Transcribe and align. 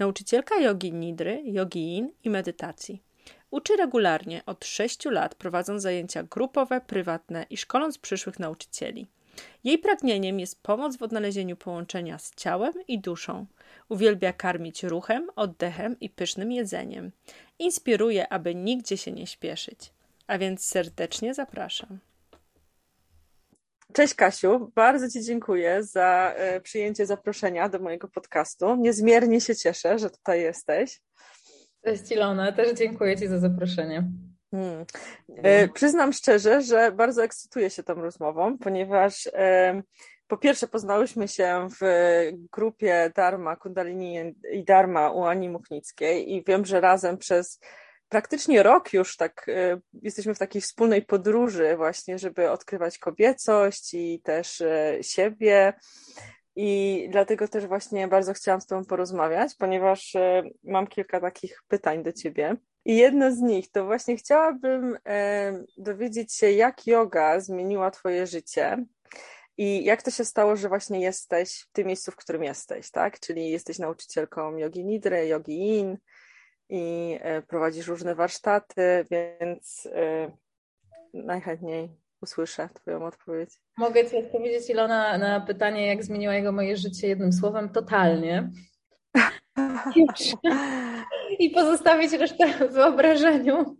nauczycielka 0.00 0.60
jogi 0.60 0.92
nidry, 0.92 1.42
jogi 1.44 1.96
in 1.96 2.12
i 2.24 2.30
medytacji. 2.30 3.02
Uczy 3.50 3.76
regularnie 3.76 4.42
od 4.46 4.64
6 4.64 5.04
lat, 5.04 5.34
prowadząc 5.34 5.82
zajęcia 5.82 6.22
grupowe, 6.22 6.80
prywatne 6.80 7.46
i 7.50 7.56
szkoląc 7.56 7.98
przyszłych 7.98 8.38
nauczycieli. 8.38 9.06
Jej 9.64 9.78
pragnieniem 9.78 10.40
jest 10.40 10.62
pomoc 10.62 10.96
w 10.96 11.02
odnalezieniu 11.02 11.56
połączenia 11.56 12.18
z 12.18 12.34
ciałem 12.34 12.72
i 12.88 12.98
duszą. 12.98 13.46
Uwielbia 13.88 14.32
karmić 14.32 14.82
ruchem, 14.82 15.30
oddechem 15.36 16.00
i 16.00 16.10
pysznym 16.10 16.52
jedzeniem. 16.52 17.12
Inspiruje, 17.58 18.32
aby 18.32 18.54
nigdzie 18.54 18.96
się 18.96 19.12
nie 19.12 19.26
śpieszyć. 19.26 19.92
A 20.26 20.38
więc 20.38 20.64
serdecznie 20.64 21.34
zapraszam. 21.34 21.98
Cześć 23.92 24.14
Kasiu, 24.14 24.72
bardzo 24.74 25.08
Ci 25.08 25.22
dziękuję 25.22 25.82
za 25.82 26.32
e, 26.36 26.60
przyjęcie 26.60 27.06
zaproszenia 27.06 27.68
do 27.68 27.78
mojego 27.78 28.08
podcastu. 28.08 28.76
Niezmiernie 28.76 29.40
się 29.40 29.56
cieszę, 29.56 29.98
że 29.98 30.10
tutaj 30.10 30.40
jesteś. 30.40 31.00
Cześć 31.84 32.12
Ilona, 32.12 32.52
też 32.52 32.72
dziękuję 32.78 33.16
Ci 33.16 33.28
za 33.28 33.38
zaproszenie. 33.38 34.04
Hmm. 34.50 34.84
E, 35.36 35.68
przyznam 35.68 36.12
szczerze, 36.12 36.62
że 36.62 36.92
bardzo 36.92 37.24
ekscytuję 37.24 37.70
się 37.70 37.82
tą 37.82 37.94
rozmową, 37.94 38.58
ponieważ 38.58 39.28
e, 39.32 39.82
po 40.26 40.36
pierwsze 40.36 40.68
poznałyśmy 40.68 41.28
się 41.28 41.68
w 41.80 41.84
grupie 42.52 43.12
Dharma, 43.16 43.56
Kundalini 43.56 44.34
i 44.52 44.64
Dharma 44.64 45.10
u 45.10 45.24
Ani 45.24 45.48
Muchnickiej 45.48 46.34
i 46.34 46.44
wiem, 46.44 46.66
że 46.66 46.80
razem 46.80 47.18
przez 47.18 47.60
praktycznie 48.10 48.62
rok 48.62 48.92
już 48.92 49.16
tak 49.16 49.46
e, 49.48 49.80
jesteśmy 50.02 50.34
w 50.34 50.38
takiej 50.38 50.62
wspólnej 50.62 51.02
podróży 51.02 51.76
właśnie, 51.76 52.18
żeby 52.18 52.50
odkrywać 52.50 52.98
kobiecość 52.98 53.94
i 53.94 54.20
też 54.24 54.60
e, 54.60 54.98
siebie. 55.02 55.72
I 56.56 57.08
dlatego 57.12 57.48
też 57.48 57.66
właśnie 57.66 58.08
bardzo 58.08 58.32
chciałam 58.32 58.60
z 58.60 58.66
Tobą 58.66 58.84
porozmawiać, 58.84 59.54
ponieważ 59.58 60.14
e, 60.16 60.42
mam 60.64 60.86
kilka 60.86 61.20
takich 61.20 61.62
pytań 61.68 62.02
do 62.02 62.12
Ciebie. 62.12 62.56
I 62.84 62.96
jedno 62.96 63.34
z 63.34 63.38
nich 63.38 63.70
to 63.70 63.84
właśnie 63.84 64.16
chciałabym 64.16 64.98
dowiedzieć 65.78 66.34
się, 66.34 66.50
jak 66.50 66.86
yoga 66.86 67.40
zmieniła 67.40 67.90
Twoje 67.90 68.26
życie 68.26 68.84
i 69.58 69.84
jak 69.84 70.02
to 70.02 70.10
się 70.10 70.24
stało, 70.24 70.56
że 70.56 70.68
właśnie 70.68 71.00
jesteś 71.00 71.66
w 71.68 71.72
tym 71.72 71.86
miejscu, 71.86 72.10
w 72.10 72.16
którym 72.16 72.44
jesteś, 72.44 72.90
tak? 72.90 73.20
Czyli 73.20 73.50
jesteś 73.50 73.78
nauczycielką 73.78 74.56
jogi 74.56 74.84
nidry, 74.84 75.26
jogi 75.26 75.78
in, 75.78 75.98
i 76.70 77.18
e, 77.20 77.42
prowadzisz 77.42 77.86
różne 77.86 78.14
warsztaty, 78.14 79.06
więc 79.10 79.88
e, 79.94 80.30
najchętniej 81.14 81.88
usłyszę 82.22 82.68
Twoją 82.74 83.04
odpowiedź. 83.04 83.50
Mogę 83.78 84.10
Ci 84.10 84.16
odpowiedzieć, 84.16 84.70
Ilona, 84.70 85.18
na 85.18 85.40
pytanie, 85.40 85.86
jak 85.86 86.04
zmieniło 86.04 86.32
jego 86.32 86.52
moje 86.52 86.76
życie 86.76 87.08
jednym 87.08 87.32
słowem, 87.32 87.68
totalnie. 87.68 88.50
I 91.38 91.50
pozostawić 91.50 92.12
resztę 92.12 92.68
wyobrażeniu. 92.68 93.76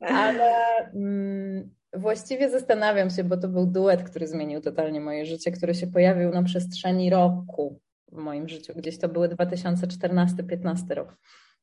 Ale 0.00 0.54
mm, 0.94 1.70
właściwie 1.92 2.50
zastanawiam 2.50 3.10
się, 3.10 3.24
bo 3.24 3.36
to 3.36 3.48
był 3.48 3.66
duet, 3.66 4.02
który 4.02 4.26
zmienił 4.26 4.60
totalnie 4.60 5.00
moje 5.00 5.26
życie, 5.26 5.50
który 5.52 5.74
się 5.74 5.86
pojawił 5.86 6.30
na 6.30 6.42
przestrzeni 6.42 7.10
roku 7.10 7.80
w 8.14 8.18
moim 8.18 8.48
życiu. 8.48 8.72
Gdzieś 8.76 8.98
to 8.98 9.08
były 9.08 9.28
2014-15 9.28 10.94
rok. 10.94 11.16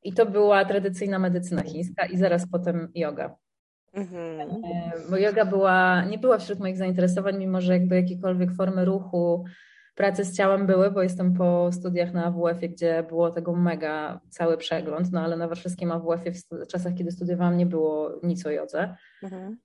I 0.03 0.13
to 0.13 0.25
była 0.25 0.66
tradycyjna 0.66 1.19
medycyna 1.19 1.63
chińska 1.63 2.06
i 2.06 2.17
zaraz 2.17 2.47
potem 2.51 2.91
yoga. 2.95 3.35
Mhm. 3.94 4.41
E, 4.41 4.91
bo 5.09 5.17
yoga 5.17 5.45
była, 5.45 6.06
nie 6.06 6.17
była 6.17 6.38
wśród 6.38 6.59
moich 6.59 6.78
zainteresowań, 6.78 7.38
mimo 7.38 7.62
że 7.62 7.73
jakby 7.73 7.95
jakiekolwiek 7.95 8.51
formy 8.56 8.85
ruchu, 8.85 9.45
pracy 9.95 10.25
z 10.25 10.38
ciałem 10.38 10.67
były, 10.67 10.91
bo 10.91 11.03
jestem 11.03 11.34
po 11.34 11.72
studiach 11.72 12.13
na 12.13 12.25
AWF-ie, 12.25 12.69
gdzie 12.69 13.03
było 13.09 13.31
tego 13.31 13.56
mega 13.56 14.19
cały 14.29 14.57
przegląd, 14.57 15.12
no 15.12 15.22
ale 15.22 15.38
na 15.38 15.47
warszawskim 15.47 15.91
AWF-ie 15.91 16.33
w 16.33 16.68
czasach, 16.68 16.94
kiedy 16.94 17.12
studiowałam, 17.12 17.57
nie 17.57 17.66
było 17.66 18.19
nic 18.23 18.45
o 18.45 18.50
jodze. 18.50 18.95
Mhm. 19.23 19.57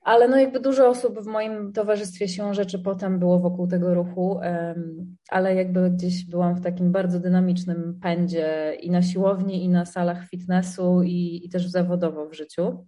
Ale 0.00 0.28
no 0.28 0.36
jakby 0.36 0.60
dużo 0.60 0.88
osób 0.88 1.20
w 1.20 1.26
moim 1.26 1.72
towarzystwie 1.72 2.28
siłą 2.28 2.54
rzeczy 2.54 2.78
potem 2.78 3.18
było 3.18 3.38
wokół 3.38 3.66
tego 3.66 3.94
ruchu, 3.94 4.40
ale 5.28 5.54
jakby 5.54 5.90
gdzieś 5.90 6.24
byłam 6.24 6.54
w 6.54 6.60
takim 6.60 6.92
bardzo 6.92 7.20
dynamicznym 7.20 7.98
pędzie 8.02 8.76
i 8.80 8.90
na 8.90 9.02
siłowni, 9.02 9.64
i 9.64 9.68
na 9.68 9.84
salach 9.84 10.28
fitnessu, 10.28 11.02
i, 11.02 11.40
i 11.44 11.48
też 11.48 11.66
zawodowo 11.66 12.28
w 12.28 12.34
życiu. 12.34 12.86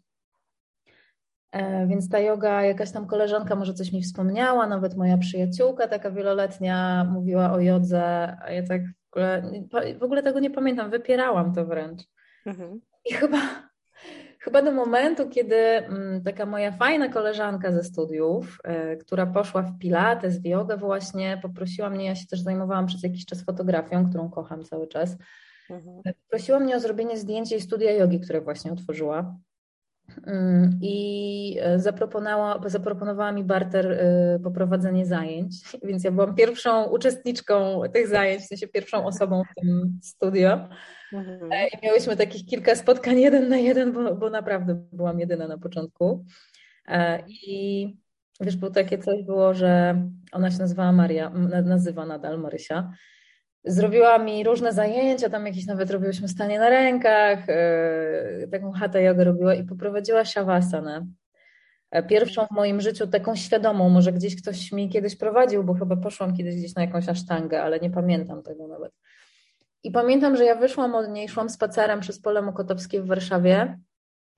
E, 1.53 1.87
więc 1.87 2.09
ta 2.09 2.19
yoga, 2.19 2.63
jakaś 2.63 2.91
tam 2.91 3.07
koleżanka 3.07 3.57
może 3.57 3.75
coś 3.75 3.93
mi 3.93 4.03
wspomniała, 4.03 4.67
nawet 4.67 4.97
moja 4.97 5.19
przyjaciółka 5.19 5.89
taka 5.89 6.11
wieloletnia 6.11 7.05
mówiła 7.13 7.53
o 7.53 7.61
jodze, 7.61 8.37
a 8.43 8.51
ja 8.51 8.63
tak 8.63 8.83
w 8.83 9.13
ogóle, 9.13 9.43
w 9.99 10.03
ogóle 10.03 10.23
tego 10.23 10.41
nie 10.41 10.51
pamiętam, 10.51 10.91
wypierałam 10.91 11.55
to 11.55 11.67
wręcz. 11.67 12.03
Mhm. 12.47 12.81
I 13.11 13.15
chyba 13.15 13.70
chyba 14.41 14.63
do 14.63 14.73
momentu, 14.73 15.29
kiedy 15.29 15.57
mm, 15.57 16.23
taka 16.23 16.47
moja 16.47 16.73
fajna 16.73 17.09
koleżanka 17.09 17.73
ze 17.73 17.85
studiów, 17.85 18.59
e, 18.65 18.97
która 18.97 19.27
poszła 19.27 19.63
w 19.63 19.79
pilates, 19.79 20.39
w 20.39 20.47
jogę 20.47 20.77
właśnie, 20.77 21.39
poprosiła 21.43 21.91
mnie, 21.91 22.05
ja 22.05 22.15
się 22.15 22.27
też 22.27 22.41
zajmowałam 22.41 22.87
przez 22.87 23.03
jakiś 23.03 23.27
czas 23.27 23.45
fotografią, 23.45 24.09
którą 24.09 24.31
kocham 24.31 24.65
cały 24.65 24.89
czas, 24.89 25.17
mhm. 25.71 26.01
E, 26.05 26.13
prosiła 26.31 26.61
mnie 26.61 26.77
o 26.77 26.81
zrobienie 26.81 27.19
zdjęcia 27.19 27.55
jej 27.55 27.63
studia 27.63 27.93
jogi, 27.93 28.21
które 28.21 28.41
właśnie 28.41 28.73
otworzyła. 28.73 29.37
Mm, 30.27 30.79
I 30.83 31.59
e, 31.61 31.79
zaproponowała, 32.67 33.33
mi 33.33 33.45
barter 33.45 34.01
poprowadzenie 34.45 35.07
zajęć, 35.07 35.55
więc 35.89 36.05
ja 36.05 36.11
byłam 36.11 36.35
pierwszą 36.35 36.85
uczestniczką 36.85 37.83
tych 37.93 38.09
zajęć, 38.09 38.43
w 38.43 38.47
sensie 38.47 38.69
pierwszą 38.69 39.07
osobą 39.07 39.43
w 39.45 39.61
tym 39.61 39.99
studio. 40.03 40.69
Mhm. 41.13 41.53
E, 41.53 41.69
I 41.69 41.87
miałyśmy 41.87 42.17
takich 42.17 42.47
kilka 42.47 42.75
spotkań 42.75 43.21
jeden 43.27 43.49
na 43.49 43.57
jeden, 43.57 43.93
bo, 43.93 44.15
bo 44.15 44.31
naprawdę 44.31 44.85
byłam 44.93 45.21
jedyna 45.21 45.49
na 45.49 45.59
początku. 45.59 46.25
E, 46.89 47.23
I 47.29 47.97
wiesz, 48.41 48.57
było 48.57 48.71
takie 48.71 48.99
coś 48.99 49.23
było, 49.23 49.55
że 49.55 50.03
ona 50.33 50.51
się 50.51 50.59
nazywała 50.59 50.93
Maria, 50.93 51.31
nazywa 51.65 52.07
nadal 52.07 52.41
Marysia. 52.41 52.93
Zrobiła 53.65 54.19
mi 54.19 54.45
różne 54.45 54.73
zajęcia, 54.73 55.31
tam 55.31 55.47
jakieś 55.47 55.67
nawet 55.67 55.91
robiłyśmy 55.91 56.29
stanie 56.29 56.59
na 56.59 56.69
rękach, 56.69 57.39
e, 57.49 58.49
taką 58.51 58.73
hatę 58.73 59.03
yoga 59.03 59.25
robiła 59.25 59.55
i 59.55 59.65
poprowadziła 59.65 60.25
shavasana. 60.25 61.07
Pierwszą 62.09 62.47
w 62.47 62.51
moim 62.51 62.81
życiu 62.81 63.07
taką 63.07 63.37
świadomą, 63.37 63.89
może 63.89 64.13
gdzieś 64.13 64.43
ktoś 64.43 64.73
mi 64.73 64.89
kiedyś 64.89 65.17
prowadził, 65.17 65.65
bo 65.65 65.75
chyba 65.75 65.97
poszłam 65.97 66.37
kiedyś 66.37 66.57
gdzieś 66.57 66.75
na 66.75 66.83
jakąś 66.83 67.09
asztangę, 67.09 67.63
ale 67.63 67.81
nie 67.81 67.91
pamiętam 67.91 68.43
tego 68.43 68.69
nawet. 68.69 68.93
I 69.83 69.91
pamiętam, 69.91 70.37
że 70.37 70.45
ja 70.45 70.55
wyszłam 70.55 70.95
od 70.95 71.09
niej, 71.09 71.29
szłam 71.29 71.51
spacerem 71.51 72.01
przez 72.01 72.21
pole 72.21 72.43
Mokotowskie 72.43 73.03
w 73.03 73.07
Warszawie, 73.07 73.79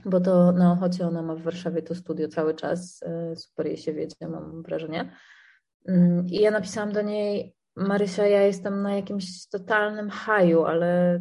bo 0.04 0.20
to 0.20 0.52
na 0.52 0.72
Ochocie 0.72 1.06
ona 1.06 1.22
ma 1.22 1.34
w 1.34 1.42
Warszawie 1.42 1.82
to 1.82 1.94
studio 1.94 2.28
cały 2.28 2.54
czas, 2.54 3.02
e, 3.02 3.36
super 3.36 3.66
jej 3.66 3.76
się 3.76 3.92
wiedzie, 3.92 4.28
mam 4.28 4.62
wrażenie. 4.62 5.12
Mm, 5.88 6.26
I 6.26 6.40
ja 6.40 6.50
napisałam 6.50 6.92
do 6.92 7.02
niej, 7.02 7.54
Marysia, 7.76 8.26
ja 8.26 8.42
jestem 8.42 8.82
na 8.82 8.96
jakimś 8.96 9.48
totalnym 9.48 10.10
haju, 10.10 10.64
ale 10.64 11.20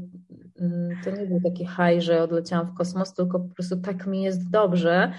mm, 0.60 0.90
to 1.04 1.12
nie 1.12 1.26
był 1.26 1.42
taki 1.42 1.66
haj, 1.66 2.02
że 2.02 2.24
odleciałam 2.24 2.68
w 2.68 2.74
kosmos, 2.74 3.14
tylko 3.14 3.40
po 3.40 3.56
prostu 3.56 3.78
tak 3.78 4.08
mi 4.08 4.24
jest 4.24 4.50
dobrze 4.50 5.14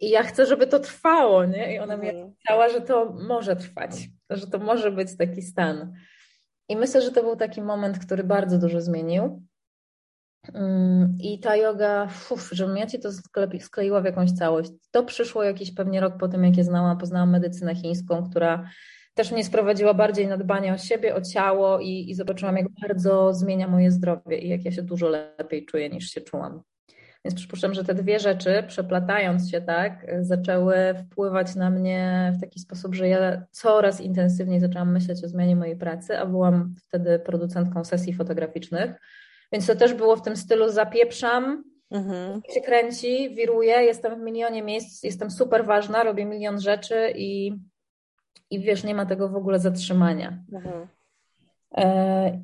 i 0.00 0.10
ja 0.10 0.22
chcę, 0.22 0.46
żeby 0.46 0.66
to 0.66 0.78
trwało, 0.78 1.44
nie? 1.44 1.74
I 1.74 1.78
ona 1.78 1.96
mi 1.96 2.08
mhm. 2.08 2.30
powiedziała, 2.30 2.68
że 2.68 2.80
to 2.80 3.12
może 3.28 3.56
trwać, 3.56 4.08
że 4.30 4.46
to 4.46 4.58
może 4.58 4.90
być 4.90 5.16
taki 5.16 5.42
stan. 5.42 5.92
I 6.68 6.76
myślę, 6.76 7.02
że 7.02 7.10
to 7.10 7.22
był 7.22 7.36
taki 7.36 7.62
moment, 7.62 7.98
który 7.98 8.24
bardzo 8.24 8.58
dużo 8.58 8.80
zmienił. 8.80 9.42
Mm, 10.54 11.18
I 11.20 11.40
ta 11.40 11.56
yoga, 11.56 12.08
uf, 12.30 12.50
żebym 12.52 12.76
ja 12.76 12.86
ci 12.86 12.98
to 12.98 13.10
skleiła 13.60 14.00
w 14.00 14.04
jakąś 14.04 14.32
całość. 14.32 14.70
To 14.90 15.04
przyszło 15.04 15.42
jakiś 15.42 15.74
pewnie 15.74 16.00
rok 16.00 16.16
po 16.18 16.28
tym, 16.28 16.44
jak 16.44 16.56
je 16.56 16.64
znałam, 16.64 16.98
poznałam 16.98 17.30
medycynę 17.30 17.74
chińską, 17.74 18.30
która 18.30 18.70
też 19.16 19.32
mnie 19.32 19.44
sprowadziła 19.44 19.94
bardziej 19.94 20.26
na 20.26 20.36
dbanie 20.36 20.72
o 20.74 20.78
siebie, 20.78 21.14
o 21.14 21.20
ciało 21.20 21.80
i, 21.80 22.10
i 22.10 22.14
zobaczyłam, 22.14 22.56
jak 22.56 22.66
bardzo 22.68 23.34
zmienia 23.34 23.68
moje 23.68 23.90
zdrowie 23.90 24.38
i 24.38 24.48
jak 24.48 24.64
ja 24.64 24.72
się 24.72 24.82
dużo 24.82 25.08
lepiej 25.08 25.66
czuję 25.66 25.88
niż 25.88 26.10
się 26.10 26.20
czułam. 26.20 26.62
Więc 27.24 27.34
przypuszczam, 27.34 27.74
że 27.74 27.84
te 27.84 27.94
dwie 27.94 28.18
rzeczy, 28.18 28.64
przeplatając 28.68 29.50
się 29.50 29.60
tak, 29.60 30.06
zaczęły 30.20 30.76
wpływać 30.94 31.54
na 31.54 31.70
mnie 31.70 32.32
w 32.36 32.40
taki 32.40 32.60
sposób, 32.60 32.94
że 32.94 33.08
ja 33.08 33.46
coraz 33.50 34.00
intensywniej 34.00 34.60
zaczęłam 34.60 34.92
myśleć 34.92 35.24
o 35.24 35.28
zmianie 35.28 35.56
mojej 35.56 35.76
pracy, 35.76 36.18
a 36.18 36.26
byłam 36.26 36.74
wtedy 36.88 37.18
producentką 37.18 37.84
sesji 37.84 38.14
fotograficznych. 38.14 38.92
Więc 39.52 39.66
to 39.66 39.76
też 39.76 39.94
było 39.94 40.16
w 40.16 40.22
tym 40.22 40.36
stylu 40.36 40.68
zapieprzam, 40.68 41.64
mhm. 41.90 42.40
się 42.54 42.60
kręci, 42.60 43.34
wiruję, 43.34 43.72
jestem 43.72 44.20
w 44.20 44.22
milionie 44.22 44.62
miejsc, 44.62 45.02
jestem 45.02 45.30
super 45.30 45.64
ważna, 45.64 46.04
robię 46.04 46.24
milion 46.24 46.60
rzeczy 46.60 47.12
i, 47.16 47.52
i 48.50 48.60
wiesz, 48.60 48.84
nie 48.84 48.94
ma 48.94 49.06
tego 49.06 49.28
w 49.28 49.36
ogóle 49.36 49.58
zatrzymania. 49.58 50.44
Mhm. 50.52 50.86
E, 51.76 52.42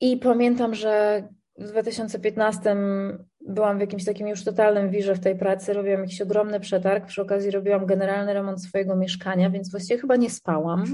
I 0.00 0.16
pamiętam, 0.16 0.74
że 0.74 1.22
w 1.58 1.68
2015 1.68 2.76
byłam 3.40 3.78
w 3.78 3.80
jakimś 3.80 4.04
takim 4.04 4.28
już 4.28 4.44
totalnym 4.44 4.90
wirze 4.90 5.14
w 5.14 5.20
tej 5.20 5.38
pracy, 5.38 5.72
robiłam 5.72 6.00
jakiś 6.00 6.20
ogromny 6.20 6.60
przetarg, 6.60 7.06
przy 7.06 7.22
okazji 7.22 7.50
robiłam 7.50 7.86
generalny 7.86 8.34
remont 8.34 8.62
swojego 8.62 8.96
mieszkania, 8.96 9.50
więc 9.50 9.70
właściwie 9.70 10.00
chyba 10.00 10.16
nie 10.16 10.30
spałam. 10.30 10.84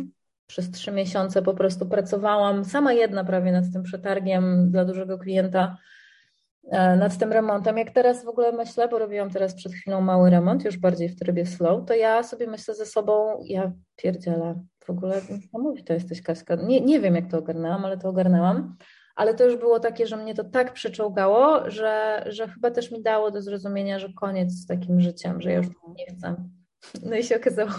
Przez 0.46 0.70
trzy 0.70 0.92
miesiące 0.92 1.42
po 1.42 1.54
prostu 1.54 1.86
pracowałam 1.86 2.64
sama 2.64 2.92
jedna 2.92 3.25
prawie 3.25 3.52
nad 3.52 3.64
tym 3.72 3.82
przetargiem 3.82 4.70
dla 4.70 4.84
dużego 4.84 5.19
klienta, 5.19 5.76
nad 6.72 7.19
tym 7.19 7.32
remontem. 7.32 7.78
Jak 7.78 7.90
teraz 7.90 8.25
w 8.25 8.28
ogóle 8.28 8.52
myślę, 8.52 8.88
bo 8.88 8.99
robiłam 8.99 9.31
teraz 9.31 9.55
przed 9.55 9.72
chwilą 9.72 10.00
mały 10.00 10.31
remont, 10.31 10.64
już 10.64 10.78
bardziej 10.78 11.08
w 11.08 11.19
trybie 11.19 11.46
slow, 11.46 11.87
to 11.87 11.94
ja 11.94 12.22
sobie 12.22 12.46
myślę 12.46 12.75
ze 12.75 12.87
sobą, 12.87 13.38
ja 13.44 13.72
pierdzielę, 13.96 14.64
w 14.84 14.90
ogóle 14.90 15.20
to 15.87 15.93
jesteś 15.93 16.22
Kaśka. 16.22 16.55
Nie, 16.55 16.81
nie 16.81 17.00
wiem, 17.00 17.14
jak 17.14 17.31
to 17.31 17.38
ogarnęłam, 17.38 17.84
ale 17.84 17.99
to 17.99 18.08
ogarnęłam 18.08 18.76
ale 19.19 19.34
to 19.34 19.44
już 19.44 19.56
było 19.56 19.81
takie, 19.81 20.06
że 20.06 20.16
mnie 20.16 20.34
to 20.34 20.44
tak 20.44 20.72
przyczołgało, 20.72 21.70
że, 21.70 22.25
że 22.26 22.49
chyba 22.49 22.70
też 22.70 22.90
mi 22.90 23.02
dało 23.02 23.31
do 23.31 23.43
zrozumienia, 23.43 23.99
że 23.99 24.12
koniec 24.12 24.52
z 24.52 24.66
takim 24.66 25.00
życiem, 25.00 25.40
że 25.40 25.50
ja 25.50 25.56
już 25.56 25.66
nie 25.96 26.06
chcę. 26.06 26.34
No 27.02 27.16
i 27.16 27.22
się 27.22 27.37
okazało, 27.37 27.70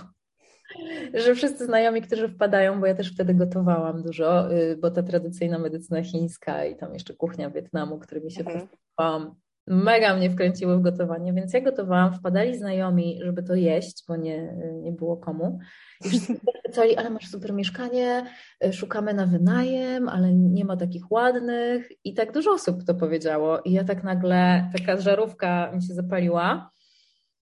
że 1.14 1.36
wszyscy 1.36 1.66
znajomi, 1.66 2.02
którzy 2.02 2.28
wpadają, 2.28 2.80
bo 2.80 2.86
ja 2.86 2.96
też 2.96 3.14
wtedy 3.14 3.34
gotowałam 3.34 4.04
dużo, 4.04 4.54
y, 4.54 4.78
bo 4.82 4.92
ta 4.92 5.04
tradycyjna 5.04 5.60
medycyna 5.60 6.04
chińska 6.04 6.66
i 6.66 6.76
tam 6.76 6.94
jeszcze 6.94 7.14
kuchnia 7.14 7.50
Wietnamu, 7.50 8.00
którymi 8.00 8.32
się 8.32 8.44
mhm. 8.46 9.36
mega 9.68 10.16
mnie 10.16 10.30
wkręciły 10.30 10.78
w 10.78 10.82
gotowanie, 10.82 11.34
więc 11.34 11.54
ja 11.54 11.62
gotowałam, 11.62 12.14
wpadali 12.14 12.58
znajomi, 12.58 13.20
żeby 13.24 13.44
to 13.44 13.56
jeść, 13.56 14.04
bo 14.08 14.16
nie, 14.16 14.56
nie 14.82 14.92
było 14.92 15.18
komu. 15.18 15.60
I 16.06 16.10
wszyscy 16.10 16.40
pytali, 16.66 16.98
ale 16.98 17.10
masz 17.10 17.28
super 17.28 17.54
mieszkanie, 17.54 18.26
y, 18.66 18.74
szukamy 18.74 19.14
na 19.14 19.26
wynajem, 19.26 20.10
ale 20.10 20.34
nie 20.34 20.66
ma 20.66 20.78
takich 20.78 21.12
ładnych. 21.12 21.90
I 22.04 22.14
tak 22.14 22.32
dużo 22.32 22.52
osób 22.52 22.84
to 22.84 22.96
powiedziało. 22.96 23.60
I 23.60 23.72
ja 23.72 23.84
tak 23.84 24.04
nagle, 24.04 24.70
taka 24.78 25.02
żarówka 25.02 25.72
mi 25.72 25.84
się 25.84 25.94
zapaliła. 25.94 26.72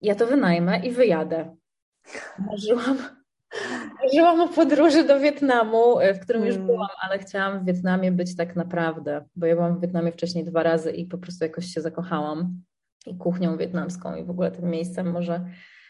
Ja 0.01 0.15
to 0.15 0.27
wynajmę 0.27 0.79
i 0.79 0.91
wyjadę. 0.91 1.55
Marzyłam, 2.39 2.97
marzyłam 4.03 4.41
o 4.41 4.47
podróży 4.47 5.03
do 5.03 5.19
Wietnamu, 5.19 5.99
y, 5.99 6.13
w 6.13 6.19
którym 6.19 6.45
już 6.45 6.55
hmm. 6.55 6.67
byłam, 6.67 6.89
ale 7.01 7.19
chciałam 7.19 7.59
w 7.59 7.65
Wietnamie 7.65 8.11
być 8.11 8.35
tak 8.35 8.55
naprawdę, 8.55 9.25
bo 9.35 9.45
ja 9.45 9.55
byłam 9.55 9.77
w 9.77 9.81
Wietnamie 9.81 10.11
wcześniej 10.11 10.45
dwa 10.45 10.63
razy 10.63 10.91
i 10.91 11.05
po 11.05 11.17
prostu 11.17 11.43
jakoś 11.43 11.65
się 11.65 11.81
zakochałam 11.81 12.61
i 13.05 13.17
kuchnią 13.17 13.57
wietnamską 13.57 14.15
i 14.15 14.23
w 14.23 14.29
ogóle 14.29 14.51
tym 14.51 14.69
miejscem 14.69 15.11
może 15.11 15.45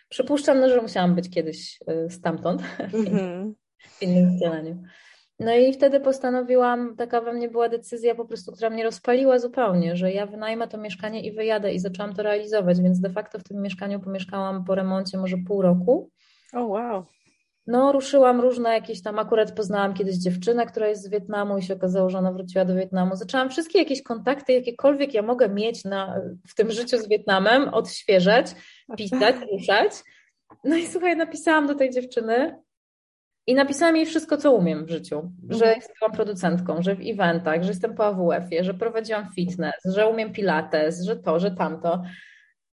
Przypuszczam, 0.09 0.59
no, 0.59 0.69
że 0.69 0.81
musiałam 0.81 1.15
być 1.15 1.29
kiedyś 1.29 1.79
y, 2.07 2.09
stamtąd 2.09 2.61
mm-hmm. 2.61 3.53
w 3.97 4.01
innym 4.01 4.37
wcieleniu. 4.37 4.83
No 5.39 5.55
i 5.55 5.73
wtedy 5.73 5.99
postanowiłam, 5.99 6.95
taka 6.95 7.21
we 7.21 7.33
mnie 7.33 7.49
była 7.49 7.69
decyzja 7.69 8.15
po 8.15 8.25
prostu, 8.25 8.51
która 8.51 8.69
mnie 8.69 8.83
rozpaliła 8.83 9.39
zupełnie, 9.39 9.95
że 9.95 10.11
ja 10.11 10.25
wynajmę 10.25 10.67
to 10.67 10.77
mieszkanie 10.77 11.21
i 11.21 11.31
wyjadę 11.31 11.73
i 11.73 11.79
zaczęłam 11.79 12.13
to 12.13 12.23
realizować, 12.23 12.81
więc 12.81 12.99
de 12.99 13.09
facto 13.09 13.39
w 13.39 13.43
tym 13.43 13.61
mieszkaniu 13.61 13.99
pomieszkałam 13.99 14.65
po 14.65 14.75
remoncie 14.75 15.17
może 15.17 15.37
pół 15.47 15.61
roku. 15.61 16.09
O 16.53 16.57
oh, 16.57 16.67
wow. 16.67 17.05
No, 17.67 17.91
ruszyłam 17.91 18.41
różne 18.41 18.73
jakieś 18.73 19.01
tam, 19.01 19.19
akurat 19.19 19.51
poznałam 19.51 19.94
kiedyś 19.94 20.15
dziewczynę, 20.15 20.65
która 20.65 20.88
jest 20.88 21.03
z 21.03 21.09
Wietnamu 21.09 21.57
i 21.57 21.63
się 21.63 21.73
okazało, 21.73 22.09
że 22.09 22.17
ona 22.17 22.31
wróciła 22.31 22.65
do 22.65 22.75
Wietnamu. 22.75 23.15
Zaczęłam 23.15 23.50
wszystkie 23.50 23.79
jakieś 23.79 24.03
kontakty, 24.03 24.53
jakiekolwiek 24.53 25.13
ja 25.13 25.21
mogę 25.21 25.50
mieć 25.50 25.83
na, 25.83 26.21
w 26.47 26.56
tym 26.56 26.71
życiu 26.71 26.97
z 26.97 27.07
Wietnamem, 27.09 27.69
odświeżać, 27.69 28.47
pisać, 28.97 29.35
ruszać. 29.51 29.91
No 30.63 30.75
i 30.75 30.88
słuchaj, 30.88 31.17
napisałam 31.17 31.67
do 31.67 31.75
tej 31.75 31.89
dziewczyny 31.89 32.59
i 33.47 33.56
napisałam 33.56 33.95
jej 33.95 34.06
wszystko, 34.06 34.38
co 34.38 34.51
umiem 34.51 34.85
w 34.85 34.89
życiu. 34.89 35.31
Że 35.50 35.65
mhm. 35.65 35.75
jestem 35.75 36.12
producentką, 36.12 36.81
że 36.81 36.95
w 36.95 37.01
eventach, 37.01 37.63
że 37.63 37.69
jestem 37.69 37.95
po 37.95 38.06
AWF-ie, 38.06 38.63
że 38.63 38.73
prowadziłam 38.73 39.29
fitness, 39.35 39.75
że 39.85 40.07
umiem 40.07 40.33
pilates, 40.33 41.03
że 41.03 41.15
to, 41.15 41.39
że 41.39 41.51
tamto. 41.51 42.03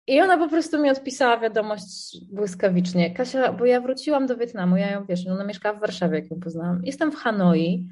I 0.06 0.20
ona 0.20 0.38
po 0.38 0.48
prostu 0.48 0.78
mi 0.78 0.90
odpisała 0.90 1.38
wiadomość 1.38 2.16
błyskawicznie. 2.32 3.14
Kasia, 3.14 3.52
bo 3.52 3.66
ja 3.66 3.80
wróciłam 3.80 4.26
do 4.26 4.36
Wietnamu, 4.36 4.76
ja 4.76 4.90
ją 4.90 5.04
wiesz, 5.04 5.26
ona 5.26 5.44
mieszkała 5.44 5.78
w 5.78 5.80
Warszawie, 5.80 6.18
jak 6.18 6.30
ją 6.30 6.40
poznałam. 6.40 6.80
Jestem 6.84 7.12
w 7.12 7.16
Hanoi 7.16 7.86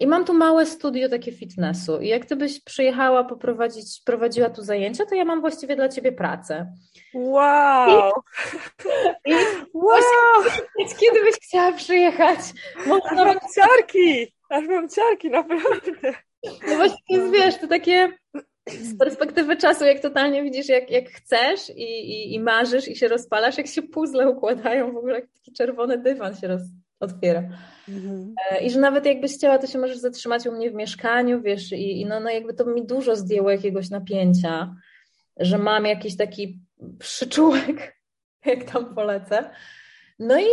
i 0.00 0.06
mam 0.06 0.24
tu 0.24 0.34
małe 0.34 0.66
studio 0.66 1.08
takie 1.08 1.32
fitnessu. 1.32 2.00
I 2.00 2.08
jak 2.08 2.24
ty 2.24 2.36
byś 2.36 2.60
przyjechała 2.64 3.24
poprowadzić, 3.24 4.02
prowadziła 4.04 4.50
tu 4.50 4.62
zajęcia, 4.62 5.06
to 5.06 5.14
ja 5.14 5.24
mam 5.24 5.40
właściwie 5.40 5.76
dla 5.76 5.88
ciebie 5.88 6.12
pracę. 6.12 6.72
Wow! 7.14 8.12
I, 9.26 9.30
i 9.30 9.34
wow! 9.72 10.44
Kiedy 11.00 11.20
byś 11.24 11.34
chciała 11.34 11.72
przyjechać? 11.72 12.38
Aż 12.80 12.86
nawet... 12.86 13.16
mam 13.16 13.38
ciarki! 13.54 14.32
Aż 14.48 14.64
mam 14.68 14.88
ciarki, 14.88 15.30
naprawdę. 15.30 16.12
No 16.68 16.76
właśnie, 16.76 17.30
wiesz, 17.32 17.58
to 17.58 17.66
takie 17.66 18.12
z 18.70 18.98
perspektywy 18.98 19.56
czasu, 19.56 19.84
jak 19.84 20.00
totalnie 20.00 20.42
widzisz, 20.42 20.68
jak, 20.68 20.90
jak 20.90 21.08
chcesz 21.08 21.70
i, 21.70 21.82
i, 21.82 22.34
i 22.34 22.40
marzysz 22.40 22.88
i 22.88 22.96
się 22.96 23.08
rozpalasz, 23.08 23.58
jak 23.58 23.66
się 23.66 23.82
puzzle 23.82 24.28
układają, 24.28 24.92
w 24.92 24.96
ogóle 24.96 25.14
jak 25.14 25.28
taki 25.34 25.52
czerwony 25.52 25.98
dywan 25.98 26.36
się 26.36 26.48
roz, 26.48 26.62
otwiera. 27.00 27.42
Mhm. 27.88 28.34
E, 28.50 28.64
I 28.64 28.70
że 28.70 28.80
nawet 28.80 29.06
jakbyś 29.06 29.34
chciała, 29.34 29.58
to 29.58 29.66
się 29.66 29.78
możesz 29.78 29.98
zatrzymać 29.98 30.46
u 30.46 30.52
mnie 30.52 30.70
w 30.70 30.74
mieszkaniu, 30.74 31.42
wiesz, 31.42 31.72
i, 31.72 32.00
i 32.00 32.06
no, 32.06 32.20
no 32.20 32.30
jakby 32.30 32.54
to 32.54 32.64
mi 32.64 32.86
dużo 32.86 33.16
zdjęło 33.16 33.50
jakiegoś 33.50 33.90
napięcia, 33.90 34.74
że 35.36 35.58
mam 35.58 35.86
jakiś 35.86 36.16
taki 36.16 36.60
przyczółek, 36.98 37.96
jak 38.46 38.64
tam 38.64 38.94
polecę. 38.94 39.50
No 40.18 40.38
i 40.40 40.44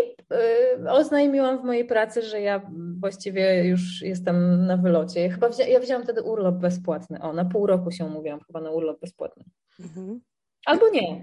y, 0.83 0.92
oznajmiłam 0.92 1.62
w 1.62 1.63
mojej 1.63 1.86
pracy, 1.86 2.21
że 2.21 2.42
ja 2.42 2.71
właściwie 2.99 3.66
już 3.66 4.02
jestem 4.02 4.66
na 4.66 4.78
wylocie. 4.78 5.21
Ja 5.21 5.30
chyba 5.30 5.49
wzię, 5.49 5.69
ja 5.69 5.80
wzięłam 5.80 6.04
wtedy 6.04 6.21
urlop 6.21 6.56
bezpłatny. 6.56 7.21
O, 7.21 7.33
na 7.33 7.45
pół 7.45 7.68
roku 7.68 7.92
się 7.92 8.06
umówiłam 8.06 8.40
chyba 8.47 8.61
na 8.61 8.71
urlop 8.71 8.99
bezpłatny. 8.99 9.44
Mhm. 9.80 10.21
Albo 10.66 10.90
nie. 10.90 11.21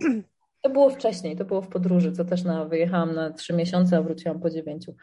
To 0.63 0.71
było 0.71 0.91
wcześniej, 0.91 1.37
to 1.37 1.45
było 1.45 1.63
w 1.63 1.69
podróży, 1.69 2.13
co 2.13 2.25
też 2.25 2.45
na, 2.45 2.65
wyjechałam 2.65 3.15
na 3.15 3.31
trzy 3.31 3.53
miesiące, 3.53 3.97
a 3.97 4.03
wróciłam 4.03 4.41
po 4.41 4.51
dziewięciu. 4.51 4.95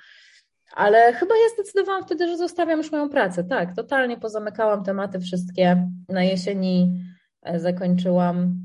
Ale 0.76 1.14
chyba 1.14 1.36
ja 1.36 1.50
zdecydowałam 1.54 2.04
wtedy, 2.04 2.28
że 2.28 2.38
zostawiam 2.38 2.78
już 2.78 2.92
moją 2.92 3.10
pracę. 3.10 3.44
Tak, 3.44 3.76
totalnie 3.76 4.18
pozamykałam 4.18 4.84
tematy 4.84 5.20
wszystkie. 5.20 5.92
Na 6.10 6.24
jesieni 6.24 7.02
e, 7.42 7.60
zakończyłam 7.60 8.62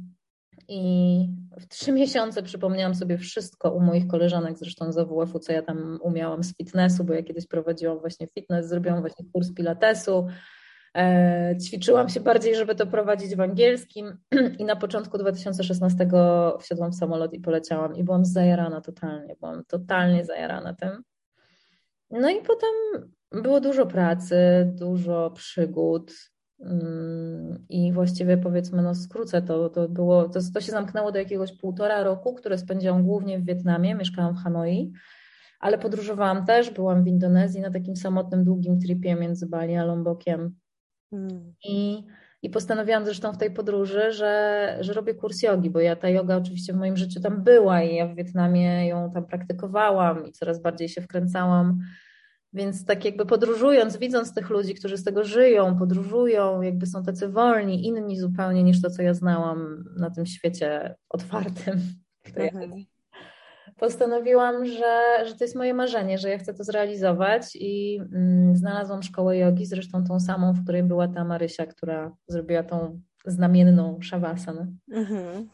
i 0.68 1.41
w 1.61 1.68
trzy 1.68 1.92
miesiące 1.92 2.42
przypomniałam 2.42 2.94
sobie 2.94 3.18
wszystko 3.18 3.71
u 3.71 3.80
moich 3.80 4.06
koleżanek, 4.06 4.59
zresztą 4.59 4.92
z 4.92 4.99
AWF-u, 4.99 5.38
co 5.38 5.52
ja 5.52 5.62
tam 5.62 5.99
umiałam 6.02 6.42
z 6.42 6.56
fitnessu, 6.56 7.04
bo 7.04 7.14
ja 7.14 7.23
kiedyś 7.23 7.47
prowadziłam 7.47 7.99
właśnie 8.00 8.26
fitness, 8.26 8.68
zrobiłam 8.68 9.00
właśnie 9.00 9.26
kurs 9.32 9.54
pilatesu, 9.54 10.26
e, 10.97 11.56
ćwiczyłam 11.66 12.09
się 12.09 12.21
bardziej, 12.21 12.56
żeby 12.56 12.75
to 12.75 12.87
prowadzić 12.87 13.37
w 13.37 13.40
angielskim. 13.40 14.18
I 14.61 14.64
na 14.64 14.76
początku 14.76 15.18
2016 15.18 16.09
wsiadłam 16.61 16.92
w 16.92 16.97
samolot 16.97 17.32
i 17.32 17.40
poleciałam 17.40 17.97
i 17.97 18.04
byłam 18.04 18.25
zajarana 18.25 18.80
totalnie, 18.80 19.37
byłam 19.40 19.64
totalnie 19.64 20.25
zajarana 20.25 20.75
tym. 20.75 21.02
No 22.11 22.30
i 22.30 22.42
potem 22.42 22.71
było 23.42 23.61
dużo 23.61 23.87
pracy, 23.87 24.37
dużo 24.75 25.30
przygód, 25.30 26.31
i 27.69 27.92
właściwie 27.92 28.37
powiedzmy, 28.37 28.83
no 28.83 28.95
skrócę 28.95 29.42
to, 29.42 29.69
to 29.69 29.88
było, 29.88 30.28
to, 30.28 30.40
to 30.54 30.61
się 30.61 30.73
zamknęło 30.73 31.12
do 31.12 31.19
jakiegoś 31.19 31.52
półtora 31.52 32.02
roku, 32.02 32.35
które 32.35 32.59
spędziłam 32.59 33.02
głównie 33.02 33.38
w 33.38 33.45
Wietnamie, 33.45 33.95
mieszkałam 33.95 34.35
w 34.35 34.38
Hanoi, 34.38 34.92
ale 35.61 35.78
podróżowałam 35.78 36.47
też, 36.47 36.71
byłam 36.71 37.04
w 37.04 37.07
Indonezji 37.07 37.61
na 37.61 37.71
takim 37.71 37.97
samotnym, 37.97 38.45
długim 38.45 38.81
tripie 38.81 39.14
między 39.14 39.47
Bali 39.47 39.76
a 39.76 39.85
Lombokiem. 39.85 40.54
Hmm. 41.11 41.54
I, 41.64 42.04
I 42.42 42.50
postanowiłam 42.50 43.04
zresztą 43.04 43.33
w 43.33 43.38
tej 43.38 43.50
podróży, 43.50 44.12
że, 44.12 44.76
że 44.81 44.92
robię 44.92 45.14
kurs 45.14 45.42
jogi, 45.42 45.71
bo 45.71 45.81
ja 45.81 45.97
ta 45.97 46.09
yoga 46.09 46.37
oczywiście 46.37 46.73
w 46.73 46.76
moim 46.76 46.97
życiu 46.97 47.21
tam 47.21 47.45
była 47.45 47.83
i 47.83 47.95
ja 47.95 48.07
w 48.07 48.14
Wietnamie 48.14 48.88
ją 48.88 49.11
tam 49.11 49.26
praktykowałam 49.26 50.26
i 50.26 50.33
coraz 50.33 50.62
bardziej 50.62 50.88
się 50.88 51.00
wkręcałam 51.00 51.78
więc 52.52 52.85
tak 52.85 53.04
jakby 53.04 53.26
podróżując, 53.26 53.97
widząc 53.97 54.35
tych 54.35 54.50
ludzi, 54.50 54.75
którzy 54.75 54.97
z 54.97 55.04
tego 55.04 55.25
żyją, 55.25 55.78
podróżują, 55.78 56.62
jakby 56.62 56.87
są 56.87 57.02
tacy 57.02 57.28
wolni, 57.28 57.87
inni 57.87 58.18
zupełnie 58.18 58.62
niż 58.62 58.82
to, 58.82 58.90
co 58.90 59.02
ja 59.02 59.14
znałam 59.14 59.85
na 59.97 60.11
tym 60.11 60.26
świecie 60.26 60.94
otwartym. 61.09 61.80
Mhm. 62.37 62.85
Postanowiłam, 63.76 64.66
że, 64.66 65.25
że 65.26 65.35
to 65.35 65.44
jest 65.44 65.56
moje 65.56 65.75
marzenie, 65.75 66.18
że 66.18 66.30
ja 66.30 66.38
chcę 66.38 66.54
to 66.54 66.64
zrealizować 66.64 67.56
i 67.56 68.00
mm, 68.12 68.56
znalazłam 68.56 69.02
szkołę 69.02 69.38
jogi, 69.38 69.66
zresztą 69.66 70.04
tą 70.04 70.21
samą, 70.21 70.52
w 70.52 70.62
której 70.62 70.82
była 70.82 71.09
ta 71.09 71.25
Marysia, 71.25 71.66
która 71.66 72.16
zrobiła 72.26 72.62
tą 72.62 73.00
znamienną 73.26 73.99
szawasanę. 74.00 74.66
Mhm. 74.92 75.49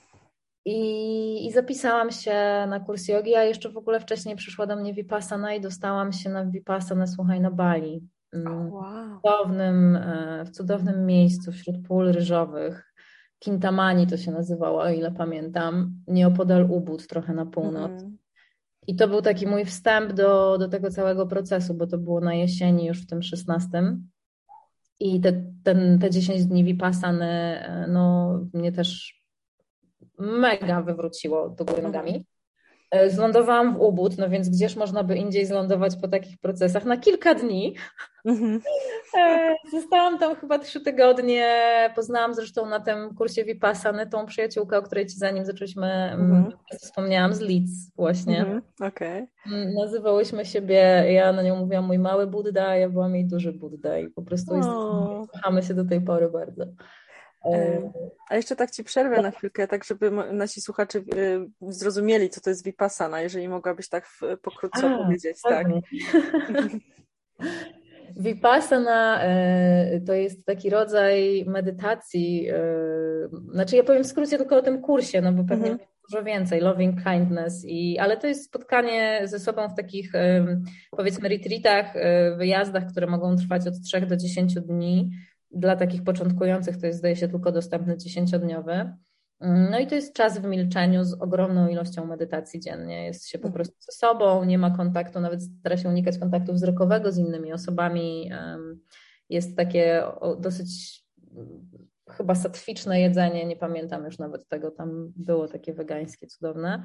I, 0.70 1.46
I 1.46 1.52
zapisałam 1.52 2.10
się 2.10 2.34
na 2.68 2.80
kurs 2.80 3.08
jogi, 3.08 3.34
a 3.34 3.44
jeszcze 3.44 3.70
w 3.70 3.76
ogóle 3.76 4.00
wcześniej 4.00 4.36
przyszła 4.36 4.66
do 4.66 4.76
mnie 4.76 4.94
Vipassana 4.94 5.54
i 5.54 5.60
dostałam 5.60 6.12
się 6.12 6.30
na 6.30 6.46
Vipassana, 6.46 7.06
słuchaj, 7.06 7.40
na 7.40 7.50
Bali. 7.50 8.08
Mm, 8.32 8.72
wow. 8.72 9.18
W, 9.18 9.22
cudownym, 9.22 9.96
e, 9.96 10.44
w 10.44 10.50
cudownym 10.50 11.06
miejscu 11.06 11.52
wśród 11.52 11.76
pól 11.88 12.12
ryżowych. 12.12 12.94
Kintamani 13.38 14.06
to 14.06 14.16
się 14.16 14.30
nazywało, 14.30 14.82
o 14.82 14.90
ile 14.90 15.12
pamiętam, 15.12 15.92
nieopodal 16.06 16.70
Ubud, 16.70 17.06
trochę 17.06 17.34
na 17.34 17.46
północ. 17.46 17.90
Mm. 17.90 18.18
I 18.86 18.96
to 18.96 19.08
był 19.08 19.22
taki 19.22 19.46
mój 19.46 19.64
wstęp 19.64 20.12
do, 20.12 20.58
do 20.58 20.68
tego 20.68 20.90
całego 20.90 21.26
procesu, 21.26 21.74
bo 21.74 21.86
to 21.86 21.98
było 21.98 22.20
na 22.20 22.34
jesieni 22.34 22.86
już 22.86 23.02
w 23.02 23.06
tym 23.06 23.22
16. 23.22 23.96
I 25.00 25.20
te, 25.20 25.32
ten, 25.64 25.98
te 25.98 26.10
10 26.10 26.44
dni 26.44 26.64
Vipassany 26.64 27.26
e, 27.26 27.86
no, 27.88 28.38
mnie 28.54 28.72
też 28.72 29.17
mega 30.18 30.82
wywróciło 30.82 31.48
do 31.48 31.64
góry 31.64 31.82
nogami. 31.82 32.10
Mhm. 32.10 32.24
E, 32.90 33.10
zlądowałam 33.10 33.74
w 33.74 33.80
Ubud, 33.80 34.18
no 34.18 34.28
więc 34.28 34.48
gdzież 34.48 34.76
można 34.76 35.04
by 35.04 35.16
indziej 35.16 35.46
zlądować 35.46 35.96
po 35.96 36.08
takich 36.08 36.38
procesach? 36.38 36.84
Na 36.84 36.96
kilka 36.96 37.34
dni. 37.34 37.74
Mhm. 38.24 38.60
E, 39.18 39.54
zostałam 39.72 40.18
tam 40.18 40.36
chyba 40.36 40.58
trzy 40.58 40.80
tygodnie. 40.80 41.46
Poznałam 41.96 42.34
zresztą 42.34 42.66
na 42.66 42.80
tym 42.80 43.14
kursie 43.14 43.44
Vipassany 43.44 44.06
tą 44.06 44.26
przyjaciółkę, 44.26 44.78
o 44.78 44.82
której 44.82 45.06
ci 45.06 45.18
zanim 45.18 45.44
zaczęliśmy, 45.44 45.86
mm, 45.86 46.36
mhm. 46.36 46.52
wspomniałam, 46.78 47.34
z 47.34 47.40
Leeds 47.40 47.90
właśnie. 47.96 48.60
Okay. 48.80 49.26
Mm, 49.46 49.74
nazywałyśmy 49.74 50.44
siebie, 50.44 51.04
ja 51.12 51.32
na 51.32 51.42
nią 51.42 51.56
mówiłam 51.56 51.86
mój 51.86 51.98
mały 51.98 52.26
Budda, 52.26 52.76
ja 52.76 52.88
byłam 52.88 53.14
jej 53.14 53.24
duży 53.26 53.52
Budda 53.52 53.98
i 53.98 54.08
po 54.08 54.22
prostu 54.22 54.60
kochamy 55.32 55.62
się 55.62 55.74
do 55.74 55.84
tej 55.84 56.00
pory 56.00 56.30
bardzo. 56.30 56.64
E, 57.44 57.90
a 58.28 58.36
jeszcze 58.36 58.56
tak 58.56 58.70
Ci 58.70 58.84
przerwę 58.84 59.22
na 59.22 59.30
chwilkę, 59.30 59.68
tak 59.68 59.84
żeby 59.84 60.10
nasi 60.32 60.60
słuchacze 60.60 60.98
y, 60.98 61.48
zrozumieli, 61.60 62.30
co 62.30 62.40
to 62.40 62.50
jest 62.50 62.64
Vipassana, 62.64 63.20
jeżeli 63.20 63.48
mogłabyś 63.48 63.88
tak 63.88 64.08
pokrótce 64.42 64.94
A, 64.94 65.04
powiedzieć. 65.04 65.36
Tak. 65.42 65.66
Vipassana 68.16 69.22
e, 69.22 70.00
to 70.00 70.12
jest 70.12 70.46
taki 70.46 70.70
rodzaj 70.70 71.44
medytacji, 71.46 72.48
e, 72.50 72.58
znaczy 73.52 73.76
ja 73.76 73.82
powiem 73.84 74.04
w 74.04 74.06
skrócie 74.06 74.38
tylko 74.38 74.56
o 74.56 74.62
tym 74.62 74.82
kursie, 74.82 75.20
no 75.20 75.32
bo 75.32 75.44
pewnie 75.44 75.70
mhm. 75.70 75.88
dużo 76.10 76.24
więcej, 76.24 76.60
loving 76.60 77.04
kindness, 77.04 77.64
i, 77.66 77.98
ale 77.98 78.16
to 78.16 78.26
jest 78.26 78.44
spotkanie 78.44 79.20
ze 79.24 79.38
sobą 79.38 79.68
w 79.68 79.76
takich 79.76 80.12
powiedzmy 80.90 81.28
retreatach, 81.28 81.94
wyjazdach, 82.36 82.86
które 82.86 83.06
mogą 83.06 83.36
trwać 83.36 83.66
od 83.66 83.80
3 83.80 84.00
do 84.00 84.16
10 84.16 84.54
dni, 84.54 85.10
dla 85.50 85.76
takich 85.76 86.04
początkujących 86.04 86.80
to 86.80 86.86
jest, 86.86 86.98
zdaje 86.98 87.16
się, 87.16 87.28
tylko 87.28 87.52
dostępny 87.52 87.96
dziesięciodniowy. 87.96 88.92
No 89.40 89.78
i 89.78 89.86
to 89.86 89.94
jest 89.94 90.14
czas 90.14 90.38
w 90.38 90.44
milczeniu 90.44 91.04
z 91.04 91.14
ogromną 91.14 91.68
ilością 91.68 92.06
medytacji 92.06 92.60
dziennie. 92.60 93.04
Jest 93.04 93.28
się 93.28 93.38
po 93.38 93.48
mhm. 93.48 93.54
prostu 93.54 93.76
ze 93.80 93.92
sobą, 93.92 94.44
nie 94.44 94.58
ma 94.58 94.76
kontaktu, 94.76 95.20
nawet 95.20 95.42
stara 95.42 95.76
się 95.76 95.88
unikać 95.88 96.18
kontaktu 96.18 96.52
wzrokowego 96.52 97.12
z 97.12 97.18
innymi 97.18 97.52
osobami. 97.52 98.30
Jest 99.28 99.56
takie 99.56 100.02
dosyć 100.38 101.02
chyba 102.10 102.34
satwiczne 102.34 103.00
jedzenie, 103.00 103.46
nie 103.46 103.56
pamiętam 103.56 104.04
już 104.04 104.18
nawet 104.18 104.48
tego, 104.48 104.70
tam 104.70 105.12
było 105.16 105.48
takie 105.48 105.74
wegańskie, 105.74 106.26
cudowne. 106.26 106.84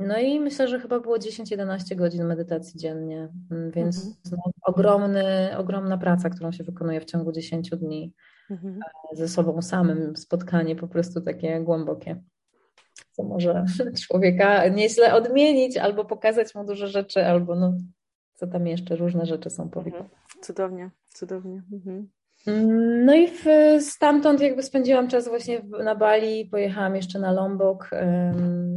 No 0.00 0.18
i 0.18 0.40
myślę, 0.40 0.68
że 0.68 0.80
chyba 0.80 1.00
było 1.00 1.16
10-11 1.16 1.96
godzin 1.96 2.24
medytacji 2.24 2.80
dziennie, 2.80 3.28
mm, 3.50 3.70
więc 3.70 3.96
mhm. 4.06 4.16
no, 4.30 4.52
ogromny, 4.62 5.50
ogromna 5.58 5.98
praca, 5.98 6.30
którą 6.30 6.52
się 6.52 6.64
wykonuje 6.64 7.00
w 7.00 7.04
ciągu 7.04 7.32
10 7.32 7.70
dni 7.70 8.14
mhm. 8.50 8.80
E, 9.12 9.16
ze 9.16 9.28
sobą 9.28 9.62
samym, 9.62 10.16
spotkanie 10.16 10.76
po 10.76 10.88
prostu 10.88 11.20
takie 11.20 11.60
głębokie, 11.60 12.22
co 13.12 13.22
może 13.22 13.64
człowieka 14.06 14.68
nieźle 14.68 15.14
odmienić 15.14 15.76
albo 15.76 16.04
pokazać 16.04 16.54
mu 16.54 16.66
dużo 16.66 16.86
rzeczy, 16.86 17.26
albo 17.26 17.54
no, 17.54 17.76
co 18.34 18.46
tam 18.46 18.66
jeszcze, 18.66 18.96
różne 18.96 19.26
rzeczy 19.26 19.50
są 19.50 19.68
powikłane. 19.68 20.04
Mhm. 20.04 20.42
Cudownie, 20.42 20.90
cudownie. 21.08 21.62
Mhm. 21.72 22.10
No 23.04 23.14
i 23.14 23.28
w, 23.28 23.44
stamtąd 23.80 24.40
jakby 24.40 24.62
spędziłam 24.62 25.08
czas 25.08 25.28
właśnie 25.28 25.62
na 25.84 25.94
Bali, 25.94 26.46
pojechałam 26.46 26.96
jeszcze 26.96 27.18
na 27.18 27.32
Lombok 27.32 27.90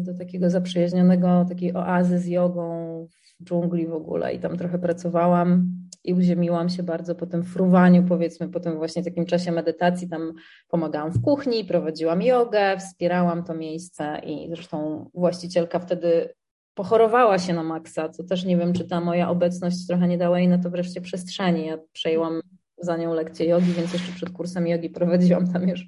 do 0.04 0.14
takiego 0.14 0.50
zaprzyjaźnionego, 0.50 1.46
takiej 1.50 1.76
oazy 1.76 2.20
z 2.20 2.28
jogą 2.28 3.08
w 3.40 3.44
dżungli 3.44 3.88
w 3.88 3.94
ogóle 3.94 4.34
i 4.34 4.40
tam 4.40 4.58
trochę 4.58 4.80
pracowałam 4.80 5.66
i 6.04 6.14
uziemiłam 6.14 6.70
się 6.70 6.84
bardzo 6.84 7.16
po 7.16 7.26
tym 7.26 7.44
fruwaniu, 7.44 8.04
powiedzmy, 8.04 8.50
po 8.50 8.60
tym 8.60 8.78
właśnie 8.78 9.04
takim 9.04 9.26
czasie 9.26 9.52
medytacji, 9.52 10.10
tam 10.10 10.34
pomagałam 10.68 11.12
w 11.12 11.22
kuchni, 11.22 11.66
prowadziłam 11.66 12.22
jogę, 12.22 12.78
wspierałam 12.78 13.44
to 13.44 13.54
miejsce 13.54 14.22
i 14.26 14.50
zresztą 14.50 15.10
właścicielka 15.14 15.80
wtedy 15.80 16.34
pochorowała 16.74 17.40
się 17.40 17.54
na 17.54 17.64
maksa, 17.64 18.10
co 18.10 18.24
też 18.24 18.46
nie 18.46 18.58
wiem, 18.58 18.74
czy 18.74 18.88
ta 18.88 19.02
moja 19.02 19.30
obecność 19.30 19.88
trochę 19.88 20.08
nie 20.08 20.18
dała 20.18 20.40
jej 20.40 20.48
na 20.48 20.58
to 20.58 20.70
wreszcie 20.70 21.02
przestrzeni. 21.02 21.66
Ja 21.66 21.78
przejęłam 21.94 22.42
za 22.84 22.98
nią 22.98 23.14
lekcję 23.14 23.46
jogi, 23.46 23.74
więc 23.74 23.94
jeszcze 23.94 24.12
przed 24.12 24.30
kursem 24.30 24.68
jogi 24.68 24.90
prowadziłam 24.90 25.54
tam 25.54 25.68
już 25.70 25.88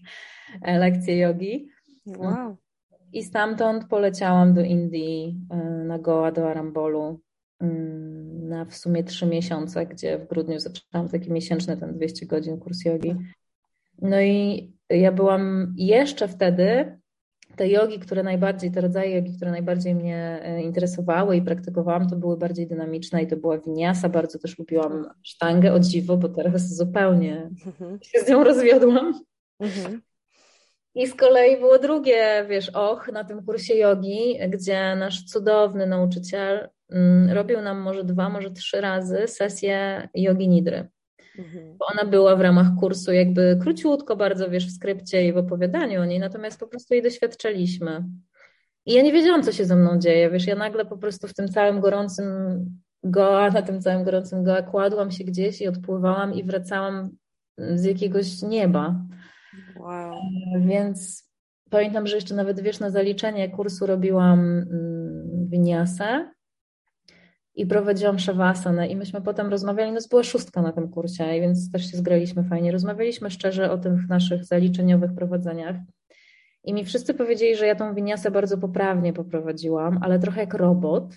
e, 0.62 0.80
lekcję 0.80 1.18
jogi. 1.18 1.70
Wow. 2.06 2.58
I 3.14 3.24
stamtąd 3.24 3.88
poleciałam 3.88 4.54
do 4.54 4.62
Indii, 4.62 5.40
e, 5.50 5.58
na 5.84 6.00
Goa, 6.00 6.32
do 6.32 6.50
Arambolu 6.50 7.20
mm, 7.62 8.48
na 8.50 8.66
w 8.66 8.76
sumie 8.76 9.04
trzy 9.04 9.26
miesiące, 9.26 9.86
gdzie 9.86 10.18
w 10.18 10.28
grudniu 10.28 10.60
zaczęłam 10.60 11.10
taki 11.10 11.32
miesięczny 11.32 11.78
ten 11.78 11.94
200 11.94 12.26
godzin 12.26 12.60
kurs 12.60 12.86
jogi. 12.86 13.16
No 14.02 14.22
i 14.22 14.74
ja 14.90 15.12
byłam 15.12 15.74
jeszcze 15.78 16.28
wtedy 16.28 16.98
te 17.56 17.68
jogi, 17.70 18.00
które 18.00 18.24
najbardziej, 18.24 18.72
te 18.72 18.82
rodzaje 18.82 19.16
jogi, 19.16 19.34
które 19.36 19.52
najbardziej 19.52 19.96
mnie 19.96 20.40
e, 20.44 20.62
interesowały 20.62 21.38
i 21.38 21.42
praktykowałam, 21.42 22.10
to 22.10 22.16
były 22.16 22.38
bardziej 22.38 22.68
dynamiczne 22.68 23.24
i 23.24 23.28
to 23.28 23.38
była 23.38 23.58
winiasa. 23.58 24.10
Bardzo 24.10 24.40
też 24.40 24.60
lubiłam 24.60 25.10
sztangę 25.24 25.74
o 25.74 25.80
dziwo, 25.80 26.18
bo 26.18 26.30
teraz 26.30 26.76
zupełnie 26.76 27.50
mhm. 27.66 28.00
się 28.02 28.20
z 28.20 28.30
nią 28.30 28.44
rozwiodłam. 28.44 29.22
Mhm. 29.60 30.02
I 30.96 31.08
z 31.08 31.16
kolei 31.16 31.58
było 31.58 31.80
drugie, 31.80 32.46
wiesz, 32.50 32.70
och, 32.70 33.12
na 33.14 33.24
tym 33.24 33.46
kursie 33.46 33.76
jogi, 33.76 34.40
gdzie 34.50 34.96
nasz 34.96 35.24
cudowny 35.24 35.88
nauczyciel 35.88 36.70
mm, 36.90 37.30
robił 37.30 37.62
nam 37.62 37.80
może 37.80 38.04
dwa, 38.04 38.30
może 38.30 38.52
trzy 38.52 38.82
razy 38.82 39.28
sesję 39.28 40.08
jogi 40.14 40.50
nidry. 40.50 40.88
Mhm. 41.40 41.78
Bo 41.78 41.86
ona 41.86 42.06
była 42.06 42.36
w 42.36 42.42
ramach 42.42 42.68
kursu 42.80 43.14
jakby 43.14 43.58
króciutko 43.62 44.16
bardzo, 44.16 44.50
wiesz, 44.50 44.68
w 44.68 44.76
skrypcie 44.76 45.28
i 45.28 45.34
w 45.34 45.38
opowiadaniu 45.38 46.02
o 46.02 46.06
niej, 46.06 46.20
natomiast 46.20 46.60
po 46.60 46.68
prostu 46.68 46.94
jej 46.94 47.04
doświadczaliśmy. 47.04 48.04
I 48.86 48.94
ja 48.94 49.02
nie 49.02 49.14
wiedziałam, 49.14 49.44
co 49.44 49.52
się 49.52 49.66
ze 49.66 49.76
mną 49.76 50.00
dzieje, 50.00 50.30
wiesz, 50.30 50.48
ja 50.48 50.56
nagle 50.56 50.86
po 50.86 50.98
prostu 50.98 51.28
w 51.28 51.34
tym 51.34 51.48
całym 51.48 51.80
gorącym 51.80 52.26
goa, 53.04 53.52
na 53.52 53.62
tym 53.62 53.82
całym 53.82 54.04
gorącym 54.04 54.44
goa 54.44 54.62
kładłam 54.62 55.12
się 55.12 55.24
gdzieś 55.24 55.62
i 55.62 55.68
odpływałam 55.68 56.34
i 56.34 56.44
wracałam 56.44 57.10
z 57.58 57.84
jakiegoś 57.84 58.42
nieba. 58.42 58.96
Wow. 59.80 60.16
Więc 60.60 61.30
pamiętam, 61.70 62.08
że 62.08 62.16
jeszcze 62.16 62.36
nawet, 62.36 62.60
wiesz, 62.60 62.80
na 62.80 62.90
zaliczenie 62.90 63.50
kursu 63.50 63.86
robiłam 63.86 64.40
mm, 64.40 65.48
winiasę 65.50 66.32
i 67.56 67.66
prowadziłam 67.66 68.20
szawasanę 68.20 68.88
i 68.88 68.96
myśmy 68.96 69.22
potem 69.22 69.50
rozmawiali, 69.50 69.92
no 69.92 70.00
była 70.10 70.24
szóstka 70.24 70.62
na 70.62 70.72
tym 70.72 70.90
kursie, 70.90 71.42
więc 71.42 71.72
też 71.72 71.92
się 71.92 71.98
zgraliśmy 71.98 72.44
fajnie. 72.44 72.72
Rozmawialiśmy 72.72 73.32
szczerze 73.32 73.72
o 73.72 73.78
tych 73.78 74.10
naszych 74.10 74.46
zaliczeniowych 74.46 75.14
prowadzeniach 75.16 75.76
i 76.64 76.74
mi 76.74 76.86
wszyscy 76.86 77.14
powiedzieli, 77.14 77.56
że 77.56 77.68
ja 77.68 77.76
tą 77.76 77.96
winiasę 77.96 78.32
bardzo 78.32 78.58
poprawnie 78.58 79.14
poprowadziłam, 79.14 80.00
ale 80.02 80.20
trochę 80.20 80.42
jak 80.42 80.54
robot, 80.54 81.16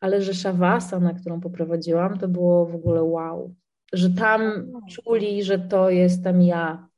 ale 0.00 0.22
że 0.22 0.34
szawasana, 0.34 1.14
którą 1.14 1.40
poprowadziłam, 1.40 2.18
to 2.18 2.28
było 2.28 2.66
w 2.66 2.74
ogóle 2.74 3.02
wow, 3.02 3.54
że 3.92 4.10
tam 4.10 4.72
czuli, 4.90 5.42
że 5.42 5.58
to 5.58 5.90
jestem 5.90 6.42
ja 6.42 6.88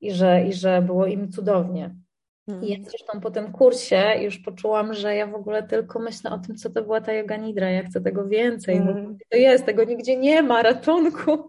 i 0.00 0.12
że, 0.12 0.44
i 0.48 0.52
że 0.52 0.82
było 0.82 1.06
im 1.06 1.32
cudownie. 1.32 1.94
I 2.48 2.68
ja 2.70 2.76
zresztą 2.82 3.20
po 3.20 3.30
tym 3.30 3.52
kursie 3.52 4.14
już 4.20 4.38
poczułam, 4.38 4.94
że 4.94 5.16
ja 5.16 5.26
w 5.26 5.34
ogóle 5.34 5.62
tylko 5.62 5.98
myślę 5.98 6.30
o 6.30 6.38
tym, 6.38 6.56
co 6.56 6.70
to 6.70 6.82
była 6.82 7.00
ta 7.00 7.12
yoga 7.12 7.36
nidra, 7.36 7.70
ja 7.70 7.82
chcę 7.82 8.00
tego 8.00 8.28
więcej, 8.28 8.76
mm. 8.76 8.94
bo 8.94 9.18
to 9.30 9.36
jest, 9.36 9.66
tego 9.66 9.84
nigdzie 9.84 10.16
nie 10.16 10.42
ma, 10.42 10.62
ratunku. 10.62 11.30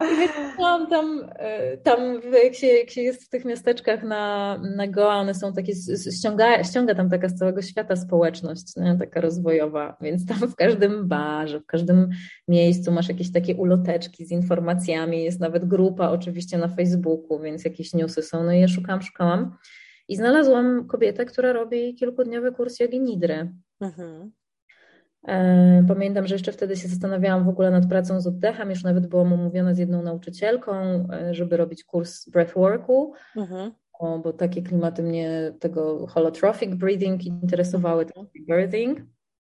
I 0.00 0.16
wyjechałam 0.16 0.86
tam, 0.86 1.30
e, 1.36 1.76
tam 1.76 2.00
jak 2.44 2.54
się, 2.54 2.66
jak 2.66 2.90
się 2.90 3.02
jest 3.02 3.24
w 3.24 3.28
tych 3.28 3.44
miasteczkach 3.44 4.02
na, 4.02 4.58
na 4.76 4.86
Goa, 4.86 5.16
one 5.16 5.34
są 5.34 5.52
takie, 5.52 5.72
ściąga, 6.18 6.64
ściąga 6.64 6.94
tam 6.94 7.10
taka 7.10 7.28
z 7.28 7.34
całego 7.34 7.62
świata 7.62 7.96
społeczność, 7.96 8.76
nie? 8.76 8.96
taka 8.98 9.20
rozwojowa, 9.20 9.96
więc 10.00 10.26
tam 10.26 10.38
w 10.38 10.56
każdym 10.56 11.08
barze, 11.08 11.60
w 11.60 11.66
każdym 11.66 12.08
miejscu 12.48 12.92
masz 12.92 13.08
jakieś 13.08 13.32
takie 13.32 13.56
uloteczki 13.56 14.26
z 14.26 14.30
informacjami, 14.30 15.24
jest 15.24 15.40
nawet 15.40 15.64
grupa 15.64 16.10
oczywiście 16.10 16.58
na 16.58 16.68
Facebooku, 16.68 17.40
więc 17.40 17.64
jakieś 17.64 17.94
newsy 17.94 18.22
są, 18.22 18.44
no 18.44 18.52
i 18.52 18.60
ja 18.60 18.68
szukałam, 18.68 19.02
szukałam 19.02 19.56
i 20.08 20.16
znalazłam 20.16 20.86
kobietę, 20.86 21.24
która 21.24 21.52
robi 21.52 21.94
kilkudniowy 21.94 22.52
kurs 22.52 22.80
jogi 22.80 23.00
nidry. 23.00 23.52
Mhm. 23.80 24.32
E, 25.26 25.84
pamiętam, 25.88 26.26
że 26.26 26.34
jeszcze 26.34 26.52
wtedy 26.52 26.76
się 26.76 26.88
zastanawiałam 26.88 27.44
w 27.44 27.48
ogóle 27.48 27.70
nad 27.70 27.88
pracą 27.88 28.20
z 28.20 28.26
oddechem, 28.26 28.70
już 28.70 28.84
nawet 28.84 29.06
byłam 29.06 29.32
umówiona 29.32 29.74
z 29.74 29.78
jedną 29.78 30.02
nauczycielką, 30.02 30.72
e, 31.12 31.34
żeby 31.34 31.56
robić 31.56 31.84
kurs 31.84 32.28
breathworku, 32.28 33.14
mhm. 33.36 33.72
bo 34.22 34.32
takie 34.32 34.62
klimaty 34.62 35.02
mnie, 35.02 35.52
tego 35.60 36.06
holotrophic 36.06 36.74
breathing 36.74 37.24
interesowały, 37.24 38.04
mhm. 38.04 38.26
birthing. 38.48 39.00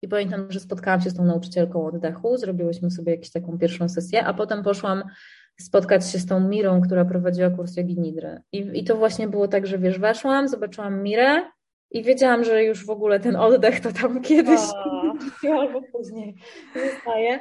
I 0.01 0.07
pamiętam, 0.07 0.51
że 0.51 0.59
spotkałam 0.59 1.01
się 1.01 1.09
z 1.09 1.15
tą 1.15 1.25
nauczycielką 1.25 1.85
oddechu, 1.85 2.37
zrobiłyśmy 2.37 2.91
sobie 2.91 3.11
jakąś 3.11 3.31
taką 3.31 3.57
pierwszą 3.57 3.89
sesję, 3.89 4.25
a 4.25 4.33
potem 4.33 4.63
poszłam 4.63 5.03
spotkać 5.59 6.11
się 6.11 6.19
z 6.19 6.25
tą 6.25 6.39
Mirą, 6.39 6.81
która 6.81 7.05
prowadziła 7.05 7.49
kurs 7.49 7.77
jogi 7.77 7.99
nidry. 7.99 8.41
I, 8.51 8.69
I 8.73 8.83
to 8.83 8.95
właśnie 8.95 9.27
było 9.27 9.47
tak, 9.47 9.67
że 9.67 9.77
wiesz, 9.77 9.99
weszłam, 9.99 10.47
zobaczyłam 10.47 11.03
Mirę 11.03 11.41
i 11.91 12.03
wiedziałam, 12.03 12.43
że 12.43 12.63
już 12.63 12.85
w 12.85 12.89
ogóle 12.89 13.19
ten 13.19 13.35
oddech 13.35 13.79
to 13.79 13.91
tam 13.91 14.21
kiedyś 14.21 14.59
albo 15.59 15.81
później 15.81 16.35
zostaje. 16.75 17.39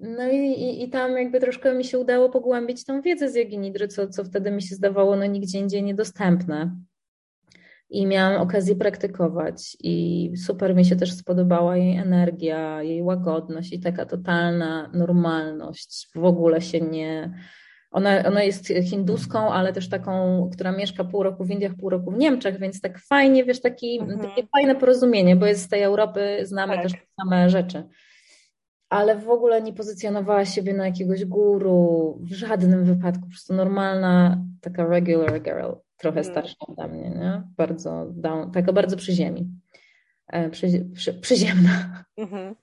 No 0.00 0.30
i, 0.30 0.36
i, 0.36 0.82
i, 0.82 0.90
tam 0.90 1.12
jakby 1.16 1.40
troszkę 1.40 1.74
mi 1.74 1.84
się 1.84 1.98
udało 1.98 2.30
pogłębić 2.30 2.84
tą 2.84 3.02
wiedzę 3.02 3.30
z 3.30 3.34
jogi 3.34 3.58
nidry, 3.58 3.88
co, 3.88 4.08
co 4.08 4.24
wtedy 4.24 4.50
mi 4.50 4.62
się 4.62 4.74
zdawało 4.74 5.16
no 5.16 5.26
nigdzie 5.26 5.58
indziej 5.58 5.82
niedostępne 5.82 6.76
i 7.90 8.06
miałam 8.06 8.42
okazję 8.42 8.76
praktykować 8.76 9.76
i 9.80 10.30
super 10.36 10.74
mi 10.74 10.84
się 10.84 10.96
też 10.96 11.12
spodobała 11.12 11.76
jej 11.76 11.96
energia, 11.96 12.82
jej 12.82 13.02
łagodność 13.02 13.72
i 13.72 13.80
taka 13.80 14.06
totalna 14.06 14.90
normalność. 14.94 16.08
W 16.14 16.24
ogóle 16.24 16.60
się 16.60 16.80
nie... 16.80 17.34
Ona, 17.90 18.24
ona 18.24 18.42
jest 18.42 18.66
hinduską, 18.66 19.52
ale 19.52 19.72
też 19.72 19.88
taką, 19.88 20.50
która 20.52 20.72
mieszka 20.72 21.04
pół 21.04 21.22
roku 21.22 21.44
w 21.44 21.50
Indiach, 21.50 21.74
pół 21.74 21.90
roku 21.90 22.10
w 22.10 22.18
Niemczech, 22.18 22.58
więc 22.58 22.80
tak 22.80 22.98
fajnie, 22.98 23.44
wiesz, 23.44 23.60
taki, 23.60 23.98
mhm. 23.98 24.20
takie 24.20 24.46
fajne 24.46 24.74
porozumienie, 24.74 25.36
bo 25.36 25.46
jest 25.46 25.62
z 25.62 25.68
tej 25.68 25.82
Europy, 25.82 26.40
znamy 26.42 26.74
tak. 26.74 26.82
też 26.82 26.92
te 26.92 26.98
same 27.22 27.50
rzeczy. 27.50 27.82
Ale 28.88 29.16
w 29.16 29.28
ogóle 29.28 29.62
nie 29.62 29.72
pozycjonowała 29.72 30.44
siebie 30.44 30.74
na 30.74 30.86
jakiegoś 30.86 31.24
guru 31.24 32.18
w 32.22 32.32
żadnym 32.32 32.84
wypadku, 32.84 33.22
po 33.22 33.28
prostu 33.28 33.54
normalna, 33.54 34.44
taka 34.60 34.86
regular 34.86 35.42
girl 35.42 35.72
trochę 36.00 36.20
mm. 36.20 36.32
starsza 36.32 36.56
ode 36.68 36.88
mnie, 36.88 37.10
nie? 37.10 37.42
Bardzo, 37.56 38.06
down, 38.10 38.52
taka 38.52 38.72
bardzo 38.72 38.96
przy 38.96 39.12
ziemi. 39.12 39.50
E, 40.26 40.50
przy, 40.50 40.86
przy, 40.94 41.14
przyziemna. 41.14 42.04
Mhm. 42.16 42.54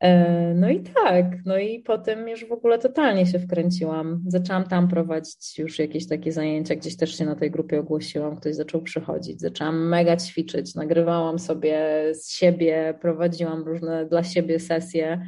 E, 0.00 0.54
no 0.54 0.70
i 0.70 0.80
tak, 0.80 1.26
no 1.44 1.58
i 1.58 1.80
potem 1.80 2.28
już 2.28 2.48
w 2.48 2.52
ogóle 2.52 2.78
totalnie 2.78 3.26
się 3.26 3.38
wkręciłam. 3.38 4.24
Zaczęłam 4.26 4.64
tam 4.64 4.88
prowadzić 4.88 5.58
już 5.58 5.78
jakieś 5.78 6.08
takie 6.08 6.32
zajęcia, 6.32 6.76
gdzieś 6.76 6.96
też 6.96 7.18
się 7.18 7.24
na 7.24 7.34
tej 7.34 7.50
grupie 7.50 7.80
ogłosiłam, 7.80 8.36
ktoś 8.36 8.54
zaczął 8.54 8.82
przychodzić. 8.82 9.40
Zaczęłam 9.40 9.88
mega 9.88 10.16
ćwiczyć, 10.16 10.74
nagrywałam 10.74 11.38
sobie 11.38 12.04
z 12.14 12.30
siebie, 12.30 12.98
prowadziłam 13.00 13.62
różne 13.62 14.06
dla 14.06 14.24
siebie 14.24 14.60
sesje. 14.60 15.26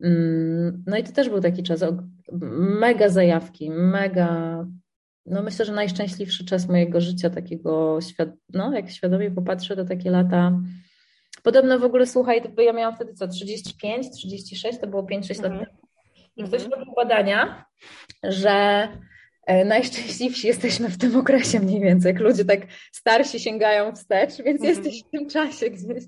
Mm, 0.00 0.84
no 0.86 0.96
i 0.96 1.02
to 1.02 1.12
też 1.12 1.28
był 1.28 1.40
taki 1.40 1.62
czas, 1.62 1.84
mega 2.80 3.08
zajawki, 3.08 3.70
mega 3.70 4.64
no 5.26 5.42
myślę, 5.42 5.64
że 5.64 5.72
najszczęśliwszy 5.72 6.44
czas 6.44 6.68
mojego 6.68 7.00
życia, 7.00 7.30
takiego, 7.30 7.98
no 8.52 8.72
jak 8.74 8.90
świadomie 8.90 9.30
popatrzę, 9.30 9.76
to 9.76 9.84
takie 9.84 10.10
lata. 10.10 10.60
Podobno 11.42 11.78
w 11.78 11.84
ogóle, 11.84 12.06
słuchaj, 12.06 12.42
to 12.56 12.62
ja 12.62 12.72
miałam 12.72 12.94
wtedy 12.94 13.14
co, 13.14 13.28
35, 13.28 14.10
36, 14.10 14.80
to 14.80 14.86
było 14.86 15.02
5-6 15.02 15.42
lat 15.42 15.52
mhm. 15.52 15.66
temu. 15.66 15.66
I 16.36 16.44
ktoś 16.44 16.62
mhm. 16.64 16.80
robił 16.80 16.94
badania, 16.94 17.64
że 18.22 18.88
najszczęśliwsi 19.64 20.46
jesteśmy 20.46 20.88
w 20.88 20.98
tym 20.98 21.16
okresie 21.16 21.60
mniej 21.60 21.80
więcej, 21.80 22.12
jak 22.12 22.22
ludzie 22.22 22.44
tak 22.44 22.60
starsi 22.92 23.40
sięgają 23.40 23.94
wstecz, 23.94 24.36
więc 24.36 24.60
mm 24.60 24.62
jesteś 24.62 25.02
w 25.04 25.10
tym 25.10 25.28
czasie 25.28 25.70
gdzieś. 25.70 26.04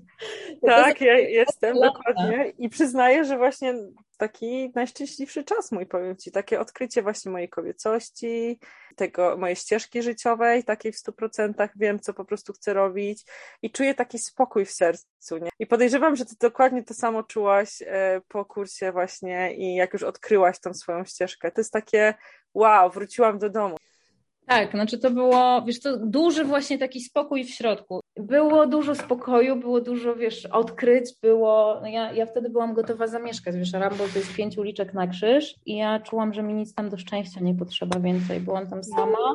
tak, 0.65 1.01
ja 1.01 1.19
jestem, 1.19 1.77
lata. 1.77 1.93
dokładnie. 1.93 2.53
I 2.57 2.69
przyznaję, 2.69 3.25
że 3.25 3.37
właśnie 3.37 3.73
taki 4.17 4.71
najszczęśliwszy 4.75 5.43
czas 5.43 5.71
mój, 5.71 5.85
powiem 5.85 6.17
Ci, 6.17 6.31
takie 6.31 6.59
odkrycie 6.59 7.01
właśnie 7.01 7.31
mojej 7.31 7.49
kobiecości, 7.49 8.59
tego, 8.95 9.37
mojej 9.37 9.55
ścieżki 9.55 10.01
życiowej, 10.03 10.63
takiej 10.63 10.91
w 10.91 10.97
stu 10.97 11.13
procentach 11.13 11.71
wiem, 11.75 11.99
co 11.99 12.13
po 12.13 12.25
prostu 12.25 12.53
chcę 12.53 12.73
robić 12.73 13.23
i 13.61 13.71
czuję 13.71 13.93
taki 13.93 14.19
spokój 14.19 14.65
w 14.65 14.71
sercu, 14.71 15.37
nie? 15.37 15.49
I 15.59 15.67
podejrzewam, 15.67 16.15
że 16.15 16.25
Ty 16.25 16.35
dokładnie 16.39 16.83
to 16.83 16.93
samo 16.93 17.23
czułaś 17.23 17.81
e, 17.81 18.21
po 18.27 18.45
kursie 18.45 18.91
właśnie 18.91 19.55
i 19.55 19.75
jak 19.75 19.93
już 19.93 20.03
odkryłaś 20.03 20.59
tą 20.59 20.73
swoją 20.73 21.05
ścieżkę. 21.05 21.51
To 21.51 21.61
jest 21.61 21.73
takie, 21.73 22.13
wow, 22.55 22.89
wróciłam 22.89 23.39
do 23.39 23.49
domu. 23.49 23.75
Tak, 24.47 24.71
znaczy 24.71 24.97
to 24.97 25.11
było, 25.11 25.61
wiesz, 25.61 25.79
to 25.79 25.97
duży 25.97 26.43
właśnie 26.43 26.77
taki 26.77 27.01
spokój 27.01 27.43
w 27.43 27.49
środku. 27.49 27.99
Było 28.17 28.67
dużo 28.67 28.95
spokoju, 28.95 29.55
było 29.55 29.81
dużo, 29.81 30.15
wiesz, 30.15 30.45
odkryć, 30.45 31.11
było, 31.21 31.79
no 31.81 31.87
ja, 31.87 32.13
ja 32.13 32.25
wtedy 32.25 32.49
byłam 32.49 32.73
gotowa 32.73 33.07
zamieszkać, 33.07 33.55
wiesz, 33.55 33.73
Rambo 33.73 34.07
to 34.13 34.19
jest 34.19 34.35
pięć 34.35 34.57
uliczek 34.57 34.93
na 34.93 35.07
krzyż 35.07 35.55
i 35.65 35.77
ja 35.77 35.99
czułam, 35.99 36.33
że 36.33 36.43
mi 36.43 36.53
nic 36.53 36.73
tam 36.73 36.89
do 36.89 36.97
szczęścia 36.97 37.39
nie 37.39 37.55
potrzeba 37.55 37.99
więcej. 37.99 38.39
Byłam 38.39 38.69
tam 38.69 38.83
sama, 38.83 39.33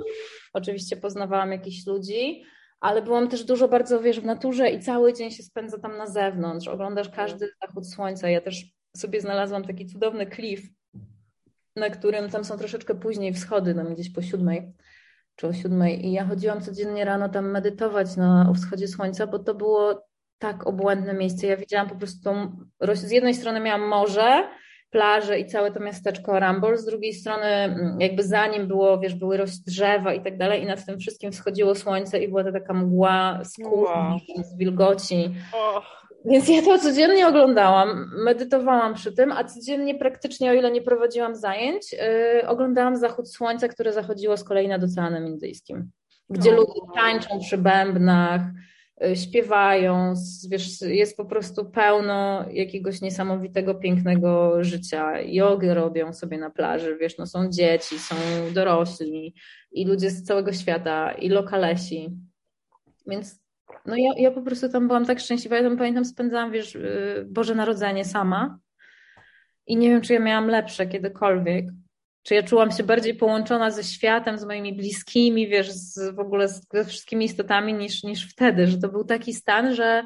oczywiście 0.53 0.97
poznawałam 0.97 1.53
jakichś 1.53 1.87
ludzi, 1.87 2.43
ale 2.81 3.03
byłam 3.03 3.29
też 3.29 3.45
dużo 3.45 3.69
bardzo, 3.69 4.01
wiesz, 4.01 4.21
w 4.21 4.25
naturze 4.25 4.71
i 4.71 4.81
cały 4.81 5.13
dzień 5.13 5.31
się 5.31 5.43
spędza 5.43 5.79
tam 5.79 5.97
na 5.97 6.07
zewnątrz, 6.07 6.69
oglądasz 6.69 7.09
każdy 7.09 7.49
zachód 7.63 7.89
słońca. 7.89 8.29
Ja 8.29 8.41
też 8.41 8.65
sobie 8.97 9.21
znalazłam 9.21 9.65
taki 9.65 9.87
cudowny 9.87 10.27
klif, 10.27 10.80
na 11.81 11.91
którym 11.91 12.31
tam 12.31 12.45
są 12.45 12.59
troszeczkę 12.59 12.95
później 12.95 13.35
wschody, 13.35 13.75
tam 13.75 13.95
gdzieś 13.95 14.13
po 14.13 14.23
siódmej 14.23 14.73
czy 15.37 15.47
o 15.47 15.53
siódmej 15.53 16.07
i 16.07 16.13
ja 16.13 16.25
chodziłam 16.25 16.61
codziennie 16.61 17.05
rano 17.05 17.29
tam 17.29 17.51
medytować 17.51 18.17
na 18.17 18.53
wschodzie 18.57 18.89
słońca, 18.89 19.27
bo 19.27 19.39
to 19.39 19.55
było 19.55 20.07
tak 20.39 20.67
obłędne 20.67 21.15
miejsce. 21.15 21.47
Ja 21.47 21.57
widziałam 21.57 21.89
po 21.89 21.97
prostu 21.97 22.23
tą, 22.25 22.57
z 22.95 23.11
jednej 23.11 23.35
strony 23.35 23.61
miałam 23.61 23.89
morze, 23.89 24.49
plaże 24.91 25.39
i 25.39 25.47
całe 25.47 25.73
to 25.73 25.81
miasteczko 25.81 26.41
Rambol, 26.41 26.79
z 26.79 26.85
drugiej 26.85 27.13
strony 27.13 27.47
mm, 27.47 28.01
jakby 28.01 28.23
za 28.23 28.47
nim 28.47 28.67
było, 28.67 28.99
wiesz, 28.99 29.15
były 29.15 29.37
rość 29.37 29.59
drzewa 29.59 30.15
i 30.15 30.23
tak 30.23 30.39
dalej 30.39 30.63
i 30.63 30.67
nad 30.67 30.87
tym 30.87 30.99
wszystkim 30.99 31.33
wschodziło 31.33 31.75
słońce 31.75 32.19
i 32.19 32.29
była 32.29 32.45
to 32.45 32.53
taka 32.53 32.75
mgła 32.75 33.41
skór, 33.45 33.89
wow. 33.89 34.19
z 34.43 34.57
wilgoci. 34.57 35.35
Oh. 35.53 36.00
Więc 36.25 36.49
ja 36.49 36.63
to 36.63 36.79
codziennie 36.79 37.27
oglądałam, 37.27 38.11
medytowałam 38.25 38.95
przy 38.95 39.13
tym, 39.13 39.33
a 39.33 39.45
codziennie 39.45 39.95
praktycznie, 39.95 40.51
o 40.51 40.55
ile 40.55 40.71
nie 40.71 40.83
prowadziłam 40.83 41.37
zajęć, 41.37 41.93
yy, 41.93 42.49
oglądałam 42.49 42.97
zachód 42.97 43.33
słońca, 43.33 43.69
które 43.69 43.93
zachodziło 43.93 44.37
z 44.37 44.45
kolei 44.45 44.69
nad 44.69 44.85
Oceanem 44.85 45.27
Indyjskim, 45.27 45.91
gdzie 46.31 46.53
ludzie 46.53 46.81
tańczą 46.95 47.41
przy 47.41 47.59
bębnach, 47.59 48.43
yy, 49.01 49.17
śpiewają, 49.17 50.15
wiesz, 50.51 50.81
jest 50.81 51.17
po 51.17 51.25
prostu 51.25 51.71
pełno 51.71 52.45
jakiegoś 52.51 53.01
niesamowitego, 53.01 53.75
pięknego 53.75 54.65
życia. 54.65 55.21
Jogy 55.21 55.75
robią 55.75 56.13
sobie 56.13 56.39
na 56.39 56.51
plaży, 56.51 56.97
wiesz, 57.01 57.19
no 57.19 57.27
są 57.27 57.51
dzieci, 57.51 57.99
są 57.99 58.15
dorośli 58.55 59.35
i 59.73 59.87
ludzie 59.87 60.11
z 60.11 60.25
całego 60.25 60.53
świata, 60.53 61.13
i 61.13 61.29
lokalesi. 61.29 62.11
Więc 63.07 63.41
no 63.87 63.97
ja, 63.97 64.11
ja 64.17 64.31
po 64.31 64.43
prostu 64.43 64.69
tam 64.69 64.87
byłam 64.87 65.07
tak 65.07 65.21
szczęśliwa. 65.21 65.57
Ja 65.57 65.63
tam 65.63 65.77
pamiętam, 65.77 66.05
spędzałam, 66.05 66.53
wiesz, 66.53 66.75
y, 66.75 67.27
Boże 67.29 67.55
Narodzenie 67.55 68.05
sama. 68.05 68.59
I 69.67 69.77
nie 69.77 69.91
wiem, 69.91 70.01
czy 70.01 70.13
ja 70.13 70.21
miałam 70.21 70.49
lepsze 70.49 70.87
kiedykolwiek. 70.87 71.67
Czy 72.23 72.35
ja 72.35 72.43
czułam 72.43 72.71
się 72.71 72.83
bardziej 72.83 73.15
połączona 73.15 73.71
ze 73.71 73.85
światem, 73.85 74.39
z 74.39 74.45
moimi 74.45 74.77
bliskimi, 74.77 75.49
wiesz, 75.49 75.71
z, 75.71 76.15
w 76.15 76.19
ogóle 76.19 76.49
z, 76.49 76.67
ze 76.73 76.85
wszystkimi 76.85 77.25
istotami 77.25 77.75
niż, 77.75 78.03
niż 78.03 78.31
wtedy, 78.31 78.67
że 78.67 78.79
to 78.79 78.89
był 78.89 79.05
taki 79.05 79.35
stan, 79.35 79.75
że 79.75 80.05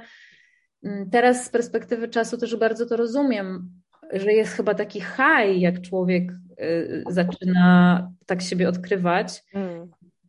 mm, 0.84 1.10
teraz 1.10 1.44
z 1.44 1.48
perspektywy 1.48 2.08
czasu 2.08 2.38
też 2.38 2.56
bardzo 2.56 2.86
to 2.86 2.96
rozumiem, 2.96 3.70
że 4.12 4.32
jest 4.32 4.52
chyba 4.52 4.74
taki 4.74 5.00
high, 5.00 5.60
jak 5.60 5.80
człowiek 5.80 6.32
y, 6.60 7.04
zaczyna 7.10 8.10
tak 8.26 8.42
siebie 8.42 8.68
odkrywać. 8.68 9.42
Mm. 9.54 9.73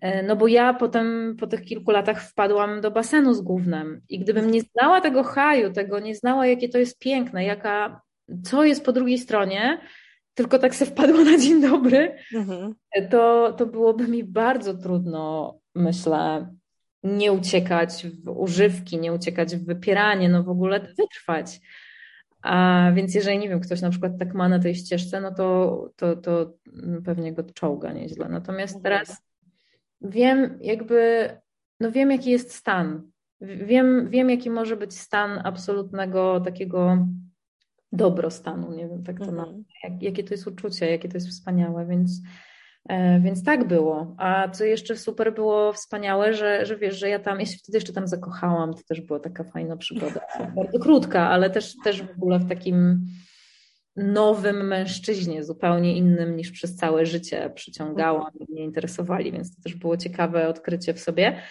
E, 0.02 0.24
no 0.24 0.36
bo 0.36 0.48
ja 0.48 0.74
potem 0.74 1.36
po 1.40 1.48
tych 1.48 1.62
kilku 1.62 1.92
latach 1.92 2.22
wpadłam 2.22 2.82
do 2.82 2.92
basenu 2.92 3.34
z 3.34 3.42
gównem 3.42 4.02
i 4.10 4.20
gdybym 4.20 4.52
nie 4.52 4.62
znała 4.62 5.02
tego 5.02 5.24
haju, 5.24 5.74
tego 5.74 6.00
nie 6.00 6.16
znała, 6.16 6.48
jakie 6.48 6.70
to 6.70 6.78
jest 6.78 7.00
piękne, 7.00 7.46
jaka, 7.46 8.02
co 8.44 8.64
jest 8.64 8.86
po 8.86 8.94
drugiej 8.94 9.18
stronie, 9.18 9.82
tylko 10.34 10.60
tak 10.60 10.76
se 10.76 10.86
wpadła 10.86 11.24
na 11.24 11.38
dzień 11.38 11.62
dobry, 11.62 12.16
mhm. 12.34 12.76
To, 13.12 13.54
to 13.58 13.66
byłoby 13.66 14.08
mi 14.08 14.24
bardzo 14.24 14.74
trudno, 14.74 15.56
myślę, 15.76 16.48
nie 17.04 17.32
uciekać 17.32 18.08
w 18.24 18.30
używki, 18.30 19.00
nie 19.00 19.14
uciekać 19.14 19.56
w 19.56 19.66
wypieranie, 19.66 20.30
no 20.30 20.44
w 20.44 20.50
ogóle 20.50 20.80
wytrwać. 20.80 21.60
A 22.42 22.92
więc 22.96 23.16
jeżeli, 23.16 23.38
nie 23.38 23.50
wiem, 23.50 23.60
ktoś 23.60 23.82
na 23.82 23.90
przykład 23.90 24.12
tak 24.20 24.34
ma 24.34 24.50
na 24.50 24.60
tej 24.60 24.76
ścieżce, 24.76 25.22
no 25.22 25.34
to, 25.34 25.90
to, 25.96 26.16
to 26.16 26.54
pewnie 27.06 27.34
go 27.34 27.44
czołga 27.44 27.94
nieźle. 27.94 28.30
Natomiast 28.30 28.76
mhm. 28.76 28.84
teraz 28.84 29.22
wiem 30.10 30.58
jakby, 30.62 31.30
no 31.80 31.92
wiem 31.92 32.12
jaki 32.12 32.32
jest 32.32 32.54
stan. 32.54 33.12
Wiem, 33.42 34.10
wiem 34.10 34.30
jaki 34.30 34.50
może 34.50 34.78
być 34.78 35.00
stan 35.00 35.42
absolutnego 35.44 36.40
takiego 36.40 37.08
dobrostanu, 37.92 38.72
nie 38.72 38.88
wiem, 38.88 39.04
tak 39.04 39.20
to 39.20 39.26
mhm. 39.26 39.64
jak, 39.84 40.02
jakie 40.02 40.24
to 40.24 40.34
jest 40.34 40.48
uczucie, 40.48 40.92
jakie 40.92 41.10
to 41.10 41.18
jest 41.18 41.30
wspaniałe, 41.30 41.86
więc 41.86 42.22
E, 42.90 43.20
więc 43.20 43.44
tak 43.44 43.68
było. 43.68 44.16
A 44.18 44.50
co 44.50 44.64
jeszcze 44.64 44.98
super 44.98 45.34
było 45.34 45.74
wspaniałe, 45.74 46.34
że, 46.34 46.66
że 46.66 46.78
wiesz, 46.78 47.00
że 47.00 47.10
ja 47.10 47.20
tam, 47.20 47.40
ja 47.40 47.46
się 47.46 47.58
wtedy 47.58 47.78
jeszcze 47.78 47.94
tam 47.94 48.08
zakochałam, 48.08 48.74
to 48.74 48.82
też 48.88 49.02
była 49.02 49.20
taka 49.20 49.44
fajna 49.44 49.78
przygoda. 49.78 50.22
Bardzo 50.56 50.80
krótka, 50.80 51.30
ale 51.30 51.50
też, 51.50 51.76
też 51.84 52.02
w 52.02 52.12
ogóle 52.12 52.40
w 52.40 52.50
takim 52.50 53.06
nowym 53.96 54.68
mężczyźnie, 54.68 55.44
zupełnie 55.44 55.98
innym 55.98 56.36
niż 56.36 56.52
przez 56.52 56.76
całe 56.76 57.06
życie 57.06 57.52
przyciągałam 57.56 58.32
i 58.40 58.52
mnie 58.52 58.64
interesowali, 58.64 59.32
więc 59.32 59.56
to 59.56 59.62
też 59.64 59.76
było 59.76 59.98
ciekawe 59.98 60.48
odkrycie 60.48 60.94
w 60.94 61.00
sobie. 61.00 61.42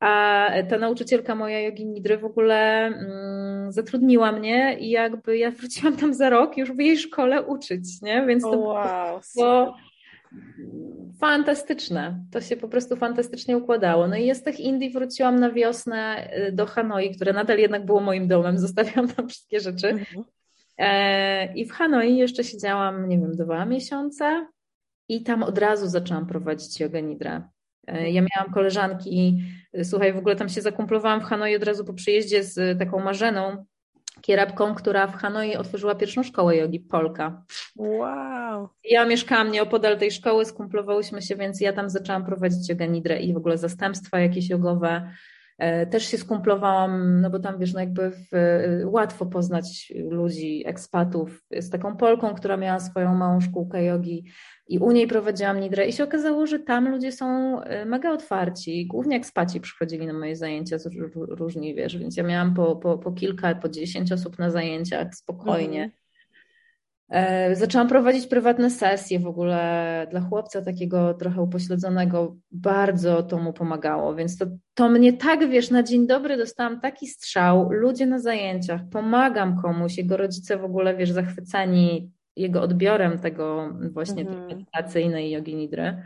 A 0.00 0.48
ta 0.68 0.78
nauczycielka 0.78 1.34
moja 1.34 1.60
jogi 1.60 1.86
nidry 1.86 2.18
w 2.18 2.24
ogóle 2.24 2.86
mm, 2.86 3.72
zatrudniła 3.72 4.32
mnie 4.32 4.76
i 4.80 4.90
jakby 4.90 5.38
ja 5.38 5.50
wróciłam 5.60 5.96
tam 5.96 6.14
za 6.14 6.30
rok 6.30 6.56
już 6.56 6.72
w 6.72 6.78
jej 6.78 6.98
szkole 6.98 7.42
uczyć, 7.42 8.02
nie? 8.02 8.26
Więc 8.26 8.42
to 8.42 8.58
wow, 8.58 9.20
było 9.36 9.74
fantastyczne. 11.20 12.24
To 12.30 12.40
się 12.40 12.56
po 12.56 12.68
prostu 12.68 12.96
fantastycznie 12.96 13.56
układało. 13.56 14.08
No 14.08 14.16
i 14.16 14.26
ja 14.26 14.34
z 14.34 14.42
tych 14.42 14.60
Indii 14.60 14.90
wróciłam 14.90 15.40
na 15.40 15.50
wiosnę 15.50 16.30
y, 16.48 16.52
do 16.52 16.66
Hanoi, 16.66 17.14
które 17.14 17.32
nadal 17.32 17.58
jednak 17.58 17.86
było 17.86 18.00
moim 18.00 18.28
domem. 18.28 18.58
Zostawiłam 18.66 19.08
tam 19.08 19.28
wszystkie 19.28 19.60
rzeczy. 19.60 19.94
E, 20.78 21.54
I 21.54 21.66
w 21.66 21.72
Hanoi 21.72 22.16
jeszcze 22.16 22.44
siedziałam, 22.44 23.08
nie 23.08 23.18
wiem, 23.18 23.36
dwa 23.36 23.64
miesiące 23.64 24.46
i 25.08 25.22
tam 25.22 25.42
od 25.42 25.58
razu 25.58 25.88
zaczęłam 25.88 26.26
prowadzić 26.26 26.80
jogę 26.80 27.02
nidra. 27.02 27.48
E, 27.86 28.10
ja 28.10 28.22
miałam 28.22 28.52
koleżanki, 28.54 29.42
słuchaj, 29.82 30.12
w 30.12 30.18
ogóle 30.18 30.36
tam 30.36 30.48
się 30.48 30.60
zakumplowałam 30.60 31.20
w 31.20 31.24
Hanoi 31.24 31.56
od 31.56 31.62
razu 31.62 31.84
po 31.84 31.94
przyjeździe 31.94 32.44
z 32.44 32.78
taką 32.78 33.00
Marzeną, 33.00 33.64
kierabką, 34.20 34.74
która 34.74 35.06
w 35.06 35.16
Hanoi 35.16 35.56
otworzyła 35.56 35.94
pierwszą 35.94 36.22
szkołę 36.22 36.56
jogi, 36.56 36.80
Polka. 36.80 37.42
Wow. 37.76 38.68
Ja 38.84 39.06
mieszkałam 39.06 39.50
nieopodal 39.50 39.98
tej 39.98 40.10
szkoły, 40.10 40.44
skumplowałyśmy 40.44 41.22
się, 41.22 41.36
więc 41.36 41.60
ja 41.60 41.72
tam 41.72 41.90
zaczęłam 41.90 42.26
prowadzić 42.26 42.68
jogę 42.68 42.88
nidrę 42.88 43.20
i 43.20 43.34
w 43.34 43.36
ogóle 43.36 43.58
zastępstwa 43.58 44.20
jakieś 44.20 44.50
jogowe. 44.50 45.10
E, 45.58 45.86
też 45.86 46.04
się 46.04 46.18
skumplowałam, 46.18 47.20
no 47.20 47.30
bo 47.30 47.38
tam 47.38 47.58
wiesz, 47.58 47.72
no 47.74 47.80
jakby 47.80 48.10
w, 48.10 48.30
łatwo 48.84 49.26
poznać 49.26 49.92
ludzi, 49.96 50.62
ekspatów 50.66 51.42
z 51.58 51.70
taką 51.70 51.96
Polką, 51.96 52.34
która 52.34 52.56
miała 52.56 52.80
swoją 52.80 53.14
małą 53.14 53.40
szkółkę 53.40 53.84
jogi 53.84 54.24
i 54.68 54.78
u 54.78 54.90
niej 54.90 55.06
prowadziłam 55.06 55.60
nidrę 55.60 55.86
i 55.86 55.92
się 55.92 56.04
okazało, 56.04 56.46
że 56.46 56.58
tam 56.58 56.88
ludzie 56.88 57.12
są 57.12 57.60
e, 57.60 57.84
mega 57.84 58.12
otwarci, 58.12 58.86
głównie 58.86 59.16
ekspaci 59.16 59.60
przychodzili 59.60 60.06
na 60.06 60.12
moje 60.12 60.36
zajęcia, 60.36 60.76
różni 61.14 61.74
wiesz, 61.74 61.98
więc 61.98 62.16
ja 62.16 62.22
miałam 62.22 62.54
po, 62.54 62.76
po, 62.76 62.98
po 62.98 63.12
kilka, 63.12 63.54
po 63.54 63.68
dziesięć 63.68 64.12
osób 64.12 64.38
na 64.38 64.50
zajęciach 64.50 65.14
spokojnie. 65.14 65.82
Mhm. 65.84 66.03
E, 67.08 67.56
zaczęłam 67.56 67.88
prowadzić 67.88 68.26
prywatne 68.26 68.70
sesje 68.70 69.20
w 69.20 69.26
ogóle 69.26 70.06
dla 70.10 70.20
chłopca 70.20 70.62
takiego 70.62 71.14
trochę 71.14 71.42
upośledzonego. 71.42 72.36
Bardzo 72.50 73.22
to 73.22 73.38
mu 73.38 73.52
pomagało, 73.52 74.14
więc 74.14 74.38
to, 74.38 74.46
to 74.74 74.88
mnie 74.88 75.12
tak, 75.12 75.50
wiesz, 75.50 75.70
na 75.70 75.82
dzień 75.82 76.06
dobry 76.06 76.36
dostałam 76.36 76.80
taki 76.80 77.06
strzał, 77.06 77.70
ludzie 77.70 78.06
na 78.06 78.18
zajęciach, 78.18 78.80
pomagam 78.90 79.62
komuś, 79.62 79.98
jego 79.98 80.16
rodzice 80.16 80.56
w 80.56 80.64
ogóle, 80.64 80.96
wiesz, 80.96 81.10
zachwyceni 81.10 82.10
jego 82.36 82.62
odbiorem 82.62 83.18
tego 83.18 83.74
właśnie 83.92 84.22
mhm. 84.22 84.48
tej 84.48 84.56
medytacyjnej 84.56 85.30
jogi 85.30 85.54
nidry, 85.54 86.02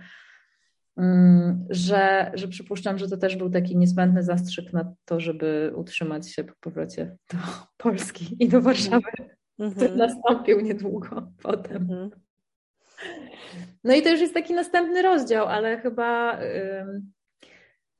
mm, 0.97 1.67
że, 1.71 2.31
że 2.35 2.49
przypuszczam, 2.49 2.99
że 2.99 3.09
to 3.09 3.17
też 3.17 3.37
był 3.37 3.51
taki 3.51 3.77
niezbędny 3.77 4.23
zastrzyk 4.23 4.73
na 4.73 4.95
to, 5.05 5.21
żeby 5.21 5.73
utrzymać 5.77 6.33
się 6.33 6.45
po 6.45 6.53
powrocie 6.61 7.17
do 7.33 7.39
Polski 7.77 8.37
i 8.41 8.49
do 8.49 8.61
Warszawy 8.61 9.39
mm 9.59 9.73
który 9.73 9.97
nastąpił 9.97 10.61
niedługo 10.61 11.29
potem. 11.43 11.89
Mm 11.91 12.11
No 13.85 13.95
i 13.95 14.03
to 14.03 14.11
już 14.11 14.21
jest 14.21 14.35
taki 14.35 14.55
następny 14.55 15.03
rozdział, 15.03 15.47
ale 15.47 15.79
chyba, 15.81 16.39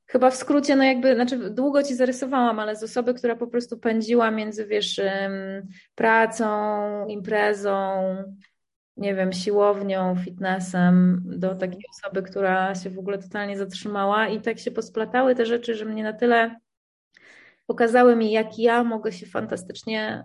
chyba 0.07 0.31
w 0.31 0.35
skrócie, 0.35 0.77
no 0.77 0.85
jakby, 0.85 1.15
znaczy 1.15 1.51
długo 1.51 1.83
ci 1.83 1.95
zarysowałam, 1.95 2.59
ale 2.59 2.77
z 2.77 2.83
osoby, 2.83 3.15
która 3.15 3.37
po 3.37 3.47
prostu 3.47 3.79
pędziła 3.79 4.31
między, 4.31 4.67
wiesz, 4.67 5.01
pracą, 5.95 7.07
imprezą, 7.07 8.03
nie 8.97 9.15
wiem, 9.15 9.33
siłownią, 9.33 10.17
fitnessem, 10.25 11.23
do 11.27 11.55
takiej 11.55 11.85
osoby, 11.91 12.23
która 12.23 12.75
się 12.75 12.91
w 12.91 12.99
ogóle 12.99 13.19
totalnie 13.19 13.59
zatrzymała 13.59 14.29
i 14.29 14.41
tak 14.41 14.59
się 14.59 14.71
posplatały 14.71 15.35
te 15.35 15.47
rzeczy, 15.47 15.75
że 15.75 15.85
mnie 15.85 16.03
na 16.03 16.13
tyle 16.13 16.57
pokazały 17.67 18.17
mi, 18.17 18.33
jak 18.33 18.59
ja 18.59 18.85
mogę 18.85 19.13
się 19.13 19.27
fantastycznie 19.27 20.25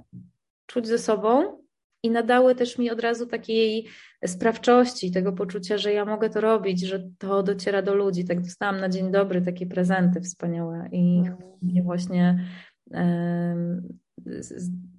czuć 0.66 0.88
ze 0.88 0.98
sobą 0.98 1.58
i 2.04 2.10
nadały 2.10 2.56
też 2.56 2.78
mi 2.78 2.92
od 2.92 3.00
razu 3.00 3.28
takiej 3.28 3.88
sprawczości, 4.26 5.12
tego 5.12 5.34
poczucia, 5.34 5.78
że 5.78 5.94
ja 5.94 6.06
mogę 6.06 6.30
to 6.30 6.42
robić, 6.42 6.82
że 6.82 7.10
to 7.18 7.44
dociera 7.44 7.82
do 7.82 7.96
ludzi. 7.96 8.26
Tak 8.26 8.42
dostałam 8.42 8.80
na 8.80 8.90
dzień 8.90 9.12
dobry 9.12 9.42
takie 9.42 9.66
prezenty 9.66 10.22
wspaniałe 10.22 10.90
i 10.92 11.24
mm. 11.64 11.84
właśnie 11.84 12.46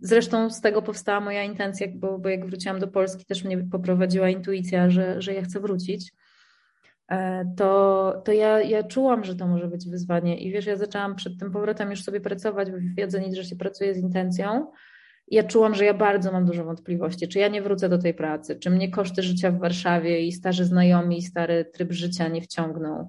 Zresztą 0.01 0.51
z 0.51 0.61
tego 0.61 0.83
powstała 0.83 1.21
moja 1.21 1.43
intencja, 1.43 1.87
bo, 1.95 2.19
bo 2.19 2.29
jak 2.29 2.47
wróciłam 2.47 2.81
do 2.81 2.89
Polski, 2.89 3.25
też 3.25 3.45
mnie 3.45 3.59
poprowadziła 3.59 4.29
intuicja, 4.29 4.91
że, 4.91 5.23
że 5.23 5.35
ja 5.35 5.43
chcę 5.43 5.61
wrócić. 5.61 6.13
E, 7.09 7.45
to, 7.57 8.23
to 8.25 8.33
ja, 8.33 8.61
ja 8.61 8.83
czułam, 8.83 9.25
że 9.25 9.37
to 9.37 9.47
może 9.47 9.69
być 9.69 9.89
wyzwanie. 9.89 10.39
I 10.39 10.53
wiesz, 10.53 10.67
ja 10.67 10.77
zaczęłam 10.77 11.17
przed 11.17 11.39
tym 11.39 11.51
powrotem 11.51 11.91
już 11.91 12.03
sobie 12.03 12.21
pracować, 12.21 12.71
bo 12.71 12.77
wiedzę 12.97 13.35
że 13.35 13.45
się 13.45 13.57
pracuje 13.57 13.95
z 13.95 13.99
intencją 13.99 14.67
ja 15.29 15.43
czułam, 15.43 15.75
że 15.75 15.85
ja 15.85 15.95
bardzo 15.95 16.33
mam 16.33 16.47
dużo 16.47 16.65
wątpliwości, 16.65 17.29
czy 17.29 17.39
ja 17.39 17.49
nie 17.49 17.63
wrócę 17.63 17.89
do 17.89 17.99
tej 17.99 18.15
pracy, 18.15 18.57
czy 18.57 18.71
mnie 18.71 18.91
koszty 18.91 19.23
życia 19.23 19.51
w 19.51 19.59
Warszawie 19.59 20.21
i 20.21 20.33
starzy 20.33 20.65
znajomi 20.65 21.19
i 21.19 21.23
stary 21.23 21.65
tryb 21.65 21.93
życia 21.93 22.29
nie 22.29 22.43
wciągną. 22.43 23.09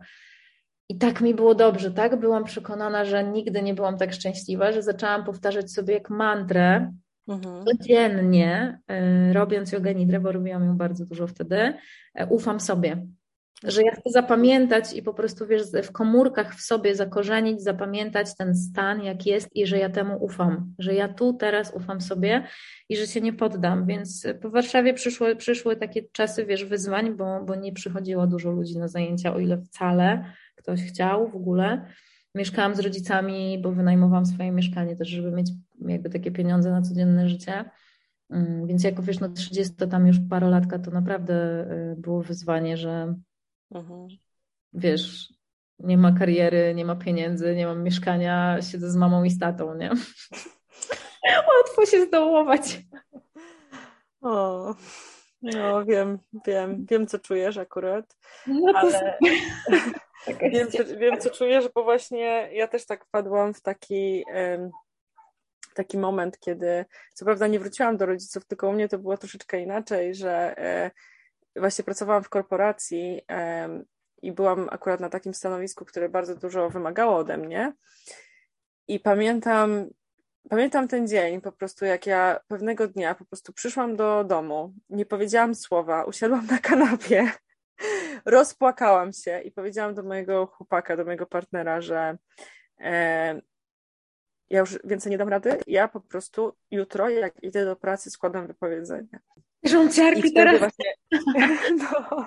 I 0.90 0.98
tak 0.98 1.22
mi 1.22 1.34
było 1.34 1.56
dobrze, 1.56 1.92
tak? 1.92 2.20
Byłam 2.20 2.44
przekonana, 2.44 3.06
że 3.06 3.24
nigdy 3.24 3.62
nie 3.62 3.74
byłam 3.74 3.98
tak 3.98 4.14
szczęśliwa, 4.14 4.72
że 4.72 4.84
zaczęłam 4.84 5.24
powtarzać 5.24 5.72
sobie 5.72 5.94
jak 5.94 6.10
mantrę 6.10 6.92
mhm. 7.28 7.66
codziennie, 7.66 8.80
y, 9.30 9.34
robiąc 9.34 9.72
jogę 9.72 9.96
nidrę, 9.96 10.20
bo 10.20 10.32
robiłam 10.32 10.66
ją 10.66 10.78
bardzo 10.78 11.06
dużo 11.06 11.28
wtedy, 11.28 11.74
y, 12.22 12.26
ufam 12.30 12.60
sobie 12.60 13.08
że 13.64 13.82
ja 13.84 13.92
chcę 13.92 14.10
zapamiętać 14.10 14.94
i 14.94 15.04
po 15.04 15.14
prostu, 15.14 15.48
wiesz, 15.48 15.64
w 15.84 15.92
komórkach 15.92 16.56
w 16.56 16.62
sobie 16.62 16.96
zakorzenić, 16.96 17.64
zapamiętać 17.64 18.36
ten 18.36 18.56
stan, 18.56 19.04
jak 19.04 19.26
jest 19.26 19.56
i 19.56 19.68
że 19.68 19.78
ja 19.78 19.90
temu 19.90 20.24
ufam, 20.24 20.74
że 20.80 20.94
ja 20.94 21.10
tu 21.10 21.34
teraz 21.34 21.74
ufam 21.74 22.02
sobie 22.02 22.48
i 22.90 22.98
że 22.98 23.08
się 23.08 23.22
nie 23.22 23.34
poddam. 23.34 23.86
Więc 23.86 24.28
po 24.42 24.50
Warszawie 24.50 24.94
przyszły, 24.94 25.36
przyszły 25.36 25.76
takie 25.76 26.04
czasy, 26.12 26.46
wiesz, 26.46 26.66
wyzwań, 26.66 27.16
bo, 27.16 27.44
bo 27.44 27.56
nie 27.56 27.74
przychodziło 27.74 28.28
dużo 28.28 28.52
ludzi 28.52 28.78
na 28.78 28.88
zajęcia, 28.88 29.34
o 29.34 29.40
ile 29.40 29.58
wcale 29.58 30.26
ktoś 30.56 30.82
chciał 30.82 31.28
w 31.28 31.36
ogóle. 31.36 31.86
Mieszkałam 32.36 32.76
z 32.76 32.80
rodzicami, 32.80 33.60
bo 33.64 33.72
wynajmowałam 33.72 34.26
swoje 34.26 34.52
mieszkanie 34.52 34.96
też, 34.96 35.08
żeby 35.08 35.32
mieć 35.32 35.52
jakby 35.88 36.10
takie 36.10 36.32
pieniądze 36.32 36.72
na 36.72 36.82
codzienne 36.82 37.30
życie. 37.30 37.66
Mm, 38.30 38.68
więc 38.68 38.84
jako 38.84 39.02
wiesz, 39.02 39.20
no 39.20 39.30
30 39.30 39.76
tam 39.76 40.08
już 40.08 40.18
parolatka 40.30 40.80
to 40.80 40.92
naprawdę 40.92 41.66
y, 41.94 41.96
było 41.98 42.24
wyzwanie, 42.24 42.78
że 42.78 43.16
Mhm. 43.72 44.08
Wiesz, 44.74 45.34
nie 45.80 45.98
ma 45.98 46.12
kariery, 46.12 46.74
nie 46.76 46.86
ma 46.86 46.96
pieniędzy, 46.96 47.56
nie 47.56 47.66
mam 47.66 47.84
mieszkania, 47.84 48.62
siedzę 48.62 48.92
z 48.92 48.96
mamą 48.96 49.24
i 49.24 49.30
z 49.30 49.40
tatą, 49.40 49.76
nie? 49.76 49.92
Łatwo 51.58 51.86
się 51.86 52.06
zdołować. 52.06 52.82
O, 54.22 54.76
no 55.42 55.86
wiem, 55.86 56.20
wiem, 56.48 56.86
wiem 56.90 57.08
co 57.08 57.20
czujesz 57.20 57.58
akurat, 57.58 58.18
no 58.48 58.74
ale 58.76 59.18
wiem, 60.52 60.72
co, 60.72 60.86
wiem 60.98 61.20
co 61.20 61.30
czujesz, 61.30 61.70
bo 61.76 61.84
właśnie 61.84 62.50
ja 62.52 62.68
też 62.68 62.86
tak 62.86 63.06
wpadłam 63.06 63.54
w 63.54 63.62
taki 63.62 64.24
taki 65.76 65.98
moment, 65.98 66.40
kiedy 66.40 66.86
co 67.14 67.26
prawda 67.26 67.48
nie 67.48 67.60
wróciłam 67.60 67.98
do 67.98 68.06
rodziców, 68.06 68.46
tylko 68.46 68.70
u 68.70 68.74
mnie 68.74 68.90
to 68.90 69.00
było 69.00 69.18
troszeczkę 69.18 69.62
inaczej, 69.62 70.16
że 70.16 70.58
e, 70.58 70.92
właśnie 71.56 71.84
pracowałam 71.84 72.24
w 72.24 72.30
korporacji 72.30 73.22
i 74.22 74.32
byłam 74.32 74.70
akurat 74.72 75.00
na 75.00 75.10
takim 75.10 75.34
stanowisku, 75.34 75.86
które 75.86 76.10
bardzo 76.10 76.36
dużo 76.36 76.70
wymagało 76.70 77.18
ode 77.18 77.38
mnie. 77.38 77.74
I 78.88 79.00
pamiętam, 79.00 79.90
pamiętam 80.50 80.88
ten 80.88 81.08
dzień, 81.08 81.42
po 81.42 81.52
prostu 81.52 81.86
jak 81.86 82.06
ja 82.06 82.40
pewnego 82.48 82.88
dnia 82.88 83.16
po 83.16 83.26
prostu 83.26 83.54
przyszłam 83.54 83.96
do 83.96 84.24
domu, 84.24 84.74
nie 84.90 85.06
powiedziałam 85.06 85.56
słowa, 85.56 86.04
usiadłam 86.04 86.46
na 86.46 86.58
kanapie, 86.58 87.32
rozpłakałam 88.26 89.14
się 89.14 89.42
i 89.42 89.52
powiedziałam 89.52 89.94
do 89.94 90.04
mojego 90.04 90.46
chłopaka, 90.46 90.98
do 90.98 91.06
mojego 91.06 91.26
partnera, 91.26 91.82
że 91.82 92.18
e, 92.80 93.42
ja 94.50 94.60
już 94.60 94.80
więcej 94.84 95.12
nie 95.12 95.18
dam 95.18 95.30
rady, 95.30 95.58
ja 95.68 95.88
po 95.88 96.02
prostu 96.02 96.54
jutro, 96.72 97.10
jak 97.10 97.44
idę 97.44 97.66
do 97.66 97.76
pracy, 97.76 98.12
składam 98.12 98.48
wypowiedzenie. 98.48 99.20
Cierpi 99.92 100.34
teraz. 100.34 100.60
Właśnie, 100.60 100.86
no. 101.78 102.26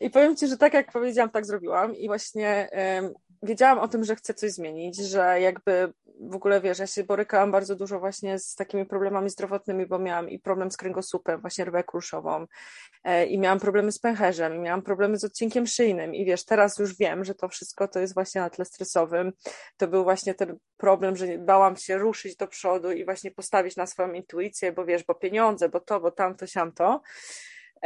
I 0.00 0.10
powiem 0.10 0.36
Ci, 0.36 0.46
że 0.46 0.56
tak 0.56 0.74
jak 0.74 0.92
powiedziałam, 0.92 1.30
tak 1.30 1.46
zrobiłam 1.46 1.96
i 1.96 2.06
właśnie 2.06 2.68
um, 3.00 3.14
wiedziałam 3.42 3.78
o 3.78 3.88
tym, 3.88 4.04
że 4.04 4.16
chcę 4.16 4.34
coś 4.34 4.52
zmienić, 4.52 4.96
że 4.96 5.40
jakby 5.40 5.92
w 6.20 6.34
ogóle 6.34 6.60
wiesz, 6.60 6.78
ja 6.78 6.86
się 6.86 7.04
borykałam 7.04 7.52
bardzo 7.52 7.76
dużo 7.76 7.98
właśnie 7.98 8.38
z 8.38 8.54
takimi 8.54 8.86
problemami 8.86 9.30
zdrowotnymi, 9.30 9.86
bo 9.86 9.98
miałam 9.98 10.30
i 10.30 10.38
problem 10.38 10.70
z 10.70 10.76
kręgosłupem, 10.76 11.40
właśnie 11.40 11.64
rwę 11.64 11.84
kruszową 11.84 12.46
e, 13.04 13.26
i 13.26 13.38
miałam 13.38 13.60
problemy 13.60 13.92
z 13.92 13.98
pęcherzem 13.98 14.54
i 14.54 14.58
miałam 14.58 14.82
problemy 14.82 15.18
z 15.18 15.24
odcinkiem 15.24 15.66
szyjnym 15.66 16.14
i 16.14 16.24
wiesz, 16.24 16.44
teraz 16.44 16.78
już 16.78 16.98
wiem, 16.98 17.24
że 17.24 17.34
to 17.34 17.48
wszystko 17.48 17.88
to 17.88 18.00
jest 18.00 18.14
właśnie 18.14 18.40
na 18.40 18.50
tle 18.50 18.64
stresowym. 18.64 19.32
To 19.76 19.88
był 19.88 20.04
właśnie 20.04 20.34
ten 20.34 20.58
problem, 20.76 21.16
że 21.16 21.38
bałam 21.38 21.76
się 21.76 21.98
ruszyć 21.98 22.36
do 22.36 22.46
przodu 22.46 22.92
i 22.92 23.04
właśnie 23.04 23.30
postawić 23.30 23.76
na 23.76 23.86
swoją 23.86 24.12
intuicję, 24.12 24.72
bo 24.72 24.84
wiesz, 24.84 25.04
bo 25.04 25.14
pieniądze, 25.14 25.68
bo 25.68 25.80
to, 25.80 26.00
bo 26.00 26.10
tamto, 26.10 26.46
siamto. 26.46 27.00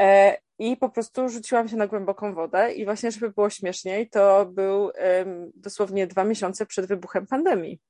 E, 0.01 0.37
I 0.59 0.77
po 0.77 0.89
prostu 0.89 1.29
rzuciłam 1.29 1.69
się 1.69 1.77
na 1.77 1.87
głęboką 1.87 2.35
wodę 2.35 2.73
i 2.73 2.85
właśnie, 2.85 3.11
żeby 3.11 3.31
było 3.31 3.51
śmieszniej, 3.51 4.09
to 4.09 4.47
był 4.47 4.91
dosłownie 5.55 6.07
dwa 6.07 6.25
miesiące 6.25 6.67
przed 6.67 6.87
wybuchem 6.87 7.27
pandemii. 7.27 7.81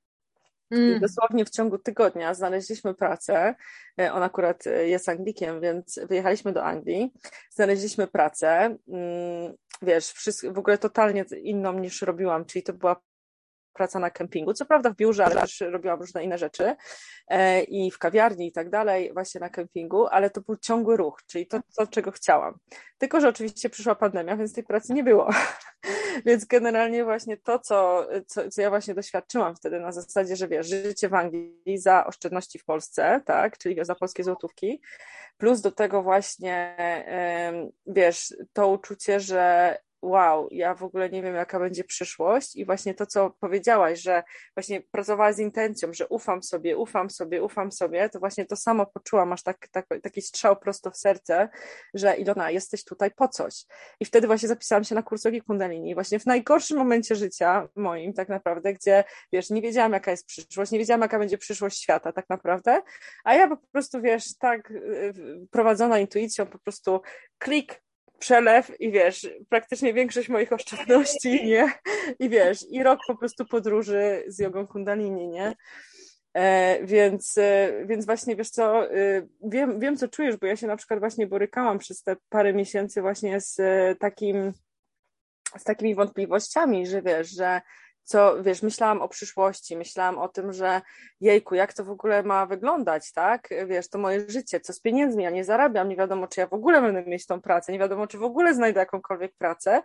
Mm. 0.70 0.96
I 0.96 1.01
dosłownie 1.01 1.44
w 1.44 1.51
ciągu 1.51 1.79
tygodnia 1.79 2.35
znaleźliśmy 2.35 2.94
pracę. 2.94 3.55
E, 4.01 4.12
on 4.12 4.23
akurat 4.23 4.66
e, 4.66 4.88
jest 4.88 5.09
Anglikiem, 5.09 5.61
więc 5.61 6.01
wyjechaliśmy 6.09 6.53
do 6.53 6.64
Anglii. 6.64 7.12
Znaleźliśmy 7.51 8.07
pracę. 8.07 8.77
Mm, 8.88 9.55
wiesz, 9.83 10.14
w 10.53 10.59
ogóle 10.59 10.79
totalnie 10.79 11.25
inną 11.42 11.73
niż 11.79 12.03
robiłam, 12.03 12.44
czyli 12.44 12.62
to 12.62 12.73
była 12.73 13.01
praca 13.81 13.99
na 13.99 14.11
kempingu, 14.11 14.55
co 14.55 14.66
prawda 14.66 14.90
w 14.90 14.97
biurze, 14.97 15.25
ale 15.25 15.35
też 15.35 15.61
robiłam 15.61 16.01
różne 16.01 16.25
inne 16.25 16.38
rzeczy 16.38 16.77
e, 17.29 17.62
i 17.62 17.90
w 17.90 17.99
kawiarni 17.99 18.47
i 18.47 18.53
tak 18.53 18.71
dalej, 18.71 19.12
właśnie 19.12 19.40
na 19.40 19.49
kempingu, 19.49 20.07
ale 20.07 20.31
to 20.31 20.40
był 20.40 20.57
ciągły 20.57 20.97
ruch, 20.97 21.23
czyli 21.27 21.47
to, 21.47 21.61
to 21.77 21.87
czego 21.87 22.11
chciałam. 22.11 22.59
Tylko, 22.99 23.21
że 23.21 23.29
oczywiście 23.29 23.71
przyszła 23.71 23.95
pandemia, 23.95 24.37
więc 24.37 24.53
tej 24.53 24.64
pracy 24.64 24.93
nie 24.93 25.05
było. 25.05 25.31
więc 26.27 26.45
generalnie 26.45 27.05
właśnie 27.05 27.37
to, 27.37 27.59
co, 27.59 28.09
co, 28.27 28.51
co 28.51 28.62
ja 28.62 28.71
właśnie 28.71 28.95
doświadczyłam 28.95 29.57
wtedy 29.57 29.81
na 29.81 29.93
zasadzie, 29.93 30.37
że 30.37 30.49
wiesz, 30.49 30.66
życie 30.66 31.09
w 31.09 31.14
Anglii 31.14 31.79
za 31.79 32.07
oszczędności 32.07 32.59
w 32.59 32.64
Polsce, 32.64 33.21
tak, 33.27 33.59
czyli 33.59 33.85
za 33.85 33.95
polskie 33.95 34.25
złotówki, 34.25 34.81
plus 35.38 35.61
do 35.61 35.73
tego 35.73 36.03
właśnie, 36.03 36.77
wiesz, 37.87 38.35
to 38.53 38.69
uczucie, 38.69 39.21
że 39.21 39.77
wow, 40.03 40.49
ja 40.51 40.75
w 40.75 40.83
ogóle 40.83 41.11
nie 41.11 41.23
wiem, 41.23 41.35
jaka 41.35 41.61
będzie 41.61 41.85
przyszłość 41.85 42.57
i 42.57 42.65
właśnie 42.65 42.95
to, 42.95 43.07
co 43.07 43.31
powiedziałaś, 43.41 44.01
że 44.01 44.23
właśnie 44.57 44.81
pracowałaś 44.81 45.35
z 45.35 45.39
intencją, 45.39 45.93
że 45.93 46.09
ufam 46.09 46.43
sobie, 46.43 46.77
ufam 46.77 47.11
sobie, 47.11 47.43
ufam 47.43 47.73
sobie, 47.73 48.09
to 48.09 48.19
właśnie 48.19 48.45
to 48.45 48.57
samo 48.57 48.87
poczułam, 48.87 49.29
masz 49.29 49.43
tak, 49.43 49.69
tak, 49.69 49.87
taki 50.03 50.23
strzał 50.23 50.57
prosto 50.57 50.91
w 50.91 50.97
serce, 50.97 51.49
że 51.95 52.17
Ilona, 52.17 52.51
jesteś 52.51 52.85
tutaj 52.85 53.11
po 53.11 53.29
coś. 53.29 53.65
I 54.01 54.05
wtedy 54.05 54.27
właśnie 54.27 54.49
zapisałam 54.49 54.85
się 54.85 54.95
na 54.95 55.03
kursowi 55.03 55.43
Kundalini, 55.43 55.95
właśnie 55.95 56.19
w 56.19 56.27
najgorszym 56.27 56.79
momencie 56.79 57.15
życia 57.15 57.69
moim 57.77 58.13
tak 58.13 58.29
naprawdę, 58.29 58.73
gdzie, 58.73 59.05
wiesz, 59.33 59.51
nie 59.51 59.63
wiedziałam, 59.63 59.93
jaka 59.93 60.11
jest 60.11 60.27
przyszłość, 60.27 60.73
nie 60.73 60.79
wiedziałam, 60.79 61.01
jaka 61.01 61.19
będzie 61.19 61.39
przyszłość 61.39 61.83
świata 61.83 62.13
tak 62.13 62.29
naprawdę, 62.29 62.83
a 63.25 63.35
ja 63.35 63.49
po 63.49 63.57
prostu, 63.57 64.03
wiesz, 64.03 64.39
tak 64.39 64.71
y, 64.71 65.15
prowadzona 65.51 65.99
intuicją, 65.99 66.47
po 66.47 66.59
prostu 66.59 67.01
klik, 67.39 67.83
przelew 68.21 68.81
i 68.81 68.93
wiesz, 68.93 69.29
praktycznie 69.49 69.95
większość 69.95 70.29
moich 70.29 70.53
oszczędności, 70.53 71.45
nie? 71.47 71.73
I 72.19 72.29
wiesz, 72.29 72.67
i 72.71 72.83
rok 72.83 73.01
po 73.07 73.17
prostu 73.17 73.45
podróży 73.47 74.25
z 74.27 74.39
jogą 74.39 74.67
kundalini, 74.67 75.29
nie? 75.29 75.55
E, 76.35 76.79
więc, 76.87 77.39
e, 77.39 77.73
więc 77.87 78.07
właśnie 78.07 78.37
wiesz 78.37 78.51
co, 78.51 78.91
e, 78.95 79.27
wiem, 79.45 79.81
wiem 79.81 79.97
co 79.97 80.09
czujesz, 80.09 80.37
bo 80.37 80.47
ja 80.47 80.57
się 80.57 80.67
na 80.67 80.77
przykład 80.77 81.01
właśnie 81.01 81.27
borykałam 81.27 81.79
przez 81.79 82.03
te 82.03 82.17
parę 82.29 82.53
miesięcy 82.53 83.01
właśnie 83.01 83.41
z 83.41 83.61
e, 83.61 83.97
takim 84.01 84.53
z 85.59 85.65
takimi 85.65 85.95
wątpliwościami, 85.95 86.87
że 86.87 87.03
wiesz, 87.03 87.31
że 87.31 87.61
co, 88.11 88.42
wiesz, 88.42 88.62
myślałam 88.62 89.03
o 89.03 89.09
przyszłości, 89.09 89.77
myślałam 89.77 90.18
o 90.18 90.29
tym, 90.29 90.53
że 90.53 90.81
jejku, 91.20 91.55
jak 91.55 91.73
to 91.73 91.85
w 91.85 91.90
ogóle 91.90 92.23
ma 92.23 92.46
wyglądać, 92.46 93.12
tak? 93.12 93.49
Wiesz, 93.66 93.88
to 93.88 93.99
moje 93.99 94.31
życie, 94.31 94.61
co 94.61 94.73
z 94.73 94.81
pieniędzmi, 94.81 95.25
ja 95.25 95.31
nie 95.31 95.44
zarabiam, 95.44 95.88
nie 95.88 95.96
wiadomo, 95.96 96.27
czy 96.27 96.40
ja 96.40 96.46
w 96.46 96.53
ogóle 96.53 96.83
będę 96.83 97.03
mieć 97.03 97.27
tą 97.27 97.40
pracę, 97.40 97.73
nie 97.73 97.79
wiadomo, 97.79 98.07
czy 98.07 98.18
w 98.18 98.23
ogóle 98.23 98.55
znajdę 98.55 98.81
jakąkolwiek 98.81 99.35
pracę, 99.38 99.83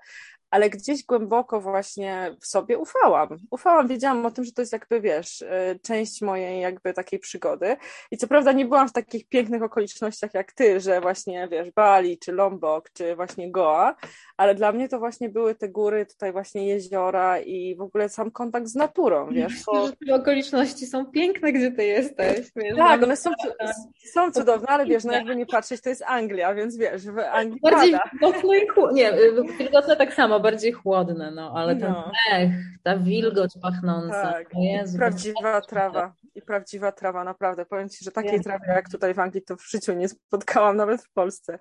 ale 0.52 0.70
gdzieś 0.70 1.06
głęboko 1.06 1.62
właśnie 1.62 2.36
w 2.42 2.48
sobie 2.48 2.78
ufałam. 2.78 3.30
Ufałam, 3.52 3.88
wiedziałam 3.88 4.26
o 4.26 4.32
tym, 4.32 4.44
że 4.44 4.52
to 4.52 4.62
jest 4.62 4.74
jakby, 4.74 5.02
wiesz, 5.02 5.42
y, 5.42 5.80
część 5.84 6.22
mojej 6.22 6.62
jakby 6.62 6.94
takiej 6.94 7.20
przygody. 7.20 7.78
I 8.12 8.18
co 8.18 8.28
prawda 8.28 8.52
nie 8.52 8.66
byłam 8.66 8.90
w 8.90 8.94
takich 8.94 9.28
pięknych 9.28 9.64
okolicznościach 9.64 10.34
jak 10.34 10.52
ty, 10.52 10.80
że 10.80 11.02
właśnie, 11.02 11.48
wiesz, 11.52 11.72
Bali, 11.72 12.20
czy 12.20 12.32
Lombok, 12.32 12.90
czy 12.94 13.16
właśnie 13.16 13.52
Goa, 13.52 13.96
ale 14.38 14.56
dla 14.56 14.72
mnie 14.72 14.90
to 14.90 15.00
właśnie 15.00 15.30
były 15.30 15.56
te 15.56 15.70
góry, 15.70 16.06
tutaj 16.06 16.32
właśnie 16.32 16.68
jeziora 16.68 17.40
i 17.40 17.76
w 17.76 17.82
ogóle 17.82 18.10
sam 18.16 18.32
kontakt 18.32 18.68
z 18.68 18.76
naturą, 18.76 19.30
wiesz. 19.30 19.54
Że 19.54 20.08
te 20.08 20.16
okoliczności 20.16 20.88
są 20.88 21.06
piękne, 21.06 21.54
gdzie 21.54 21.72
ty 21.72 21.86
jesteś. 21.86 22.52
Wiesz, 22.56 22.78
tak, 22.78 23.04
one 23.04 23.18
są, 23.18 23.32
są 24.14 24.32
cudowne, 24.32 24.68
ale 24.68 24.86
wiesz, 24.86 25.04
no 25.04 25.14
jakby 25.14 25.36
nie 25.36 25.46
patrzeć, 25.46 25.82
to 25.82 25.90
jest 25.90 26.04
Anglia, 26.08 26.54
więc 26.54 26.78
wiesz, 26.78 27.06
w 27.06 27.20
Anglii 27.20 27.60
Bardziej 27.62 27.96
wilgotne 28.22 28.58
i 28.58 28.68
chłodne. 28.68 28.94
Nie, 28.94 29.14
wilgotne 29.58 29.96
tak 29.96 30.14
samo, 30.14 30.40
bardziej 30.40 30.72
chłodne, 30.72 31.32
no, 31.32 31.54
ale 31.56 31.76
ten 31.76 31.92
no. 31.92 32.12
mech, 32.32 32.52
ta 32.84 32.98
wilgoć 32.98 33.54
pachnąca. 33.62 34.32
Tak. 34.32 34.48
Jezu, 34.54 34.98
prawdziwa 34.98 35.62
trawa. 35.62 36.14
I 36.36 36.42
prawdziwa 36.42 36.92
trawa, 36.92 37.24
naprawdę. 37.24 37.66
Powiem 37.66 37.90
Ci, 37.90 38.06
że 38.06 38.12
takiej 38.12 38.42
trawy 38.42 38.66
jak 38.68 38.90
tutaj 38.90 39.14
w 39.14 39.20
Anglii 39.20 39.42
to 39.44 39.56
w 39.56 39.70
życiu 39.70 39.94
nie 39.94 40.10
spotkałam, 40.10 40.78
nawet 40.78 41.02
w 41.02 41.12
Polsce. 41.12 41.60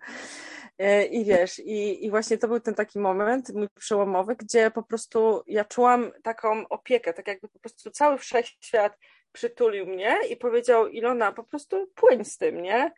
E, 0.79 1.05
I 1.05 1.25
wiesz, 1.25 1.59
i, 1.59 2.05
i 2.07 2.11
właśnie 2.11 2.39
to 2.39 2.49
był 2.49 2.61
ten 2.61 2.75
taki 2.75 2.99
moment 2.99 3.55
mój 3.55 3.69
przełomowy, 3.79 4.37
gdzie 4.37 4.71
po 4.71 4.83
prostu 4.83 5.43
ja 5.47 5.65
czułam 5.65 6.11
taką 6.23 6.69
opiekę, 6.69 7.13
tak 7.13 7.29
jakby 7.29 7.49
po 7.49 7.59
prostu 7.59 7.91
cały 7.91 8.19
wszechświat 8.19 8.99
przytulił 9.33 9.87
mnie 9.87 10.19
i 10.31 10.37
powiedział 10.37 10.89
Ilona, 10.89 11.33
po 11.33 11.45
prostu 11.45 11.87
płyń 11.95 12.25
z 12.25 12.37
tym, 12.37 12.63
nie? 12.63 12.93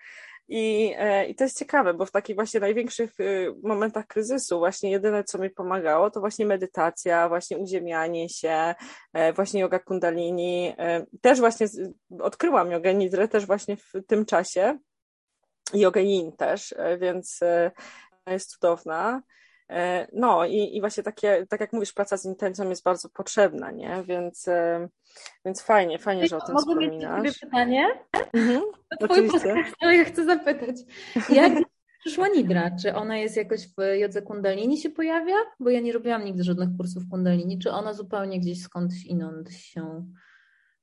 I, 0.48 0.94
e, 0.98 1.26
I 1.26 1.34
to 1.34 1.44
jest 1.44 1.58
ciekawe, 1.58 1.94
bo 1.94 2.06
w 2.06 2.10
takich 2.10 2.36
właśnie 2.36 2.60
największych 2.60 3.20
y, 3.20 3.54
momentach 3.62 4.06
kryzysu 4.06 4.58
właśnie 4.58 4.90
jedyne, 4.90 5.24
co 5.24 5.38
mi 5.38 5.50
pomagało, 5.50 6.10
to 6.10 6.20
właśnie 6.20 6.46
medytacja, 6.46 7.28
właśnie 7.28 7.58
uziemianie 7.58 8.28
się, 8.28 8.74
e, 9.12 9.32
właśnie 9.32 9.60
yoga 9.60 9.78
kundalini. 9.78 10.74
Też 11.20 11.40
właśnie 11.40 11.66
odkryłam 12.20 12.70
jogę 12.70 12.94
nidrę 12.94 13.28
też 13.28 13.46
właśnie 13.46 13.76
w 13.76 13.92
tym 14.06 14.24
czasie, 14.26 14.78
yoga 15.74 16.00
yin 16.00 16.32
też, 16.32 16.74
e, 16.76 16.98
więc 16.98 17.42
e, 17.42 17.70
jest 18.26 18.50
cudowna. 18.50 19.22
E, 19.70 20.08
no 20.12 20.46
i, 20.46 20.76
i 20.76 20.80
właśnie 20.80 21.02
takie, 21.02 21.46
tak 21.48 21.60
jak 21.60 21.72
mówisz, 21.72 21.92
praca 21.92 22.16
z 22.16 22.24
intencją 22.24 22.68
jest 22.68 22.84
bardzo 22.84 23.08
potrzebna, 23.08 23.70
nie? 23.70 24.04
Więc, 24.08 24.46
więc 25.44 25.62
fajnie, 25.62 25.98
fajnie, 25.98 26.26
że 26.26 26.36
o 26.36 26.40
tym 26.40 26.54
Mogę 26.54 26.66
wspominasz. 26.66 27.18
Mogę 27.18 27.32
pytanie? 27.40 27.86
Mhm, 28.32 28.62
oczywiście. 29.00 29.54
Ja 29.80 30.04
chcę 30.04 30.24
zapytać, 30.24 30.76
jak 31.28 31.52
przyszła 32.00 32.28
Nidra? 32.28 32.70
Czy 32.82 32.94
ona 32.94 33.18
jest 33.18 33.36
jakoś 33.36 33.68
w 33.68 33.98
jodze 33.98 34.22
kundalini 34.22 34.78
się 34.78 34.90
pojawia? 34.90 35.36
Bo 35.60 35.70
ja 35.70 35.80
nie 35.80 35.92
robiłam 35.92 36.24
nigdy 36.24 36.44
żadnych 36.44 36.68
kursów 36.76 37.02
kundalini. 37.10 37.58
Czy 37.58 37.70
ona 37.70 37.92
zupełnie 37.92 38.40
gdzieś 38.40 38.62
skądś 38.62 39.04
inąd 39.04 39.52
się 39.52 40.06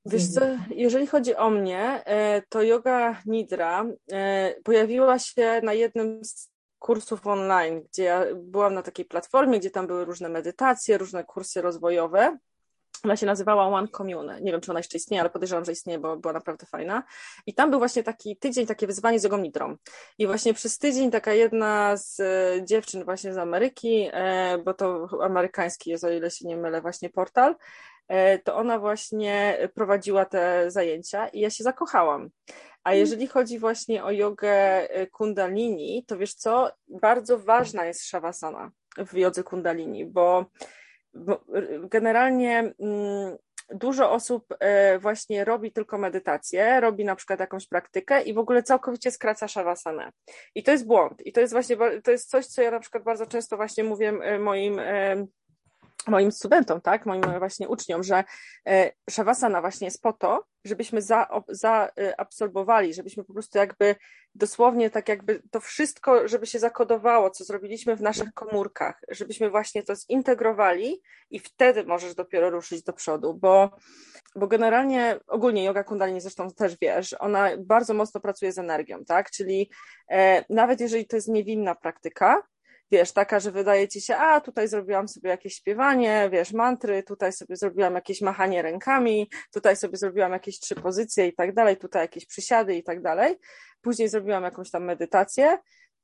Wiesz 0.06 0.28
co, 0.28 0.42
jeżeli 0.70 1.08
chodzi 1.08 1.36
o 1.36 1.50
mnie, 1.50 2.06
e, 2.06 2.42
to 2.50 2.62
yoga 2.62 3.22
nidra 3.26 3.86
e, 4.12 4.56
pojawiła 4.64 5.20
się 5.20 5.62
na 5.64 5.74
jednym 5.74 6.26
z 6.26 6.50
kursów 6.80 7.28
online, 7.28 7.84
gdzie 7.92 8.04
ja 8.04 8.26
byłam 8.36 8.74
na 8.74 8.82
takiej 8.82 9.06
platformie, 9.06 9.60
gdzie 9.60 9.72
tam 9.72 9.88
były 9.88 10.06
różne 10.06 10.30
medytacje, 10.30 10.98
różne 10.98 11.24
kursy 11.24 11.62
rozwojowe. 11.62 12.38
Ona 13.04 13.18
się 13.18 13.26
nazywała 13.26 13.68
One 13.68 13.88
Commune. 13.88 14.42
Nie 14.42 14.52
wiem, 14.52 14.62
czy 14.62 14.72
ona 14.72 14.80
jeszcze 14.80 14.98
istnieje, 14.98 15.22
ale 15.22 15.30
podejrzewam, 15.30 15.66
że 15.66 15.72
istnieje, 15.72 16.00
bo 16.00 16.18
była 16.18 16.34
naprawdę 16.34 16.66
fajna. 16.66 17.04
I 17.46 17.54
tam 17.54 17.70
był 17.70 17.80
właśnie 17.80 18.04
taki 18.04 18.38
tydzień, 18.38 18.68
takie 18.68 18.88
wyzwanie 18.88 19.20
z 19.20 19.24
jogą 19.24 19.38
nidrą. 19.38 19.76
I 20.18 20.28
właśnie 20.28 20.54
przez 20.54 20.78
tydzień 20.78 21.12
taka 21.12 21.34
jedna 21.34 21.98
z 21.98 22.20
e, 22.20 22.66
dziewczyn 22.66 23.04
właśnie 23.06 23.34
z 23.34 23.38
Ameryki, 23.38 24.10
bo 24.66 24.74
to 24.74 25.08
amerykański 25.24 25.90
jest, 25.90 26.04
o 26.04 26.10
ile 26.10 26.32
się 26.32 26.48
nie 26.48 26.58
mylę, 26.58 26.82
właśnie 26.82 27.10
portal, 27.10 27.56
to 28.44 28.56
ona 28.56 28.80
właśnie 28.80 29.58
prowadziła 29.74 30.26
te 30.26 30.72
zajęcia 30.72 31.28
i 31.28 31.40
ja 31.40 31.50
się 31.50 31.64
zakochałam. 31.64 32.30
A 32.84 32.90
mhm. 32.90 33.00
jeżeli 33.00 33.28
chodzi 33.28 33.60
właśnie 33.60 34.04
o 34.04 34.12
jogę 34.12 34.52
e, 34.90 35.08
kundalini, 35.08 36.06
to 36.08 36.18
wiesz 36.18 36.34
co, 36.34 36.72
bardzo 36.88 37.40
ważna 37.40 37.86
jest 37.86 38.06
shavasana 38.06 38.72
w 38.98 39.18
jodze 39.18 39.44
kundalini, 39.44 40.06
bo, 40.06 40.46
bo 41.14 41.44
generalnie 41.90 42.74
mm, 42.80 43.38
dużo 43.70 44.12
osób 44.12 44.46
e, 44.60 45.00
właśnie 45.00 45.46
robi 45.46 45.72
tylko 45.72 45.98
medytację, 45.98 46.80
robi 46.80 47.06
na 47.06 47.16
przykład 47.16 47.40
jakąś 47.40 47.68
praktykę 47.68 48.22
i 48.22 48.34
w 48.34 48.38
ogóle 48.38 48.64
całkowicie 48.64 49.12
skraca 49.12 49.48
szawasanę. 49.48 50.12
I 50.56 50.64
to 50.64 50.72
jest 50.72 50.88
błąd. 50.88 51.26
I 51.26 51.32
to 51.32 51.42
jest 51.42 51.54
właśnie, 51.54 51.78
to 52.04 52.12
jest 52.12 52.30
coś, 52.30 52.46
co 52.46 52.62
ja 52.62 52.72
na 52.72 52.80
przykład 52.80 53.04
bardzo 53.04 53.26
często 53.26 53.58
właśnie 53.58 53.84
mówię 53.84 54.14
moim 54.40 54.82
moim 56.08 56.32
studentom, 56.32 56.82
tak, 56.82 57.06
moim 57.06 57.24
właśnie 57.40 57.70
uczniom, 57.70 58.04
że 58.04 58.24
e, 58.68 58.92
Shavasana 59.10 59.62
właśnie 59.62 59.88
jest 59.88 60.02
po 60.02 60.14
to, 60.14 60.46
żebyśmy 60.66 61.00
zaabsorbowali, 61.50 62.94
za 62.94 62.96
żebyśmy 62.96 63.24
po 63.24 63.34
prostu 63.34 63.58
jakby 63.58 63.96
dosłownie 64.36 64.90
tak 64.90 65.10
jakby 65.10 65.42
to 65.52 65.60
wszystko, 65.60 66.28
żeby 66.28 66.46
się 66.46 66.60
zakodowało, 66.60 67.30
co 67.30 67.44
zrobiliśmy 67.44 67.96
w 67.96 68.02
naszych 68.02 68.34
komórkach, 68.34 69.02
żebyśmy 69.10 69.50
właśnie 69.50 69.84
to 69.84 69.96
zintegrowali 69.96 71.02
i 71.30 71.40
wtedy 71.40 71.86
możesz 71.86 72.16
dopiero 72.16 72.50
ruszyć 72.50 72.84
do 72.84 72.94
przodu, 72.94 73.34
bo, 73.34 73.72
bo 74.36 74.48
generalnie 74.48 75.20
ogólnie 75.28 75.64
yoga 75.64 75.84
kundalini 75.84 76.22
zresztą 76.22 76.52
też 76.52 76.78
wiesz, 76.82 77.16
ona 77.20 77.50
bardzo 77.58 77.94
mocno 77.94 78.22
pracuje 78.22 78.52
z 78.52 78.58
energią, 78.58 79.06
tak, 79.06 79.32
czyli 79.32 79.70
e, 80.12 80.46
nawet 80.50 80.82
jeżeli 80.82 81.08
to 81.08 81.16
jest 81.16 81.28
niewinna 81.28 81.76
praktyka, 81.76 82.44
wiesz, 82.94 83.12
taka, 83.12 83.40
że 83.40 83.52
wydaje 83.52 83.88
ci 83.88 84.02
się, 84.02 84.16
a 84.16 84.42
tutaj 84.42 84.68
zrobiłam 84.68 85.08
sobie 85.08 85.30
jakieś 85.30 85.56
śpiewanie, 85.56 86.30
wiesz, 86.32 86.54
mantry, 86.54 87.04
tutaj 87.04 87.34
sobie 87.34 87.56
zrobiłam 87.56 87.96
jakieś 87.96 88.22
machanie 88.22 88.62
rękami, 88.62 89.30
tutaj 89.54 89.76
sobie 89.76 89.98
zrobiłam 89.98 90.32
jakieś 90.32 90.60
trzy 90.60 90.76
pozycje 90.76 91.28
i 91.28 91.34
tak 91.34 91.54
dalej, 91.54 91.78
tutaj 91.78 92.02
jakieś 92.02 92.26
przysiady 92.26 92.76
i 92.76 92.84
tak 92.84 93.02
dalej. 93.02 93.36
Później 93.82 94.10
zrobiłam 94.10 94.44
jakąś 94.44 94.72
tam 94.72 94.84
medytację, 94.84 95.58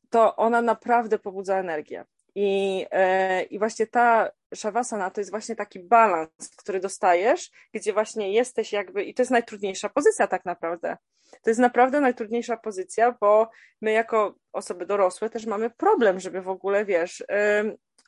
to 0.10 0.36
ona 0.36 0.62
naprawdę 0.62 1.19
pobudza 1.19 1.60
energię. 1.60 2.06
I, 2.41 2.78
yy, 2.80 3.43
I 3.43 3.60
właśnie 3.60 3.88
ta 3.88 4.32
Shavasana 4.56 5.10
to 5.10 5.21
jest 5.21 5.32
właśnie 5.32 5.56
taki 5.56 5.80
balans, 5.80 6.49
który 6.58 6.80
dostajesz, 6.80 7.52
gdzie 7.73 7.93
właśnie 7.93 8.34
jesteś 8.34 8.73
jakby, 8.73 9.04
i 9.04 9.13
to 9.13 9.21
jest 9.21 9.32
najtrudniejsza 9.32 9.89
pozycja 9.89 10.28
tak 10.28 10.45
naprawdę. 10.45 10.97
To 11.41 11.49
jest 11.49 11.60
naprawdę 11.60 12.02
najtrudniejsza 12.02 12.58
pozycja, 12.58 13.17
bo 13.21 13.49
my 13.82 13.91
jako 13.91 14.36
osoby 14.54 14.86
dorosłe 14.86 15.30
też 15.30 15.45
mamy 15.45 15.69
problem, 15.69 16.19
żeby 16.19 16.41
w 16.41 16.49
ogóle, 16.49 16.86
wiesz, 16.86 17.23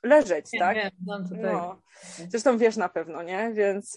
leżeć, 0.03 0.53
nie, 0.53 0.59
tak? 0.59 0.75
Nie, 0.75 0.91
no, 1.05 1.19
no. 1.31 1.81
Zresztą 2.29 2.57
wiesz 2.57 2.77
na 2.77 2.89
pewno, 2.89 3.23
nie? 3.23 3.51
Więc... 3.53 3.95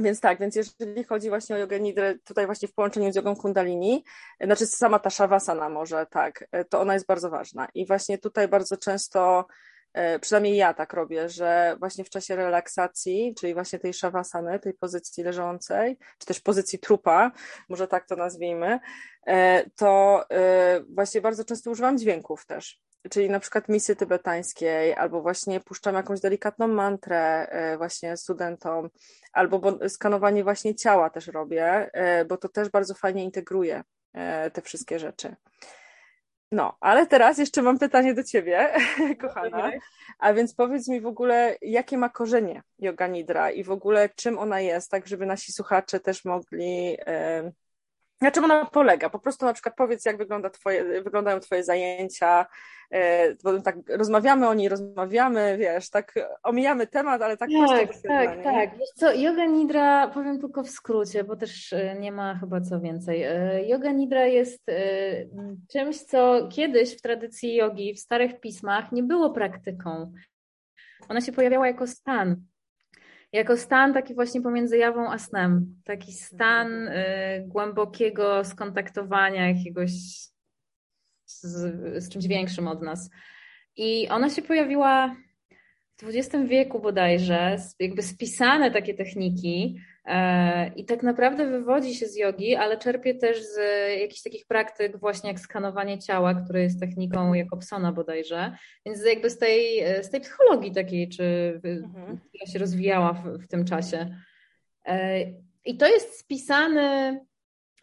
Więc 0.00 0.20
tak, 0.20 0.40
więc 0.40 0.56
jeżeli 0.56 1.04
chodzi 1.04 1.28
właśnie 1.28 1.56
o 1.56 1.58
jogę 1.58 1.80
nidrę, 1.80 2.18
tutaj 2.24 2.46
właśnie 2.46 2.68
w 2.68 2.74
połączeniu 2.74 3.12
z 3.12 3.16
jogą 3.16 3.36
kundalini, 3.36 4.04
znaczy 4.40 4.66
sama 4.66 4.98
ta 4.98 5.10
shavasana 5.10 5.68
może, 5.68 6.06
tak, 6.06 6.48
to 6.70 6.80
ona 6.80 6.94
jest 6.94 7.06
bardzo 7.06 7.30
ważna. 7.30 7.68
I 7.74 7.86
właśnie 7.86 8.18
tutaj 8.18 8.48
bardzo 8.48 8.76
często, 8.76 9.46
e, 9.92 10.18
przynajmniej 10.18 10.56
ja 10.56 10.74
tak 10.74 10.92
robię, 10.92 11.28
że 11.28 11.76
właśnie 11.78 12.04
w 12.04 12.10
czasie 12.10 12.36
relaksacji, 12.36 13.34
czyli 13.40 13.54
właśnie 13.54 13.78
tej 13.78 13.94
shavasany, 13.94 14.58
tej 14.58 14.74
pozycji 14.74 15.24
leżącej, 15.24 15.98
czy 16.18 16.26
też 16.26 16.40
pozycji 16.40 16.78
trupa, 16.78 17.32
może 17.68 17.88
tak 17.88 18.06
to 18.06 18.16
nazwijmy, 18.16 18.78
e, 19.26 19.70
to 19.70 20.24
e, 20.30 20.80
właśnie 20.94 21.20
bardzo 21.20 21.44
często 21.44 21.70
używam 21.70 21.98
dźwięków 21.98 22.46
też 22.46 22.87
czyli 23.10 23.30
na 23.30 23.40
przykład 23.40 23.68
misy 23.68 23.96
tybetańskiej, 23.96 24.94
albo 24.94 25.22
właśnie 25.22 25.60
puszczam 25.60 25.94
jakąś 25.94 26.20
delikatną 26.20 26.68
mantrę 26.68 27.46
e, 27.48 27.76
właśnie 27.78 28.16
studentom, 28.16 28.90
albo 29.32 29.88
skanowanie 29.88 30.44
właśnie 30.44 30.74
ciała 30.74 31.10
też 31.10 31.26
robię, 31.26 31.90
e, 31.92 32.24
bo 32.24 32.36
to 32.36 32.48
też 32.48 32.68
bardzo 32.68 32.94
fajnie 32.94 33.24
integruje 33.24 33.82
e, 34.12 34.50
te 34.50 34.62
wszystkie 34.62 34.98
rzeczy. 34.98 35.36
No, 36.52 36.76
ale 36.80 37.06
teraz 37.06 37.38
jeszcze 37.38 37.62
mam 37.62 37.78
pytanie 37.78 38.14
do 38.14 38.24
ciebie, 38.24 38.72
kochana. 39.20 39.70
A 40.18 40.32
więc 40.32 40.54
powiedz 40.54 40.88
mi 40.88 41.00
w 41.00 41.06
ogóle, 41.06 41.56
jakie 41.62 41.98
ma 41.98 42.08
korzenie 42.08 42.62
yoga 42.78 43.06
nidra 43.06 43.50
i 43.50 43.64
w 43.64 43.70
ogóle 43.70 44.08
czym 44.08 44.38
ona 44.38 44.60
jest, 44.60 44.90
tak 44.90 45.06
żeby 45.06 45.26
nasi 45.26 45.52
słuchacze 45.52 46.00
też 46.00 46.24
mogli 46.24 46.96
na 48.20 48.30
czym 48.30 48.44
ona 48.44 48.64
polega? 48.64 49.10
Po 49.10 49.18
prostu 49.18 49.46
na 49.46 49.52
przykład 49.52 49.74
powiedz, 49.76 50.04
jak 50.04 50.18
wygląda 50.18 50.50
twoje, 50.50 51.02
wyglądają 51.02 51.40
Twoje 51.40 51.64
zajęcia, 51.64 52.46
e, 52.90 53.34
bo 53.34 53.60
tak 53.60 53.76
rozmawiamy 53.88 54.48
o 54.48 54.54
niej, 54.54 54.68
rozmawiamy, 54.68 55.56
wiesz, 55.58 55.90
tak 55.90 56.14
omijamy 56.42 56.86
temat, 56.86 57.22
ale 57.22 57.36
tak 57.36 57.50
Tak, 57.68 57.88
tak, 58.02 58.44
tak. 58.44 58.78
Wiesz 58.78 58.88
co, 58.96 59.12
yoga 59.12 59.46
nidra, 59.46 60.08
powiem 60.08 60.40
tylko 60.40 60.62
w 60.62 60.70
skrócie, 60.70 61.24
bo 61.24 61.36
też 61.36 61.72
e, 61.72 61.96
nie 62.00 62.12
ma 62.12 62.38
chyba 62.40 62.60
co 62.60 62.80
więcej. 62.80 63.22
E, 63.22 63.62
yoga 63.68 63.92
nidra 63.92 64.26
jest 64.26 64.66
czymś, 65.72 65.96
co 65.96 66.48
kiedyś 66.52 66.96
w 66.96 67.02
tradycji 67.02 67.54
jogi, 67.54 67.94
w 67.94 68.00
starych 68.00 68.40
pismach 68.40 68.92
nie 68.92 69.02
było 69.02 69.30
praktyką. 69.30 70.12
Ona 71.08 71.20
się 71.20 71.32
pojawiała 71.32 71.66
jako 71.66 71.86
stan 71.86 72.36
jako 73.32 73.56
stan 73.56 73.94
taki 73.94 74.14
właśnie 74.14 74.40
pomiędzy 74.40 74.78
jawą 74.78 75.10
a 75.10 75.18
snem. 75.18 75.80
Taki 75.84 76.12
stan 76.12 76.88
y, 76.88 77.44
głębokiego 77.46 78.44
skontaktowania 78.44 79.48
jakiegoś 79.48 79.90
z, 81.24 81.50
z 82.04 82.08
czymś 82.08 82.26
większym 82.26 82.68
od 82.68 82.82
nas. 82.82 83.10
I 83.76 84.08
ona 84.08 84.30
się 84.30 84.42
pojawiła 84.42 85.16
w 86.02 86.08
XX 86.08 86.48
wieku 86.48 86.80
bodajże, 86.80 87.56
jakby 87.78 88.02
spisane 88.02 88.70
takie 88.70 88.94
techniki, 88.94 89.80
I 90.76 90.84
tak 90.84 91.02
naprawdę 91.02 91.46
wywodzi 91.46 91.94
się 91.94 92.06
z 92.06 92.16
jogi, 92.16 92.56
ale 92.56 92.78
czerpie 92.78 93.14
też 93.14 93.42
z 93.42 93.58
jakichś 94.00 94.22
takich 94.22 94.46
praktyk, 94.46 95.00
właśnie 95.00 95.30
jak 95.30 95.40
skanowanie 95.40 95.98
ciała, 95.98 96.34
które 96.34 96.62
jest 96.62 96.80
techniką 96.80 97.34
Jakobsona 97.34 97.92
bodajże. 97.92 98.52
Więc 98.86 99.06
jakby 99.06 99.30
z 99.30 99.38
tej, 99.38 99.84
z 100.02 100.10
tej 100.10 100.20
psychologii 100.20 100.72
takiej, 100.72 101.08
czy 101.08 101.60
mhm. 101.64 102.18
która 102.18 102.52
się 102.52 102.58
rozwijała 102.58 103.12
w, 103.12 103.38
w 103.38 103.48
tym 103.48 103.64
czasie. 103.64 104.16
E, 104.86 105.20
I 105.64 105.76
to 105.76 105.86
jest 105.86 106.18
spisany 106.18 107.20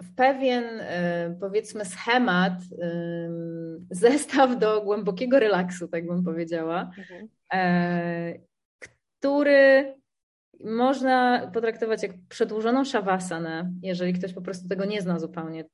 w 0.04 0.16
pewien, 0.16 0.64
e, 0.80 1.38
powiedzmy, 1.40 1.86
schemat, 1.86 2.54
zestaw 3.92 4.60
do 4.60 4.82
głębokiego 4.82 5.40
relaksu, 5.40 5.88
tak 5.88 6.08
bym 6.08 6.24
powiedziała, 6.24 6.92
mhm. 6.98 7.30
który 9.20 9.96
można 10.65 11.47
potraktować 11.54 12.04
jak 12.04 12.12
przedłużoną 12.30 12.84
szawasanę, 12.84 13.71
jeżeli 13.82 14.13
ktoś 14.13 14.34
po 14.34 14.41
prostu 14.41 14.67
tego 14.67 14.86
nie 14.86 15.01
zna 15.01 15.19
zupełnie. 15.19 15.65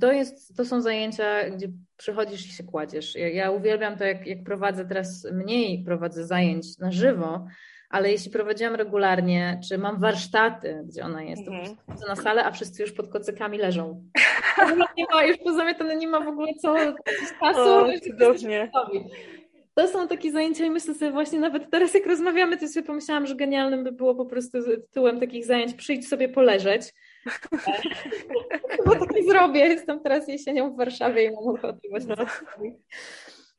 To, 0.00 0.12
jest, 0.12 0.56
to 0.56 0.64
są 0.64 0.80
zajęcia, 0.80 1.50
gdzie 1.50 1.68
przychodzisz 1.96 2.46
i 2.46 2.52
się 2.52 2.64
kładziesz. 2.64 3.14
Ja, 3.14 3.28
ja 3.28 3.50
uwielbiam 3.50 3.96
to, 3.96 4.04
jak, 4.04 4.26
jak 4.26 4.44
prowadzę 4.44 4.84
teraz 4.84 5.28
mniej, 5.32 5.84
prowadzę 5.84 6.26
zajęć 6.26 6.78
na 6.78 6.90
żywo, 6.90 7.46
ale 7.90 8.10
jeśli 8.10 8.30
prowadziłam 8.30 8.74
regularnie, 8.74 9.60
czy 9.68 9.78
mam 9.78 10.00
warsztaty, 10.00 10.84
gdzie 10.84 11.04
ona 11.04 11.22
jest, 11.22 11.44
to 11.44 11.50
mm. 11.52 11.76
na 12.08 12.16
salę, 12.16 12.44
a 12.44 12.50
wszyscy 12.50 12.82
już 12.82 12.92
pod 12.92 13.08
kocykami 13.08 13.58
leżą. 13.58 14.04
nie 14.96 15.04
ma, 15.12 15.24
już 15.24 15.36
pozamiatane 15.38 15.96
nie 15.96 16.08
ma 16.08 16.20
w 16.20 16.28
ogóle 16.28 16.54
co 16.54 16.74
czasu. 17.40 17.60
O, 17.60 17.86
cudownie. 18.02 18.70
To 19.78 19.88
są 19.88 20.08
takie 20.08 20.32
zajęcia 20.32 20.64
i 20.64 20.70
myślę 20.70 20.94
sobie 20.94 21.10
właśnie 21.10 21.40
nawet 21.40 21.70
teraz 21.70 21.94
jak 21.94 22.06
rozmawiamy, 22.06 22.56
to 22.56 22.68
sobie 22.68 22.86
pomyślałam, 22.86 23.26
że 23.26 23.34
genialnym 23.34 23.84
by 23.84 23.92
było 23.92 24.14
po 24.14 24.26
prostu 24.26 24.62
tytułem 24.62 25.20
takich 25.20 25.46
zajęć 25.46 25.74
przyjść 25.74 26.08
sobie 26.08 26.28
poleżeć. 26.28 26.94
Bo 28.86 28.94
tak 28.94 29.10
nie 29.14 29.24
zrobię. 29.24 29.60
Jestem 29.60 30.00
teraz 30.00 30.28
jesienią 30.28 30.72
w 30.72 30.76
Warszawie 30.76 31.24
i 31.24 31.30
mam 31.30 31.48
ochotę 31.48 31.78
właśnie 31.90 32.14
no. 32.18 32.26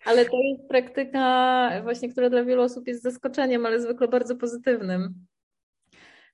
Ale 0.05 0.25
to 0.25 0.37
jest 0.37 0.69
praktyka 0.69 1.69
właśnie, 1.83 2.09
która 2.09 2.29
dla 2.29 2.43
wielu 2.43 2.61
osób 2.61 2.87
jest 2.87 3.03
zaskoczeniem, 3.03 3.65
ale 3.65 3.79
zwykle 3.79 4.07
bardzo 4.07 4.35
pozytywnym. 4.35 5.13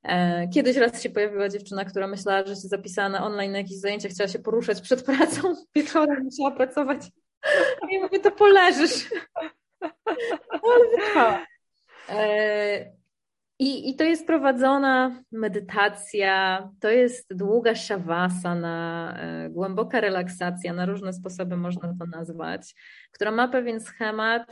E, 0.03 0.47
kiedyś 0.47 0.77
raz 0.77 1.03
się 1.03 1.09
pojawiła 1.09 1.49
dziewczyna, 1.49 1.85
która 1.85 2.07
myślała, 2.07 2.45
że 2.45 2.55
się 2.55 2.67
zapisała 2.67 3.09
na 3.09 3.25
online 3.25 3.51
na 3.51 3.57
jakieś 3.57 3.79
zajęcia, 3.79 4.09
chciała 4.09 4.27
się 4.27 4.39
poruszać 4.39 4.81
przed 4.81 5.03
pracą, 5.03 5.55
wieczorem 5.75 6.23
musiała 6.23 6.51
pracować. 6.51 7.01
I 7.91 7.99
mówię, 7.99 8.19
to 8.19 8.31
poleżysz. 8.31 9.09
E, 12.09 12.91
I, 13.59 13.89
I 13.89 13.95
to 13.95 14.03
jest 14.03 14.27
prowadzona 14.27 15.23
medytacja, 15.31 16.69
to 16.79 16.89
jest 16.89 17.35
długa 17.35 17.75
shavasana, 17.75 19.17
e, 19.19 19.49
głęboka 19.49 20.01
relaksacja, 20.01 20.73
na 20.73 20.85
różne 20.85 21.13
sposoby 21.13 21.57
można 21.57 21.93
to 21.99 22.05
nazwać, 22.05 22.75
która 23.11 23.31
ma 23.31 23.47
pewien 23.47 23.79
schemat 23.79 24.51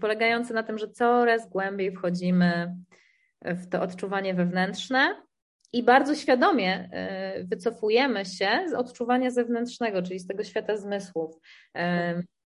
polegający 0.00 0.54
na 0.54 0.62
tym, 0.62 0.78
że 0.78 0.88
coraz 0.88 1.48
głębiej 1.48 1.92
wchodzimy 1.92 2.76
w 3.44 3.68
to 3.68 3.82
odczuwanie 3.82 4.34
wewnętrzne 4.34 5.22
i 5.72 5.82
bardzo 5.82 6.14
świadomie 6.14 6.88
e, 6.92 7.44
wycofujemy 7.44 8.24
się 8.24 8.48
z 8.70 8.72
odczuwania 8.72 9.30
zewnętrznego, 9.30 10.02
czyli 10.02 10.18
z 10.18 10.26
tego 10.26 10.44
świata 10.44 10.76
zmysłów. 10.76 11.40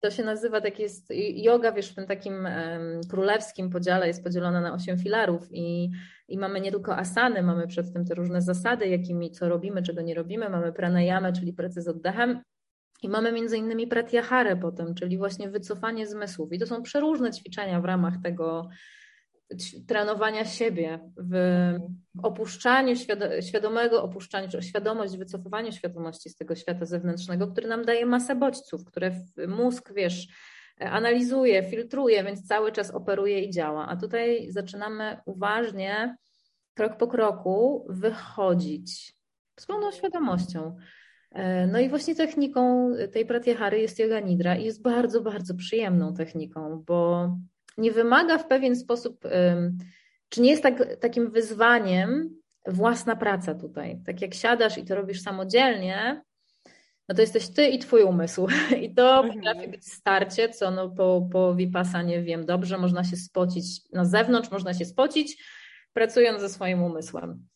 To 0.02 0.12
się 0.12 0.24
nazywa, 0.24 0.62
tak 0.62 0.80
jest, 0.80 1.08
yoga, 1.36 1.72
wiesz, 1.72 1.92
w 1.92 1.96
tym 1.96 2.08
takim 2.08 2.34
um, 2.34 3.02
królewskim 3.10 3.70
podziale 3.70 4.08
jest 4.08 4.24
podzielona 4.24 4.62
na 4.62 4.74
osiem 4.74 4.98
filarów 4.98 5.48
i, 5.52 5.92
i 6.28 6.38
mamy 6.38 6.62
nie 6.62 6.72
tylko 6.72 6.98
asany, 6.98 7.44
mamy 7.44 7.68
przed 7.68 7.94
tym 7.94 8.06
te 8.06 8.16
różne 8.16 8.42
zasady, 8.42 8.88
jakimi, 8.88 9.32
co 9.32 9.50
robimy, 9.50 9.84
czego 9.84 10.02
nie 10.02 10.14
robimy, 10.14 10.50
mamy 10.50 10.74
pranayamę, 10.74 11.34
czyli 11.34 11.54
pracę 11.54 11.82
z 11.82 11.88
oddechem, 11.88 12.42
i 13.02 13.10
mamy 13.10 13.32
między 13.32 13.58
innymi 13.58 13.88
pratyaharę 13.88 14.58
potem, 14.58 14.96
czyli 14.96 15.18
właśnie 15.18 15.50
wycofanie 15.50 16.08
zmysłów. 16.08 16.54
I 16.54 16.60
to 16.60 16.68
są 16.68 16.82
przeróżne 16.82 17.32
ćwiczenia 17.32 17.82
w 17.82 17.86
ramach 17.86 18.14
tego 18.24 18.70
trenowania 19.88 20.46
siebie, 20.46 21.00
w 21.18 21.36
opuszczaniu 22.24 22.96
świadomego 23.42 24.04
opuszczaniu, 24.04 24.50
czy 24.50 24.62
świadomość, 24.62 25.18
wycofywaniu 25.18 25.72
świadomości 25.72 26.30
z 26.30 26.36
tego 26.36 26.56
świata 26.56 26.86
zewnętrznego, 26.86 27.48
który 27.48 27.68
nam 27.68 27.86
daje 27.86 28.06
masę 28.06 28.36
bodźców, 28.36 28.86
które 28.86 29.12
mózg, 29.48 29.94
wiesz, 29.96 30.28
analizuje, 30.80 31.64
filtruje, 31.64 32.24
więc 32.24 32.48
cały 32.48 32.72
czas 32.72 32.92
operuje 32.92 33.44
i 33.44 33.50
działa. 33.50 33.88
A 33.88 33.98
tutaj 33.98 34.52
zaczynamy 34.52 35.18
uważnie, 35.26 36.16
krok 36.74 36.98
po 36.98 37.08
kroku, 37.08 37.86
wychodzić 37.90 39.16
z 39.60 39.66
pełną 39.66 39.92
świadomością. 39.92 40.76
E, 41.32 41.68
no 41.68 41.80
i 41.80 41.90
właśnie 41.90 42.16
techniką 42.16 42.92
tej 43.12 43.26
pratyhary 43.26 43.80
jest 43.80 44.00
yoga 44.00 44.20
nidra 44.20 44.56
i 44.56 44.66
jest 44.66 44.82
bardzo, 44.82 45.22
bardzo 45.22 45.56
przyjemną 45.56 46.14
techniką, 46.14 46.84
bo 46.88 47.30
nie 47.78 47.92
wymaga 47.92 48.38
w 48.38 48.48
pewien 48.48 48.76
sposób, 48.76 49.26
czy 50.30 50.42
nie 50.42 50.50
jest 50.50 50.64
tak, 50.64 50.96
takim 50.96 51.32
wyzwaniem 51.32 52.42
własna 52.68 53.16
praca 53.16 53.56
tutaj. 53.56 54.00
Tak 54.06 54.22
jak 54.22 54.34
siadasz 54.34 54.78
i 54.78 54.86
to 54.86 54.96
robisz 54.96 55.22
samodzielnie, 55.22 56.22
no 57.10 57.16
to 57.16 57.22
jesteś 57.22 57.50
ty 57.50 57.68
i 57.68 57.80
twój 57.80 58.04
umysł. 58.04 58.48
I 58.84 58.94
to 58.94 59.20
mhm. 59.20 59.34
potrafi 59.34 59.68
być 59.68 59.94
starcie, 59.94 60.50
co 60.50 60.72
no 60.72 60.90
po, 60.90 61.30
po 61.32 61.56
nie 62.06 62.22
wiem 62.22 62.46
dobrze, 62.46 62.78
można 62.78 63.04
się 63.04 63.18
spocić 63.18 63.92
na 63.94 64.06
zewnątrz, 64.06 64.52
można 64.52 64.74
się 64.74 64.86
spocić, 64.86 65.44
pracując 65.94 66.42
ze 66.42 66.50
swoim 66.50 66.84
umysłem. 66.84 67.48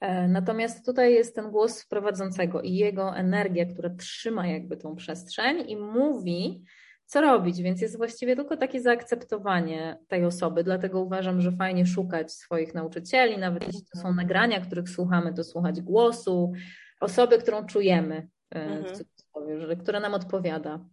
E, 0.00 0.28
natomiast 0.28 0.86
tutaj 0.86 1.14
jest 1.14 1.34
ten 1.34 1.50
głos 1.50 1.86
prowadzącego 1.86 2.62
i 2.62 2.74
jego 2.74 3.16
energia, 3.16 3.66
która 3.66 3.90
trzyma 3.90 4.46
jakby 4.46 4.76
tą 4.76 4.96
przestrzeń 4.96 5.70
i 5.70 5.76
mówi, 5.76 6.64
co 7.08 7.20
robić, 7.20 7.62
więc 7.62 7.80
jest 7.80 7.96
właściwie 7.96 8.36
tylko 8.36 8.56
takie 8.56 8.80
zaakceptowanie 8.80 9.98
tej 10.08 10.24
osoby. 10.24 10.64
Dlatego 10.64 11.00
uważam, 11.00 11.40
że 11.40 11.52
fajnie 11.52 11.86
szukać 11.86 12.32
swoich 12.32 12.74
nauczycieli, 12.74 13.38
nawet 13.38 13.66
jeśli 13.66 13.82
to 13.92 14.00
są 14.00 14.14
nagrania, 14.14 14.60
których 14.60 14.88
słuchamy, 14.88 15.34
to 15.34 15.44
słuchać 15.44 15.80
głosu 15.80 16.52
osoby, 17.00 17.38
którą 17.38 17.66
czujemy, 17.66 18.28
e, 18.54 18.62
mhm. 18.62 18.84
w 18.84 18.98
cudzysłowie, 18.98 19.76
która 19.76 20.00
nam 20.00 20.14
odpowiada. 20.14 20.84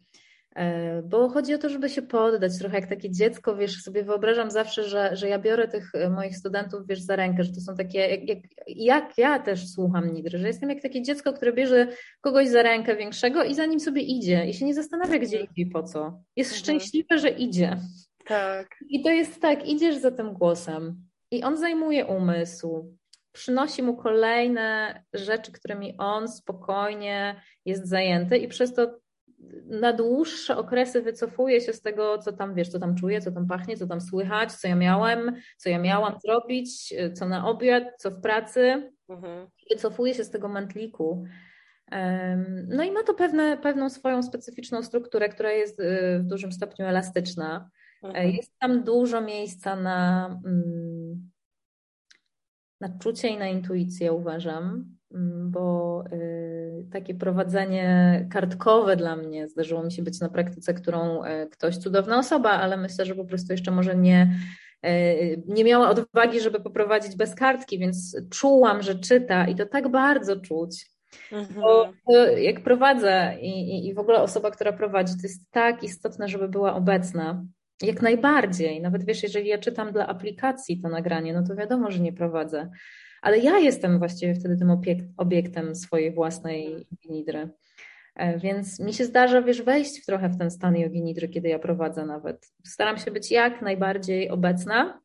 E, 0.56 1.02
bo 1.02 1.30
chodzi 1.30 1.54
o 1.54 1.58
to, 1.58 1.70
żeby 1.70 1.90
się 1.90 2.02
poddać, 2.02 2.60
trochę 2.60 2.80
jak 2.80 2.90
takie 2.90 3.12
dziecko, 3.12 3.56
wiesz, 3.56 3.84
sobie 3.84 4.04
wyobrażam 4.04 4.52
zawsze, 4.52 4.84
że, 4.84 5.16
że 5.16 5.30
ja 5.30 5.40
biorę 5.40 5.68
tych 5.68 5.96
e, 5.96 6.10
moich 6.10 6.38
studentów, 6.38 6.88
wiesz, 6.88 7.02
za 7.02 7.16
rękę, 7.16 7.44
że 7.44 7.54
to 7.54 7.62
są 7.62 7.76
takie, 7.76 8.00
jak, 8.00 8.30
jak, 8.30 8.40
jak 8.68 9.18
ja 9.18 9.40
też 9.40 9.70
słucham 9.70 10.14
Nidry, 10.14 10.40
że 10.40 10.48
jestem 10.48 10.70
jak 10.70 10.82
takie 10.82 11.02
dziecko, 11.02 11.34
które 11.34 11.54
bierze 11.54 11.88
kogoś 12.22 12.50
za 12.50 12.64
rękę 12.64 12.96
większego 12.96 13.44
i 13.44 13.54
za 13.54 13.66
nim 13.66 13.80
sobie 13.80 14.02
idzie 14.02 14.46
i 14.46 14.54
się 14.54 14.66
nie 14.66 14.74
zastanawia, 14.74 15.20
gdzie 15.20 15.38
mhm. 15.38 15.52
idzie 15.52 15.62
i 15.62 15.66
po 15.66 15.84
co. 15.84 16.22
Jest 16.36 16.52
mhm. 16.52 16.64
szczęśliwe, 16.64 17.18
że 17.20 17.30
idzie. 17.30 17.78
Tak. 18.26 18.68
I 18.90 19.04
to 19.04 19.10
jest 19.10 19.42
tak, 19.42 19.68
idziesz 19.68 19.98
za 19.98 20.12
tym 20.12 20.34
głosem 20.34 21.06
i 21.32 21.44
on 21.44 21.58
zajmuje 21.58 22.06
umysł, 22.06 22.96
przynosi 23.32 23.84
mu 23.84 23.98
kolejne 23.98 25.04
rzeczy, 25.14 25.52
którymi 25.52 25.98
on 25.98 26.28
spokojnie 26.28 27.42
jest 27.66 27.88
zajęty 27.88 28.38
i 28.38 28.48
przez 28.48 28.74
to 28.74 29.05
na 29.66 29.94
dłuższe 29.94 30.58
okresy 30.58 31.02
wycofuję 31.02 31.62
się 31.62 31.74
z 31.74 31.82
tego, 31.82 32.18
co 32.18 32.34
tam 32.34 32.56
wiesz, 32.56 32.70
co 32.70 32.80
tam 32.80 32.96
czuję, 32.96 33.22
co 33.22 33.32
tam 33.32 33.48
pachnie, 33.48 33.78
co 33.78 33.88
tam 33.88 34.02
słychać, 34.02 34.54
co 34.54 34.68
ja 34.68 34.76
miałem, 34.76 35.36
co 35.58 35.70
ja 35.70 35.80
miałam 35.80 36.20
zrobić, 36.26 36.94
co 37.14 37.26
na 37.28 37.48
obiad, 37.48 37.84
co 37.98 38.12
w 38.12 38.22
pracy. 38.22 38.92
Mhm. 39.10 39.48
Wycofuję 39.70 40.14
się 40.14 40.24
z 40.24 40.30
tego 40.30 40.48
mętliku. 40.48 41.26
No 42.68 42.84
i 42.84 42.92
ma 42.92 43.04
to 43.04 43.14
pewne, 43.14 43.58
pewną 43.58 43.90
swoją 43.90 44.24
specyficzną 44.24 44.84
strukturę, 44.84 45.30
która 45.30 45.52
jest 45.52 45.80
y, 45.80 46.20
w 46.20 46.28
dużym 46.28 46.52
stopniu 46.52 46.86
elastyczna. 46.86 47.70
Mhm. 48.04 48.32
Jest 48.32 48.60
tam 48.60 48.84
dużo 48.84 49.22
miejsca 49.22 49.76
na, 49.76 50.28
mm, 50.46 51.32
na 52.82 53.00
czucie 53.00 53.28
i 53.28 53.38
na 53.38 53.48
intuicję, 53.48 54.14
uważam. 54.14 54.96
Bo 55.44 56.04
y, 56.14 56.86
takie 56.92 57.16
prowadzenie 57.16 58.28
kartkowe 58.32 58.96
dla 58.96 59.16
mnie 59.16 59.48
zdarzyło 59.48 59.84
mi 59.84 59.92
się 59.92 60.04
być 60.04 60.20
na 60.20 60.30
praktyce, 60.30 60.74
którą 60.74 61.24
e, 61.24 61.48
ktoś, 61.48 61.78
cudowna 61.78 62.18
osoba, 62.18 62.50
ale 62.50 62.78
myślę, 62.78 63.06
że 63.06 63.16
po 63.16 63.26
prostu 63.26 63.54
jeszcze 63.54 63.72
może 63.72 63.96
nie, 63.96 64.36
e, 64.84 65.16
nie 65.48 65.64
miała 65.64 65.90
odwagi, 65.90 66.40
żeby 66.40 66.60
poprowadzić 66.60 67.16
bez 67.16 67.36
kartki, 67.36 67.80
więc 67.80 68.18
czułam, 68.30 68.82
że 68.82 68.96
czyta 68.96 69.48
i 69.48 69.56
to 69.56 69.66
tak 69.66 69.90
bardzo 69.92 70.40
czuć. 70.40 70.86
Mhm. 71.32 71.62
Bo 71.62 71.94
jak 72.38 72.64
prowadzę 72.64 73.38
i, 73.42 73.50
i, 73.50 73.88
i 73.88 73.94
w 73.94 74.00
ogóle 74.00 74.22
osoba, 74.22 74.52
która 74.52 74.74
prowadzi, 74.74 75.14
to 75.14 75.20
jest 75.24 75.52
tak 75.52 75.84
istotne, 75.84 76.28
żeby 76.28 76.50
była 76.50 76.76
obecna. 76.76 77.46
Jak 77.82 78.02
najbardziej. 78.02 78.82
Nawet 78.82 79.06
wiesz, 79.06 79.24
jeżeli 79.24 79.48
ja 79.48 79.58
czytam 79.58 79.92
dla 79.92 80.08
aplikacji 80.08 80.82
to 80.82 80.90
nagranie, 80.90 81.34
no 81.34 81.44
to 81.48 81.56
wiadomo, 81.56 81.92
że 81.92 82.00
nie 82.00 82.14
prowadzę 82.14 82.70
ale 83.26 83.38
ja 83.38 83.58
jestem 83.58 84.00
właściwie 84.00 84.36
wtedy 84.36 84.58
tym 84.58 84.78
obiektem 85.18 85.76
swojej 85.76 86.14
własnej 86.14 86.88
nidry. 87.10 87.50
E, 88.16 88.40
więc 88.40 88.80
mi 88.80 88.94
się 88.94 89.06
zdarza, 89.06 89.42
wiesz, 89.42 89.62
wejść 89.62 90.02
w 90.02 90.06
trochę 90.06 90.30
w 90.30 90.38
ten 90.38 90.52
stan 90.52 90.78
jogi 90.78 91.02
nidry, 91.02 91.30
kiedy 91.30 91.50
ja 91.50 91.60
prowadzę 91.60 92.06
nawet. 92.06 92.54
Staram 92.66 92.98
się 92.98 93.12
być 93.12 93.32
jak 93.32 93.62
najbardziej 93.62 94.30
obecna, 94.30 95.02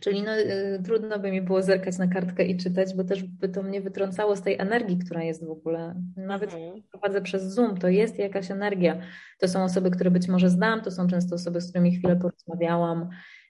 czyli 0.00 0.22
no, 0.22 0.38
y, 0.38 0.80
trudno 0.84 1.18
by 1.18 1.32
mi 1.32 1.42
było 1.42 1.62
zerkać 1.62 1.98
na 1.98 2.08
kartkę 2.08 2.44
i 2.44 2.56
czytać, 2.56 2.94
bo 2.94 3.04
też 3.04 3.22
by 3.22 3.48
to 3.48 3.62
mnie 3.62 3.80
wytrącało 3.80 4.36
z 4.36 4.42
tej 4.42 4.58
energii, 4.58 4.98
która 4.98 5.22
jest 5.22 5.46
w 5.46 5.50
ogóle. 5.50 6.02
Nawet 6.16 6.54
mhm. 6.54 6.82
prowadzę 6.90 7.22
przez 7.22 7.42
Zoom, 7.42 7.78
to 7.78 7.88
jest 7.88 8.18
jakaś 8.18 8.50
energia. 8.50 9.00
To 9.38 9.48
są 9.48 9.64
osoby, 9.64 9.90
które 9.90 10.10
być 10.10 10.28
może 10.28 10.50
znam, 10.50 10.82
to 10.82 10.90
są 10.90 11.06
często 11.06 11.34
osoby, 11.34 11.60
z 11.60 11.70
którymi 11.70 11.96
chwilę 11.96 12.16
porozmawiałam, 12.16 13.08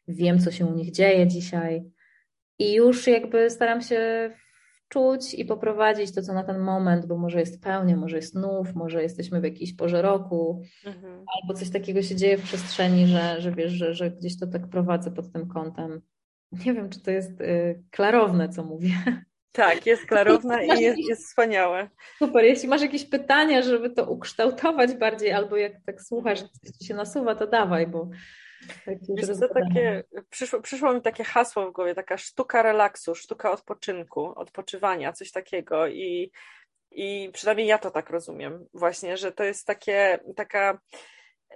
wiem, 0.08 0.38
co 0.38 0.50
się 0.50 0.66
u 0.66 0.74
nich 0.74 0.90
dzieje 0.90 1.26
dzisiaj. 1.26 1.97
I 2.58 2.74
już 2.74 3.06
jakby 3.06 3.50
staram 3.50 3.80
się 3.80 4.30
czuć 4.88 5.34
i 5.34 5.44
poprowadzić 5.44 6.14
to, 6.14 6.22
co 6.22 6.32
na 6.32 6.44
ten 6.44 6.58
moment, 6.58 7.06
bo 7.06 7.18
może 7.18 7.40
jest 7.40 7.62
pełnia, 7.62 7.96
może 7.96 8.16
jest 8.16 8.34
nów, 8.34 8.74
może 8.74 9.02
jesteśmy 9.02 9.40
w 9.40 9.44
jakiejś 9.44 9.76
porze 9.76 10.02
roku, 10.02 10.62
mhm. 10.86 11.24
albo 11.42 11.54
coś 11.58 11.70
takiego 11.70 12.02
się 12.02 12.16
dzieje 12.16 12.38
w 12.38 12.42
przestrzeni, 12.42 13.06
że, 13.06 13.40
że 13.40 13.52
wiesz, 13.52 13.72
że, 13.72 13.94
że 13.94 14.10
gdzieś 14.10 14.38
to 14.38 14.46
tak 14.46 14.68
prowadzę 14.68 15.10
pod 15.10 15.32
tym 15.32 15.48
kątem. 15.48 16.00
Nie 16.52 16.74
wiem, 16.74 16.90
czy 16.90 17.02
to 17.02 17.10
jest 17.10 17.40
y, 17.40 17.82
klarowne, 17.90 18.48
co 18.48 18.64
mówię. 18.64 18.90
Tak, 19.52 19.86
jest 19.86 20.06
klarowne 20.06 20.66
i 20.66 20.80
jest, 20.80 20.98
jest 21.08 21.26
wspaniałe. 21.26 21.90
Super. 22.18 22.44
Jeśli 22.44 22.68
masz 22.68 22.82
jakieś 22.82 23.04
pytania, 23.04 23.62
żeby 23.62 23.90
to 23.90 24.10
ukształtować 24.10 24.94
bardziej, 24.94 25.32
albo 25.32 25.56
jak 25.56 25.72
tak 25.86 26.02
słuchasz, 26.02 26.40
coś 26.40 26.70
ci 26.70 26.86
się 26.86 26.94
nasuwa, 26.94 27.34
to 27.34 27.46
dawaj, 27.46 27.86
bo 27.86 28.10
Wiesz, 29.08 29.26
to 29.40 29.48
takie, 29.48 30.04
przyszło, 30.30 30.60
przyszło 30.60 30.94
mi 30.94 31.02
takie 31.02 31.24
hasło 31.24 31.70
w 31.70 31.72
głowie, 31.72 31.94
taka 31.94 32.18
sztuka 32.18 32.62
relaksu, 32.62 33.14
sztuka 33.14 33.50
odpoczynku, 33.50 34.32
odpoczywania, 34.36 35.12
coś 35.12 35.32
takiego 35.32 35.86
i, 35.86 36.32
i 36.90 37.30
przynajmniej 37.32 37.66
ja 37.66 37.78
to 37.78 37.90
tak 37.90 38.10
rozumiem 38.10 38.66
właśnie, 38.74 39.16
że 39.16 39.32
to 39.32 39.44
jest 39.44 39.66
takie, 39.66 40.18
taka 40.36 40.78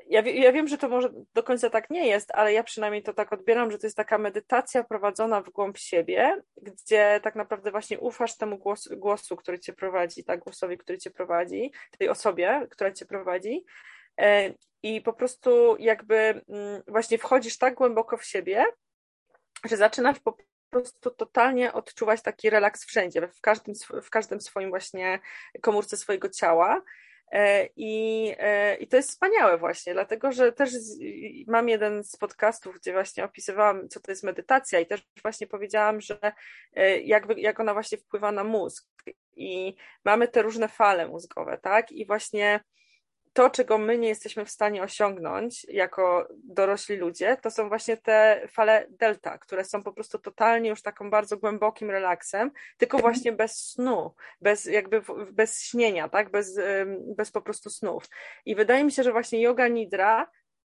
ja, 0.08 0.20
ja 0.20 0.52
wiem, 0.52 0.68
że 0.68 0.78
to 0.78 0.88
może 0.88 1.10
do 1.34 1.42
końca 1.42 1.70
tak 1.70 1.90
nie 1.90 2.06
jest, 2.06 2.30
ale 2.34 2.52
ja 2.52 2.62
przynajmniej 2.62 3.02
to 3.02 3.14
tak 3.14 3.32
odbieram, 3.32 3.70
że 3.70 3.78
to 3.78 3.86
jest 3.86 3.96
taka 3.96 4.18
medytacja 4.18 4.84
prowadzona 4.84 5.42
w 5.42 5.50
głąb 5.50 5.78
siebie, 5.78 6.42
gdzie 6.62 7.20
tak 7.22 7.34
naprawdę 7.34 7.70
właśnie 7.70 8.00
ufasz 8.00 8.36
temu 8.36 8.58
głosu, 8.58 8.96
głosu 8.96 9.36
który 9.36 9.58
cię 9.58 9.72
prowadzi, 9.72 10.24
tak, 10.24 10.40
głosowi, 10.40 10.78
który 10.78 10.98
cię 10.98 11.10
prowadzi, 11.10 11.72
tej 11.98 12.08
osobie, 12.08 12.66
która 12.70 12.92
cię 12.92 13.06
prowadzi 13.06 13.64
i 14.82 15.00
po 15.00 15.12
prostu 15.12 15.76
jakby 15.78 16.16
mm, 16.16 16.82
właśnie 16.88 17.18
wchodzisz 17.18 17.58
tak 17.58 17.74
głęboko 17.74 18.16
w 18.16 18.24
siebie, 18.24 18.64
że 19.64 19.76
zaczynasz 19.76 20.20
po 20.20 20.36
prostu 20.70 21.10
totalnie 21.10 21.72
odczuwać 21.72 22.22
taki 22.22 22.50
relaks 22.50 22.84
wszędzie, 22.84 23.28
w 23.28 23.40
każdym, 23.40 23.74
w 24.02 24.10
każdym 24.10 24.40
swoim 24.40 24.70
właśnie 24.70 25.20
komórce 25.60 25.96
swojego 25.96 26.28
ciała. 26.28 26.82
E, 27.32 27.68
I, 27.76 28.34
e, 28.38 28.74
I 28.74 28.88
to 28.88 28.96
jest 28.96 29.10
wspaniałe 29.10 29.58
właśnie, 29.58 29.92
dlatego 29.92 30.32
że 30.32 30.52
też 30.52 30.70
mam 31.46 31.68
jeden 31.68 32.04
z 32.04 32.16
podcastów, 32.16 32.76
gdzie 32.76 32.92
właśnie 32.92 33.24
opisywałam, 33.24 33.88
co 33.88 34.00
to 34.00 34.12
jest 34.12 34.24
medytacja 34.24 34.80
i 34.80 34.86
też 34.86 35.06
właśnie 35.22 35.46
powiedziałam, 35.46 36.00
że 36.00 36.32
jak 37.36 37.60
ona 37.60 37.72
właśnie 37.72 37.98
wpływa 37.98 38.32
na 38.32 38.44
mózg 38.44 38.88
i 39.36 39.76
mamy 40.04 40.28
te 40.28 40.42
różne 40.42 40.68
fale 40.68 41.08
mózgowe, 41.08 41.58
tak? 41.58 41.92
I 41.92 42.06
właśnie 42.06 42.60
to, 43.32 43.50
czego 43.50 43.78
my 43.78 43.98
nie 43.98 44.08
jesteśmy 44.08 44.44
w 44.44 44.50
stanie 44.50 44.82
osiągnąć 44.82 45.64
jako 45.64 46.28
dorośli 46.44 46.96
ludzie, 46.96 47.36
to 47.42 47.50
są 47.50 47.68
właśnie 47.68 47.96
te 47.96 48.48
fale 48.48 48.86
delta, 48.90 49.38
które 49.38 49.64
są 49.64 49.82
po 49.82 49.92
prostu 49.92 50.18
totalnie 50.18 50.70
już 50.70 50.82
taką 50.82 51.10
bardzo 51.10 51.36
głębokim 51.36 51.90
relaksem, 51.90 52.50
tylko 52.78 52.96
mhm. 52.96 53.12
właśnie 53.12 53.32
bez 53.32 53.70
snu, 53.70 54.14
bez 54.40 54.64
jakby 54.64 55.02
bez 55.32 55.62
śnienia, 55.62 56.08
tak? 56.08 56.30
Bez, 56.30 56.60
bez 57.16 57.30
po 57.30 57.42
prostu 57.42 57.70
snów. 57.70 58.04
I 58.44 58.54
wydaje 58.54 58.84
mi 58.84 58.92
się, 58.92 59.02
że 59.02 59.12
właśnie 59.12 59.42
yoga 59.42 59.68
nidra 59.68 60.30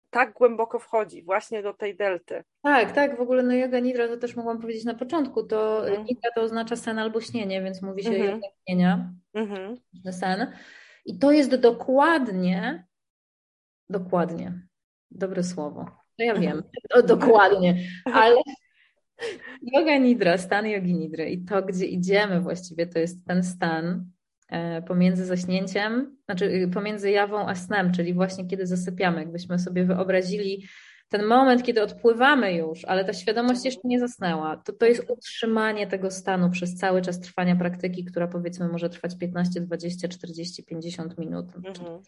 tak 0.10 0.34
głęboko 0.34 0.80
wchodzi 0.80 1.24
właśnie 1.24 1.64
do 1.64 1.74
tej 1.74 1.96
delty. 1.96 2.44
Tak, 2.62 2.92
tak, 2.92 3.18
w 3.18 3.22
ogóle 3.22 3.44
no 3.44 3.54
yoga 3.54 3.80
nidra 3.80 4.08
to 4.08 4.18
też 4.18 4.36
mogłam 4.36 4.62
powiedzieć 4.62 4.86
na 4.86 4.94
początku, 4.94 5.44
to 5.44 5.88
mhm. 5.88 6.06
nidra 6.06 6.30
to 6.36 6.42
oznacza 6.42 6.76
sen 6.76 7.00
albo 7.00 7.22
śnienie, 7.22 7.62
więc 7.62 7.82
mówi 7.82 8.04
się 8.04 8.10
mhm. 8.10 8.30
yoga 8.30 8.48
śnienia, 8.68 9.14
mhm. 9.34 9.78
sen. 10.12 10.52
I 11.06 11.18
to 11.20 11.32
jest 11.32 11.56
dokładnie, 11.56 12.88
dokładnie, 13.90 14.68
dobre 15.12 15.44
słowo. 15.44 15.86
To 16.18 16.24
ja 16.24 16.36
wiem, 16.36 16.64
to 16.90 17.04
dokładnie, 17.04 17.78
ale 18.06 18.42
yoga 19.62 19.98
nidra, 19.98 20.38
stan 20.38 20.68
jogi 20.68 20.94
nidry 20.94 21.30
i 21.30 21.46
to, 21.46 21.62
gdzie 21.62 21.86
idziemy 21.86 22.42
właściwie, 22.42 22.88
to 22.88 23.00
jest 23.00 23.26
ten 23.28 23.44
stan, 23.44 24.12
e, 24.48 24.82
pomiędzy 24.82 25.26
zaśnięciem, 25.26 26.18
znaczy 26.26 26.46
y, 26.46 26.68
pomiędzy 26.74 27.12
jawą 27.12 27.48
a 27.48 27.56
snem, 27.56 27.92
czyli 27.92 28.14
właśnie 28.14 28.48
kiedy 28.48 28.68
zasypiamy. 28.68 29.20
Jakbyśmy 29.20 29.60
sobie 29.60 29.84
wyobrazili 29.86 30.68
ten 31.12 31.26
moment, 31.26 31.64
kiedy 31.64 31.84
odpływamy 31.84 32.54
już, 32.54 32.86
ale 32.86 33.06
ta 33.06 33.14
świadomość 33.14 33.66
jeszcze 33.66 33.82
nie 33.84 34.00
zasnęła, 34.00 34.58
to 34.58 34.74
to 34.74 34.86
jest 34.86 35.10
utrzymanie 35.10 35.88
tego 35.88 36.12
stanu 36.12 36.50
przez 36.50 36.76
cały 36.76 37.02
czas 37.02 37.20
trwania 37.20 37.56
praktyki, 37.56 38.06
która 38.06 38.28
powiedzmy 38.28 38.68
może 38.68 38.90
trwać 38.90 39.18
15, 39.18 39.62
20, 39.62 40.08
40, 40.08 40.64
50 40.64 41.18
minut. 41.18 41.46
Mhm. 41.56 42.02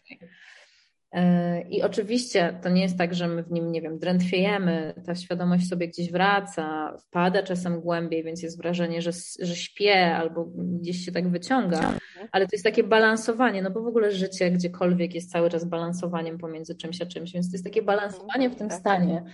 E, 1.14 1.60
I 1.62 1.82
oczywiście 1.82 2.58
to 2.62 2.68
nie 2.68 2.82
jest 2.82 2.98
tak, 2.98 3.14
że 3.14 3.28
my 3.28 3.42
w 3.42 3.50
nim, 3.50 3.72
nie 3.72 3.82
wiem, 3.82 3.98
drętwiejemy, 3.98 4.94
ta 5.06 5.14
świadomość 5.14 5.68
sobie 5.68 5.88
gdzieś 5.88 6.10
wraca, 6.10 6.96
wpada 6.98 7.42
czasem 7.42 7.80
głębiej, 7.80 8.24
więc 8.24 8.42
jest 8.42 8.58
wrażenie, 8.58 9.02
że, 9.02 9.10
że 9.40 9.56
śpię 9.56 10.16
albo 10.16 10.44
gdzieś 10.56 11.04
się 11.04 11.12
tak 11.12 11.28
wyciąga, 11.28 11.76
mhm. 11.76 11.98
ale 12.32 12.46
to 12.46 12.50
jest 12.52 12.64
takie 12.64 12.84
balansowanie, 12.84 13.62
no 13.62 13.70
bo 13.70 13.82
w 13.82 13.86
ogóle 13.86 14.12
życie 14.12 14.50
gdziekolwiek 14.50 15.14
jest 15.14 15.30
cały 15.30 15.50
czas 15.50 15.64
balansowaniem 15.64 16.38
pomiędzy 16.38 16.74
czymś 16.74 17.02
a 17.02 17.06
czymś, 17.06 17.32
więc 17.32 17.50
to 17.50 17.54
jest 17.54 17.64
takie 17.64 17.82
balansowanie 17.82 18.50
w 18.50 18.56
tym 18.56 18.68
tak. 18.68 18.78
stanie, 18.78 19.24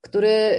który 0.00 0.50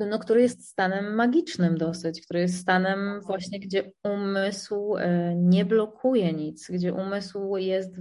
no, 0.00 0.18
który 0.18 0.42
jest 0.42 0.68
stanem 0.68 1.14
magicznym 1.14 1.78
dosyć, 1.78 2.22
który 2.22 2.40
jest 2.40 2.58
stanem 2.58 3.20
właśnie, 3.20 3.60
gdzie 3.60 3.92
umysł 4.04 4.96
e, 4.96 5.34
nie 5.34 5.64
blokuje 5.64 6.32
nic, 6.32 6.70
gdzie 6.70 6.94
umysł 6.94 7.56
jest 7.56 8.00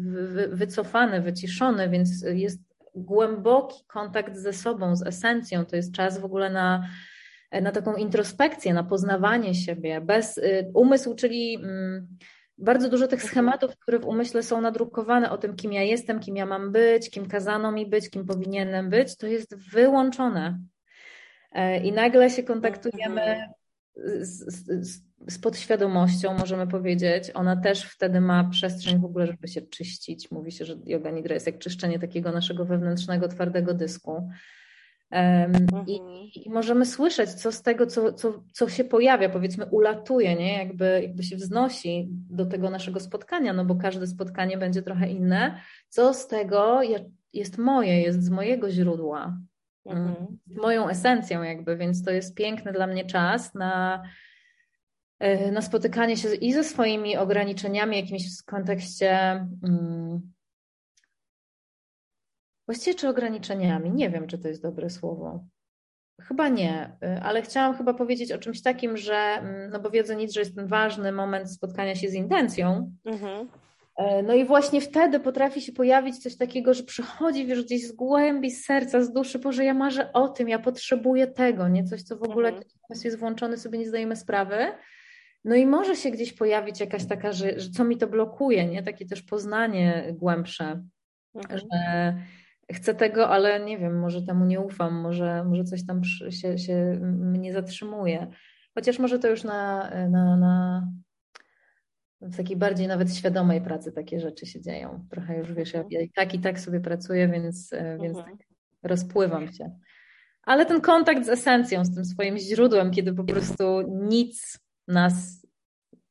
wycofany, 0.49 1.21
wyciszony, 1.21 1.89
więc 1.89 2.09
jest 2.21 2.61
głęboki 2.95 3.83
kontakt 3.87 4.37
ze 4.37 4.53
sobą, 4.53 4.95
z 4.95 5.07
esencją. 5.07 5.65
To 5.65 5.75
jest 5.75 5.93
czas 5.93 6.19
w 6.19 6.25
ogóle 6.25 6.49
na, 6.49 6.87
na 7.61 7.71
taką 7.71 7.95
introspekcję, 7.95 8.73
na 8.73 8.83
poznawanie 8.83 9.55
siebie. 9.55 10.01
Bez 10.01 10.37
y, 10.37 10.71
umysł, 10.73 11.15
czyli 11.15 11.55
mm, 11.55 12.07
bardzo 12.57 12.89
dużo 12.89 13.07
tych 13.07 13.23
schematów, 13.23 13.77
które 13.77 13.99
w 13.99 14.05
umyśle 14.05 14.43
są 14.43 14.61
nadrukowane 14.61 15.31
o 15.31 15.37
tym, 15.37 15.55
kim 15.55 15.73
ja 15.73 15.83
jestem, 15.83 16.19
kim 16.19 16.35
ja 16.35 16.45
mam 16.45 16.71
być, 16.71 17.09
kim 17.09 17.27
kazano 17.27 17.71
mi 17.71 17.85
być, 17.85 18.09
kim 18.09 18.25
powinienem 18.25 18.89
być, 18.89 19.17
to 19.17 19.27
jest 19.27 19.71
wyłączone. 19.71 20.59
E, 21.53 21.79
I 21.83 21.91
nagle 21.91 22.29
się 22.29 22.43
kontaktujemy 22.43 23.21
mhm. 23.21 23.51
z, 24.25 24.65
z, 24.65 25.03
z 25.27 25.39
podświadomością, 25.39 26.37
możemy 26.37 26.67
powiedzieć. 26.67 27.31
Ona 27.33 27.55
też 27.55 27.83
wtedy 27.83 28.21
ma 28.21 28.43
przestrzeń 28.43 28.99
w 28.99 29.05
ogóle, 29.05 29.27
żeby 29.27 29.47
się 29.47 29.61
czyścić. 29.61 30.31
Mówi 30.31 30.51
się, 30.51 30.65
że 30.65 30.75
yoga 30.85 31.11
nidra 31.11 31.33
jest 31.33 31.45
jak 31.45 31.59
czyszczenie 31.59 31.99
takiego 31.99 32.31
naszego 32.31 32.65
wewnętrznego, 32.65 33.27
twardego 33.27 33.73
dysku. 33.73 34.29
I, 35.87 35.99
I, 36.45 36.49
możemy 36.49 36.85
słyszeć, 36.85 37.29
co 37.29 37.51
z 37.51 37.61
tego, 37.61 37.85
co, 37.87 38.13
co, 38.13 38.43
co 38.53 38.69
się 38.69 38.83
pojawia, 38.83 39.29
powiedzmy, 39.29 39.65
ulatuje, 39.65 40.35
nie? 40.35 40.57
Jakby, 40.57 40.99
jakby 41.01 41.23
się 41.23 41.35
wznosi 41.35 42.07
do 42.11 42.45
tego 42.45 42.69
naszego 42.69 42.99
spotkania, 42.99 43.53
no 43.53 43.65
bo 43.65 43.75
każde 43.75 44.07
spotkanie 44.07 44.57
będzie 44.57 44.81
trochę 44.81 45.09
inne. 45.09 45.59
Co 45.89 46.13
z 46.13 46.27
tego 46.27 46.81
jest 47.33 47.57
moje, 47.57 48.01
jest 48.01 48.23
z 48.23 48.29
mojego 48.29 48.71
źródła. 48.71 49.37
Mhm. 49.85 50.39
moją 50.47 50.89
esencją 50.89 51.43
jakby, 51.43 51.77
więc 51.77 52.03
to 52.03 52.11
jest 52.11 52.35
piękny 52.35 52.71
dla 52.71 52.87
mnie 52.87 53.05
czas 53.05 53.53
na, 53.53 54.03
e, 55.19 55.51
na 55.51 55.61
spotykanie 55.61 56.17
się 56.17 56.35
i 56.35 56.53
ze 56.53 56.63
swoimi 56.63 57.17
ograniczeniami 57.17 57.97
jakimiś 57.97 58.39
w 58.41 58.45
kontekście 58.45 59.45
um, 59.63 60.33
właściwie 62.67 62.95
czy 62.95 63.09
ograniczeniami, 63.09 63.91
nie 63.91 64.09
wiem 64.09 64.27
czy 64.27 64.37
to 64.37 64.47
jest 64.47 64.61
dobre 64.61 64.89
słowo. 64.89 65.45
Chyba 66.21 66.49
nie, 66.49 66.97
e, 67.01 67.21
ale 67.23 67.41
chciałam 67.41 67.77
chyba 67.77 67.93
powiedzieć 67.93 68.31
o 68.31 68.37
czymś 68.37 68.61
takim, 68.61 68.97
że, 68.97 69.15
mm, 69.15 69.69
no 69.69 69.79
bo 69.79 69.89
wiedzę 69.89 70.15
nic, 70.15 70.33
że 70.33 70.39
jest 70.39 70.55
ten 70.55 70.67
ważny 70.67 71.11
moment 71.11 71.51
spotkania 71.51 71.95
się 71.95 72.09
z 72.09 72.13
intencją, 72.13 72.91
mhm. 73.05 73.47
E, 73.97 74.23
no 74.23 74.33
i 74.33 74.45
właśnie 74.45 74.81
wtedy 74.81 75.19
potrafi 75.19 75.61
się 75.61 75.71
pojawić 75.71 76.17
coś 76.17 76.37
takiego, 76.37 76.73
że 76.73 76.83
przychodzi, 76.83 77.45
wiesz, 77.45 77.63
gdzieś 77.63 77.87
z 77.87 77.91
głębi, 77.91 78.51
z 78.51 78.65
serca, 78.65 79.01
z 79.01 79.13
duszy, 79.13 79.39
Boże, 79.39 79.65
ja 79.65 79.73
marzę 79.73 80.13
o 80.13 80.27
tym, 80.27 80.49
ja 80.49 80.59
potrzebuję 80.59 81.27
tego, 81.27 81.67
nie? 81.67 81.83
Coś, 81.83 82.01
co 82.01 82.17
w 82.17 82.23
ogóle 82.23 82.49
mhm. 82.49 82.65
jest 83.03 83.19
włączony, 83.19 83.57
sobie 83.57 83.79
nie 83.79 83.87
zdajemy 83.87 84.15
sprawy. 84.15 84.57
No 85.45 85.55
i 85.55 85.65
może 85.65 85.95
się 85.95 86.11
gdzieś 86.11 86.33
pojawić 86.33 86.79
jakaś 86.79 87.05
taka, 87.05 87.31
że, 87.31 87.59
że 87.59 87.69
co 87.69 87.83
mi 87.83 87.97
to 87.97 88.07
blokuje, 88.07 88.65
nie? 88.65 88.83
Takie 88.83 89.05
też 89.05 89.21
poznanie 89.21 90.13
głębsze, 90.17 90.83
mhm. 91.35 91.59
że 91.59 92.13
chcę 92.71 92.95
tego, 92.95 93.29
ale 93.29 93.65
nie 93.65 93.77
wiem, 93.77 93.99
może 93.99 94.21
temu 94.21 94.45
nie 94.45 94.59
ufam, 94.59 94.93
może, 94.93 95.43
może 95.43 95.63
coś 95.63 95.85
tam 95.85 96.01
się, 96.29 96.57
się 96.57 96.99
mnie 97.01 97.53
zatrzymuje. 97.53 98.27
Chociaż 98.75 98.99
może 98.99 99.19
to 99.19 99.27
już 99.27 99.43
na, 99.43 99.89
na, 100.09 100.37
na 100.37 100.87
w 102.23 102.37
takiej 102.37 102.57
bardziej 102.57 102.87
nawet 102.87 103.15
świadomej 103.15 103.61
pracy 103.61 103.91
takie 103.91 104.19
rzeczy 104.19 104.45
się 104.45 104.61
dzieją. 104.61 105.07
Trochę 105.09 105.37
już 105.37 105.53
wiesz, 105.53 105.73
ja, 105.73 105.83
ja 105.89 106.01
i 106.01 106.09
tak 106.09 106.33
i 106.33 106.39
tak 106.39 106.59
sobie 106.59 106.79
pracuję, 106.79 107.27
więc, 107.27 107.73
e, 107.73 107.97
więc 108.01 108.17
mhm. 108.17 108.37
tak 108.37 108.47
rozpływam 108.83 109.53
się. 109.53 109.79
Ale 110.43 110.65
ten 110.65 110.81
kontakt 110.81 111.25
z 111.25 111.29
esencją, 111.29 111.85
z 111.85 111.95
tym 111.95 112.05
swoim 112.05 112.37
źródłem, 112.37 112.91
kiedy 112.91 113.13
po 113.13 113.23
prostu 113.23 113.81
nic 113.87 114.59
nas, 114.87 115.47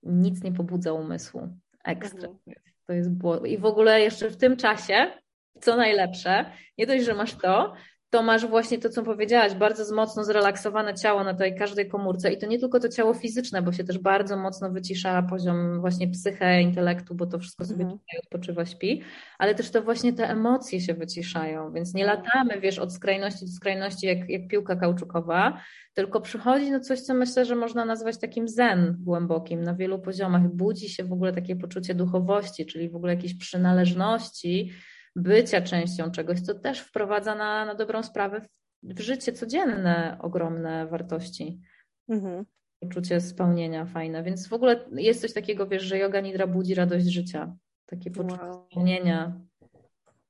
nic 0.03 0.43
nie 0.43 0.53
pobudza 0.53 0.93
umysłu. 0.93 1.49
Ekstra. 1.85 2.29
Mhm. 2.29 2.57
To 2.87 2.93
jest 2.93 3.11
było. 3.11 3.45
I 3.45 3.59
w 3.59 3.65
ogóle 3.65 4.01
jeszcze 4.01 4.31
w 4.31 4.37
tym 4.37 4.57
czasie, 4.57 5.13
co 5.61 5.77
najlepsze, 5.77 6.45
nie 6.79 6.87
dość, 6.87 7.05
że 7.05 7.15
masz 7.15 7.35
to, 7.35 7.75
to 8.13 8.23
masz 8.23 8.47
właśnie 8.47 8.79
to, 8.79 8.89
co 8.89 9.03
powiedziałaś, 9.03 9.55
bardzo 9.55 9.95
mocno 9.95 10.25
zrelaksowane 10.25 10.95
ciało 10.95 11.25
na 11.25 11.35
tej 11.35 11.55
każdej 11.55 11.89
komórce 11.89 12.33
i 12.33 12.39
to 12.39 12.47
nie 12.47 12.59
tylko 12.59 12.81
to 12.81 12.89
ciało 12.89 13.15
fizyczne, 13.15 13.63
bo 13.63 13.73
się 13.73 13.85
też 13.85 13.99
bardzo 13.99 14.37
mocno 14.37 14.71
wycisza 14.71 15.23
poziom 15.23 15.81
właśnie 15.81 16.09
psyche, 16.09 16.63
intelektu, 16.63 17.15
bo 17.15 17.27
to 17.27 17.39
wszystko 17.39 17.65
sobie 17.65 17.83
mhm. 17.83 17.99
tutaj 17.99 18.21
odpoczywa, 18.25 18.67
śpi, 18.67 19.03
ale 19.39 19.55
też 19.55 19.71
to 19.71 19.83
właśnie 19.83 20.13
te 20.13 20.31
emocje 20.31 20.81
się 20.81 20.95
wyciszają, 20.95 21.73
więc 21.73 21.95
nie 21.95 22.05
latamy, 22.05 22.61
wiesz, 22.61 22.79
od 22.79 22.93
skrajności 22.93 23.47
do 23.47 23.53
skrajności 23.53 24.07
jak, 24.07 24.31
jak 24.31 24.49
piłka 24.49 24.77
kauczukowa, 24.77 25.61
tylko 25.95 26.21
przychodzi 26.21 26.71
no 26.71 26.81
coś, 26.81 27.01
co 27.01 27.15
myślę, 27.15 27.45
że 27.45 27.57
można 27.57 27.85
nazwać 27.85 28.19
takim 28.19 28.49
zen 28.49 28.97
głębokim 29.01 29.63
na 29.63 29.75
wielu 29.75 29.99
poziomach. 29.99 30.49
Budzi 30.49 30.89
się 30.89 31.05
w 31.05 31.13
ogóle 31.13 31.33
takie 31.33 31.57
poczucie 31.57 31.95
duchowości, 31.95 32.67
czyli 32.67 32.91
w 32.91 32.97
ogóle 32.97 33.15
jakiejś 33.15 33.35
przynależności, 33.39 34.73
bycia 35.17 35.61
częścią 35.61 36.11
czegoś, 36.11 36.41
co 36.41 36.55
też 36.55 36.81
wprowadza 36.81 37.35
na, 37.35 37.65
na 37.65 37.75
dobrą 37.75 38.03
sprawę 38.03 38.41
w, 38.41 38.49
w 38.83 39.01
życie 39.01 39.33
codzienne 39.33 40.19
ogromne 40.21 40.87
wartości. 40.87 41.61
Mhm. 42.09 42.45
Poczucie 42.81 43.21
spełnienia 43.21 43.85
fajne. 43.85 44.23
Więc 44.23 44.49
w 44.49 44.53
ogóle 44.53 44.85
jest 44.93 45.21
coś 45.21 45.33
takiego, 45.33 45.67
wiesz, 45.67 45.83
że 45.83 45.99
yoga 45.99 46.21
nidra 46.21 46.47
budzi 46.47 46.75
radość 46.75 47.07
życia. 47.07 47.57
Takie 47.87 48.11
poczucie 48.11 48.43
wow. 48.43 48.67
spełnienia. 48.71 49.41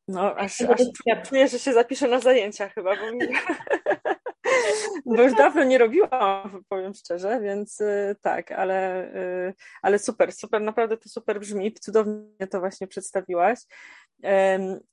No, 0.08 0.36
aż, 0.36 0.60
aż 0.60 0.80
czuję, 1.28 1.48
że 1.48 1.58
się 1.58 1.72
zapiszę 1.72 2.08
na 2.08 2.20
zajęcia 2.20 2.68
chyba, 2.68 2.96
bo, 2.96 3.12
mi... 3.12 3.18
bo 5.16 5.22
już 5.22 5.34
dawno 5.34 5.64
nie 5.64 5.78
robiłam, 5.78 6.64
powiem 6.68 6.94
szczerze, 6.94 7.40
więc 7.40 7.80
y, 7.80 8.16
tak, 8.20 8.52
ale, 8.52 9.06
y, 9.48 9.54
ale 9.82 9.98
super, 9.98 10.32
super, 10.32 10.62
naprawdę 10.62 10.96
to 10.96 11.08
super 11.08 11.40
brzmi, 11.40 11.74
cudownie 11.74 12.46
to 12.50 12.60
właśnie 12.60 12.86
przedstawiłaś. 12.86 13.58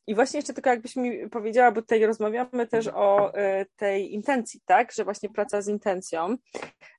I 0.08 0.16
właśnie 0.16 0.38
jeszcze 0.38 0.54
tylko 0.54 0.70
jakbyś 0.70 0.96
mi 0.96 1.30
powiedziała, 1.30 1.72
bo 1.72 1.82
tutaj 1.82 2.06
rozmawiamy 2.06 2.68
też 2.68 2.88
o 2.88 3.34
e, 3.34 3.66
tej 3.76 4.14
intencji, 4.14 4.62
tak, 4.66 4.92
że 4.92 5.04
właśnie 5.04 5.30
praca 5.30 5.62
z 5.62 5.68
intencją. 5.68 6.36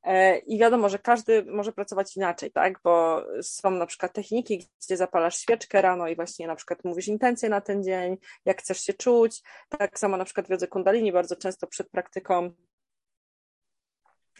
E, 0.02 0.38
i 0.38 0.58
wiadomo, 0.58 0.88
że 0.88 0.98
każdy 0.98 1.44
może 1.44 1.72
pracować 1.72 2.16
inaczej, 2.16 2.52
tak, 2.52 2.80
bo 2.84 3.24
są 3.42 3.70
na 3.70 3.86
przykład 3.86 4.12
techniki, 4.12 4.68
gdzie 4.86 4.96
zapalasz 4.96 5.38
świeczkę 5.38 5.82
rano 5.82 6.08
i 6.08 6.16
właśnie 6.16 6.46
na 6.46 6.56
przykład 6.56 6.84
mówisz 6.84 7.08
intencję 7.08 7.48
na 7.48 7.60
ten 7.60 7.84
dzień, 7.84 8.16
jak 8.44 8.58
chcesz 8.58 8.80
się 8.80 8.92
czuć, 8.92 9.42
tak 9.78 9.98
samo 9.98 10.16
na 10.16 10.24
przykład 10.24 10.46
w 10.48 10.68
kundalini 10.68 11.12
bardzo 11.12 11.36
często 11.36 11.66
przed 11.66 11.90
praktyką 11.90 12.52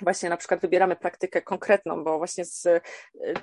właśnie 0.01 0.29
na 0.29 0.37
przykład 0.37 0.61
wybieramy 0.61 0.97
praktykę 0.97 1.43
konkretną, 1.43 2.05
bo 2.05 2.19
właśnie 2.19 2.45
z, 2.45 2.69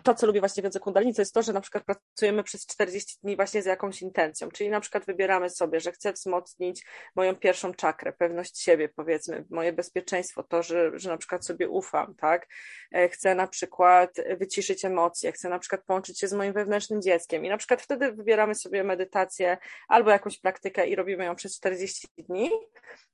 to, 0.04 0.14
co 0.14 0.28
lubię 0.28 0.40
właśnie 0.40 0.62
w 0.62 0.64
jodze 0.64 0.80
kundalini, 0.80 1.14
to 1.14 1.22
jest 1.22 1.34
to, 1.34 1.42
że 1.42 1.54
na 1.54 1.62
przykład 1.62 1.84
pracujemy 1.84 2.44
przez 2.44 2.66
40 2.66 3.18
dni 3.24 3.36
właśnie 3.36 3.62
z 3.62 3.66
jakąś 3.66 4.02
intencją, 4.02 4.52
czyli 4.52 4.70
na 4.70 4.80
przykład 4.80 5.06
wybieramy 5.06 5.50
sobie, 5.50 5.80
że 5.80 5.92
chcę 5.92 6.14
wzmocnić 6.14 6.86
moją 7.16 7.36
pierwszą 7.36 7.74
czakrę, 7.74 8.14
pewność 8.14 8.62
siebie, 8.62 8.90
powiedzmy, 8.90 9.46
moje 9.50 9.74
bezpieczeństwo, 9.74 10.44
to, 10.44 10.64
że, 10.64 10.92
że 10.94 11.10
na 11.10 11.18
przykład 11.18 11.46
sobie 11.46 11.70
ufam, 11.70 12.16
tak? 12.16 12.48
E, 12.92 13.10
chcę 13.10 13.36
na 13.36 13.48
przykład 13.48 14.16
wyciszyć 14.40 14.86
emocje, 14.86 15.32
chcę 15.32 15.50
na 15.50 15.60
przykład 15.60 15.84
połączyć 15.86 16.20
się 16.20 16.28
z 16.28 16.34
moim 16.34 16.54
wewnętrznym 16.54 17.02
dzieckiem. 17.02 17.46
I 17.46 17.50
na 17.50 17.58
przykład 17.58 17.82
wtedy 17.82 18.12
wybieramy 18.12 18.56
sobie 18.56 18.84
medytację 18.84 19.58
albo 19.88 20.12
jakąś 20.12 20.40
praktykę 20.40 20.88
i 20.88 20.96
robimy 20.96 21.26
ją 21.26 21.36
przez 21.36 21.58
40 21.58 22.08
dni. 22.18 22.52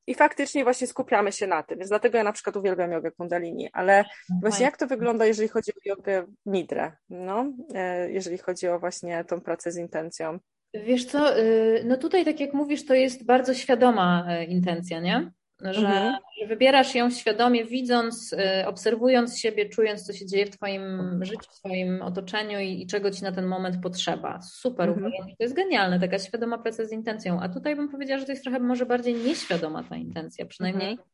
I 0.07 0.15
faktycznie 0.15 0.63
właśnie 0.63 0.87
skupiamy 0.87 1.31
się 1.31 1.47
na 1.47 1.63
tym, 1.63 1.77
więc 1.77 1.89
dlatego 1.89 2.17
ja 2.17 2.23
na 2.23 2.33
przykład 2.33 2.55
uwielbiam 2.57 2.91
jogę 2.91 3.11
kundalini, 3.11 3.32
ale 3.73 4.05
właśnie 4.41 4.65
jak 4.65 4.77
to 4.77 4.87
wygląda, 4.87 5.25
jeżeli 5.25 5.49
chodzi 5.49 5.71
o 5.71 5.81
jogę 5.85 6.25
nidrę, 6.45 6.91
no, 7.09 7.53
e, 7.73 8.11
jeżeli 8.11 8.37
chodzi 8.37 8.67
o 8.67 8.79
właśnie 8.79 9.23
tą 9.23 9.41
pracę 9.41 9.71
z 9.71 9.77
intencją? 9.77 10.39
Wiesz 10.73 11.05
co, 11.05 11.39
y, 11.39 11.83
no 11.85 11.97
tutaj 11.97 12.25
tak 12.25 12.39
jak 12.39 12.53
mówisz, 12.53 12.85
to 12.85 12.93
jest 12.93 13.25
bardzo 13.25 13.53
świadoma 13.53 14.25
e, 14.29 14.45
intencja, 14.45 14.99
nie? 14.99 15.31
że, 15.61 15.87
mhm. 15.87 16.15
że, 16.41 16.47
wybierasz 16.47 16.95
ją 16.95 17.09
świadomie, 17.09 17.65
widząc, 17.65 18.33
y, 18.33 18.67
obserwując 18.67 19.39
siebie, 19.39 19.69
czując, 19.69 20.03
co 20.05 20.13
się 20.13 20.25
dzieje 20.25 20.45
w 20.45 20.49
Twoim 20.49 21.19
życiu, 21.21 21.51
w 21.51 21.59
Twoim 21.59 22.01
otoczeniu 22.01 22.59
i, 22.59 22.81
i 22.81 22.87
czego 22.87 23.11
Ci 23.11 23.23
na 23.23 23.31
ten 23.31 23.45
moment 23.45 23.77
potrzeba. 23.83 24.41
Super, 24.41 24.89
mhm. 24.89 25.07
uważam, 25.07 25.27
to 25.27 25.43
jest 25.43 25.55
genialne, 25.55 25.99
taka 25.99 26.19
świadoma 26.19 26.57
praca 26.57 26.85
z 26.85 26.91
intencją. 26.91 27.39
A 27.41 27.49
tutaj 27.49 27.75
bym 27.75 27.89
powiedziała, 27.89 28.19
że 28.19 28.25
to 28.25 28.31
jest 28.31 28.43
trochę 28.43 28.59
może 28.59 28.85
bardziej 28.85 29.15
nieświadoma 29.15 29.83
ta 29.83 29.95
intencja, 29.95 30.45
przynajmniej. 30.45 30.91
Mhm. 30.91 31.09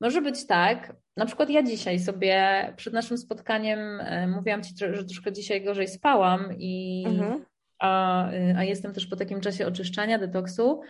Może 0.00 0.22
być 0.22 0.46
tak, 0.46 0.96
na 1.16 1.26
przykład 1.26 1.50
ja 1.50 1.62
dzisiaj 1.62 1.98
sobie 1.98 2.72
przed 2.76 2.94
naszym 2.94 3.18
spotkaniem 3.18 3.78
y, 3.78 4.28
mówiłam 4.28 4.62
Ci, 4.62 4.74
że 4.78 5.04
troszkę 5.04 5.32
dzisiaj 5.32 5.64
gorzej 5.64 5.88
spałam 5.88 6.48
i 6.58 7.04
mhm. 7.06 7.44
a, 7.78 8.26
a 8.56 8.64
jestem 8.64 8.92
też 8.92 9.06
po 9.06 9.16
takim 9.16 9.40
czasie 9.40 9.66
oczyszczania, 9.66 10.18
detoksu. 10.18 10.80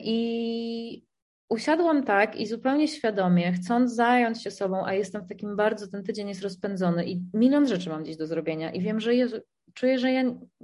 I 0.00 1.06
usiadłam 1.48 2.04
tak 2.04 2.36
i 2.36 2.46
zupełnie 2.46 2.88
świadomie, 2.88 3.52
chcąc 3.52 3.94
zająć 3.94 4.42
się 4.42 4.50
sobą, 4.50 4.86
a 4.86 4.94
jestem 4.94 5.22
w 5.22 5.28
takim 5.28 5.56
bardzo, 5.56 5.88
ten 5.88 6.04
tydzień 6.04 6.28
jest 6.28 6.42
rozpędzony 6.42 7.06
i 7.06 7.22
milion 7.34 7.66
rzeczy 7.66 7.90
mam 7.90 8.04
dziś 8.04 8.16
do 8.16 8.26
zrobienia 8.26 8.72
i 8.72 8.80
wiem, 8.80 9.00
że 9.00 9.14
Jezu, 9.14 9.36
czuję, 9.74 9.98
że 9.98 10.12
ja 10.12 10.22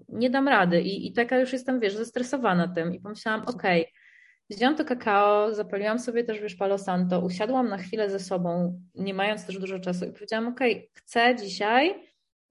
nie 0.09 0.31
dam 0.31 0.49
rady 0.49 0.83
i, 0.83 1.07
i 1.07 1.13
taka 1.13 1.39
już 1.39 1.53
jestem, 1.53 1.81
wiesz, 1.81 1.97
zestresowana 1.97 2.69
tym 2.69 2.95
i 2.95 3.01
pomyślałam, 3.01 3.43
okej, 3.43 3.83
okay, 3.83 3.93
wziąłam 4.51 4.77
to 4.77 4.85
kakao, 4.85 5.55
zapaliłam 5.55 5.99
sobie 5.99 6.25
też, 6.25 6.41
wiesz, 6.41 6.55
palo 6.55 6.79
santo, 6.79 7.21
usiadłam 7.21 7.69
na 7.69 7.79
chwilę 7.79 8.11
ze 8.11 8.21
sobą, 8.21 8.81
nie 8.95 9.15
mając 9.15 9.47
też 9.47 9.59
dużo 9.59 9.79
czasu 9.79 10.05
i 10.05 10.13
powiedziałam, 10.13 10.49
okay, 10.49 10.89
chcę 10.93 11.37
dzisiaj 11.37 11.95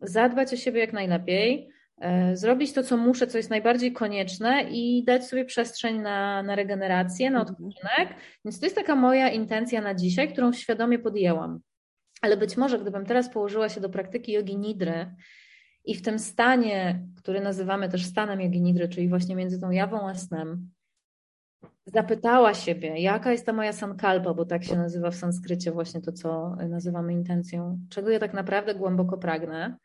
zadbać 0.01 0.53
o 0.53 0.57
siebie 0.57 0.79
jak 0.79 0.93
najlepiej, 0.93 1.71
E, 2.01 2.37
zrobić 2.37 2.73
to, 2.73 2.83
co 2.83 2.97
muszę, 2.97 3.27
co 3.27 3.37
jest 3.37 3.49
najbardziej 3.49 3.93
konieczne 3.93 4.63
i 4.71 5.03
dać 5.03 5.27
sobie 5.27 5.45
przestrzeń 5.45 5.99
na, 5.99 6.43
na 6.43 6.55
regenerację, 6.55 7.31
na 7.31 7.39
mhm. 7.39 7.55
odpoczynek. 7.55 8.19
Więc 8.45 8.59
to 8.59 8.65
jest 8.65 8.75
taka 8.75 8.95
moja 8.95 9.29
intencja 9.29 9.81
na 9.81 9.95
dzisiaj, 9.95 10.33
którą 10.33 10.53
świadomie 10.53 10.99
podjęłam. 10.99 11.59
Ale 12.21 12.37
być 12.37 12.57
może, 12.57 12.79
gdybym 12.79 13.05
teraz 13.05 13.29
położyła 13.29 13.69
się 13.69 13.81
do 13.81 13.89
praktyki 13.89 14.31
jogi 14.31 14.57
nidry 14.57 15.15
i 15.85 15.95
w 15.95 16.01
tym 16.01 16.19
stanie, 16.19 17.03
który 17.17 17.41
nazywamy 17.41 17.89
też 17.89 18.05
stanem 18.05 18.41
jogi 18.41 18.61
nidry, 18.61 18.89
czyli 18.89 19.09
właśnie 19.09 19.35
między 19.35 19.61
tą 19.61 19.71
jawą 19.71 20.09
a 20.09 20.15
snem, 20.15 20.69
zapytała 21.85 22.53
siebie, 22.53 23.01
jaka 23.01 23.31
jest 23.31 23.45
ta 23.45 23.53
moja 23.53 23.73
sankalpa, 23.73 24.33
bo 24.33 24.45
tak 24.45 24.63
się 24.63 24.75
nazywa 24.75 25.11
w 25.11 25.15
sanskrycie 25.15 25.71
właśnie 25.71 26.01
to, 26.01 26.11
co 26.11 26.55
nazywamy 26.69 27.13
intencją, 27.13 27.79
czego 27.89 28.09
ja 28.09 28.19
tak 28.19 28.33
naprawdę 28.33 28.75
głęboko 28.75 29.17
pragnę, 29.17 29.77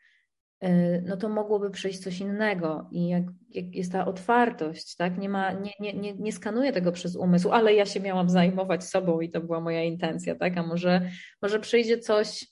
Y, 0.63 1.03
no 1.05 1.17
to 1.17 1.29
mogłoby 1.29 1.69
przyjść 1.69 1.99
coś 1.99 2.19
innego. 2.19 2.89
I 2.91 3.07
jak, 3.07 3.23
jak, 3.49 3.75
jest 3.75 3.91
ta 3.91 4.05
otwartość, 4.05 4.95
tak? 4.95 5.17
Nie, 5.17 5.29
ma, 5.29 5.51
nie, 5.51 5.71
nie, 5.79 5.93
nie, 5.93 6.13
nie 6.13 6.31
skanuję 6.31 6.71
tego 6.71 6.91
przez 6.91 7.15
umysł, 7.15 7.51
ale 7.51 7.73
ja 7.73 7.85
się 7.85 7.99
miałam 7.99 8.29
zajmować 8.29 8.83
sobą 8.83 9.21
i 9.21 9.29
to 9.29 9.41
była 9.41 9.61
moja 9.61 9.83
intencja, 9.83 10.35
tak? 10.35 10.57
A 10.57 10.63
może, 10.63 11.09
może 11.41 11.59
przyjdzie 11.59 11.99
coś, 11.99 12.47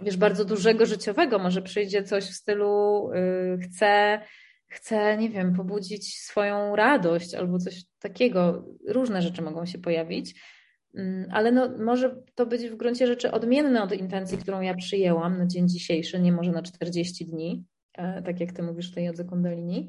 wiesz, 0.00 0.16
bardzo 0.16 0.44
dużego 0.44 0.86
życiowego, 0.86 1.38
może 1.38 1.62
przyjdzie 1.62 2.02
coś 2.02 2.24
w 2.24 2.34
stylu 2.34 3.10
yy, 3.14 3.58
chcę, 3.58 4.20
chcę, 4.76 5.16
nie 5.16 5.30
wiem, 5.30 5.54
pobudzić 5.54 6.18
swoją 6.18 6.76
radość 6.76 7.34
albo 7.34 7.58
coś 7.58 7.84
takiego. 7.98 8.68
Różne 8.88 9.22
rzeczy 9.22 9.42
mogą 9.42 9.66
się 9.66 9.78
pojawić. 9.78 10.34
Mm, 10.94 11.28
ale 11.32 11.52
no, 11.52 11.68
może 11.78 12.16
to 12.34 12.46
być 12.46 12.68
w 12.68 12.76
gruncie 12.76 13.06
rzeczy 13.06 13.30
odmienne 13.30 13.82
od 13.82 13.92
intencji, 13.92 14.38
którą 14.38 14.60
ja 14.60 14.74
przyjęłam 14.74 15.38
na 15.38 15.46
dzień 15.46 15.68
dzisiejszy, 15.68 16.20
nie 16.20 16.32
może 16.32 16.52
na 16.52 16.62
40 16.62 17.26
dni, 17.26 17.64
e, 17.94 18.22
tak 18.22 18.40
jak 18.40 18.52
ty 18.52 18.62
mówisz 18.62 18.92
w 18.92 18.94
tej 18.94 19.04
jodze 19.04 19.24
kundalini. 19.24 19.88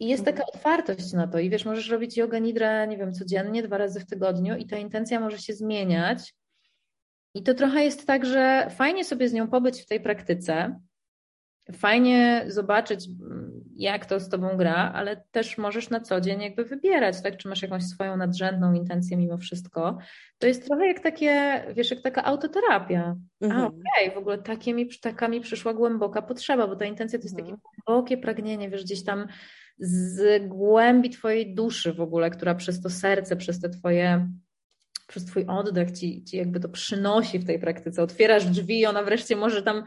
I 0.00 0.08
jest 0.08 0.24
taka 0.24 0.42
otwartość 0.46 1.12
na 1.12 1.28
to. 1.28 1.38
I 1.38 1.50
wiesz, 1.50 1.64
możesz 1.64 1.88
robić 1.88 2.16
yoga 2.16 2.38
nidra, 2.38 2.84
nie 2.84 2.96
wiem, 2.96 3.12
codziennie, 3.12 3.62
dwa 3.62 3.78
razy 3.78 4.00
w 4.00 4.06
tygodniu 4.06 4.56
i 4.56 4.66
ta 4.66 4.76
intencja 4.76 5.20
może 5.20 5.38
się 5.38 5.54
zmieniać. 5.54 6.34
I 7.34 7.42
to 7.42 7.54
trochę 7.54 7.84
jest 7.84 8.06
tak, 8.06 8.26
że 8.26 8.70
fajnie 8.70 9.04
sobie 9.04 9.28
z 9.28 9.32
nią 9.32 9.48
pobyć 9.48 9.82
w 9.82 9.86
tej 9.86 10.00
praktyce, 10.00 10.80
fajnie 11.72 12.44
zobaczyć, 12.48 13.08
jak 13.76 14.06
to 14.06 14.20
z 14.20 14.28
tobą 14.28 14.56
gra, 14.56 14.92
ale 14.94 15.16
też 15.16 15.58
możesz 15.58 15.90
na 15.90 16.00
co 16.00 16.20
dzień 16.20 16.42
jakby 16.42 16.64
wybierać, 16.64 17.22
tak? 17.22 17.36
Czy 17.36 17.48
masz 17.48 17.62
jakąś 17.62 17.82
swoją 17.82 18.16
nadrzędną 18.16 18.72
intencję 18.72 19.16
mimo 19.16 19.38
wszystko. 19.38 19.98
To 20.38 20.46
jest 20.46 20.66
trochę 20.66 20.86
jak 20.86 21.00
takie, 21.00 21.64
wiesz, 21.74 21.90
jak 21.90 22.00
taka 22.00 22.24
autoterapia. 22.24 23.16
Mhm. 23.40 23.62
A 23.62 23.66
okej, 23.66 23.80
okay, 24.02 24.14
w 24.14 24.18
ogóle 24.18 24.38
takie 24.38 24.74
mi, 24.74 24.88
taka 24.98 25.28
mi 25.28 25.40
przyszła 25.40 25.74
głęboka 25.74 26.22
potrzeba, 26.22 26.66
bo 26.66 26.76
ta 26.76 26.84
intencja 26.84 27.18
to 27.18 27.22
jest 27.22 27.38
mhm. 27.38 27.56
takie 27.56 27.70
głębokie 27.86 28.16
pragnienie, 28.16 28.70
wiesz, 28.70 28.84
gdzieś 28.84 29.04
tam 29.04 29.26
z 29.78 30.48
głębi 30.48 31.10
twojej 31.10 31.54
duszy 31.54 31.92
w 31.92 32.00
ogóle, 32.00 32.30
która 32.30 32.54
przez 32.54 32.82
to 32.82 32.90
serce, 32.90 33.36
przez 33.36 33.60
te 33.60 33.68
twoje 33.68 34.28
przez 35.06 35.24
twój 35.24 35.44
oddech 35.46 35.92
ci, 35.92 36.24
ci 36.24 36.36
jakby 36.36 36.60
to 36.60 36.68
przynosi 36.68 37.38
w 37.38 37.46
tej 37.46 37.58
praktyce. 37.58 38.02
Otwierasz 38.02 38.44
drzwi 38.44 38.86
ona 38.86 39.02
wreszcie 39.02 39.36
może 39.36 39.62
tam 39.62 39.84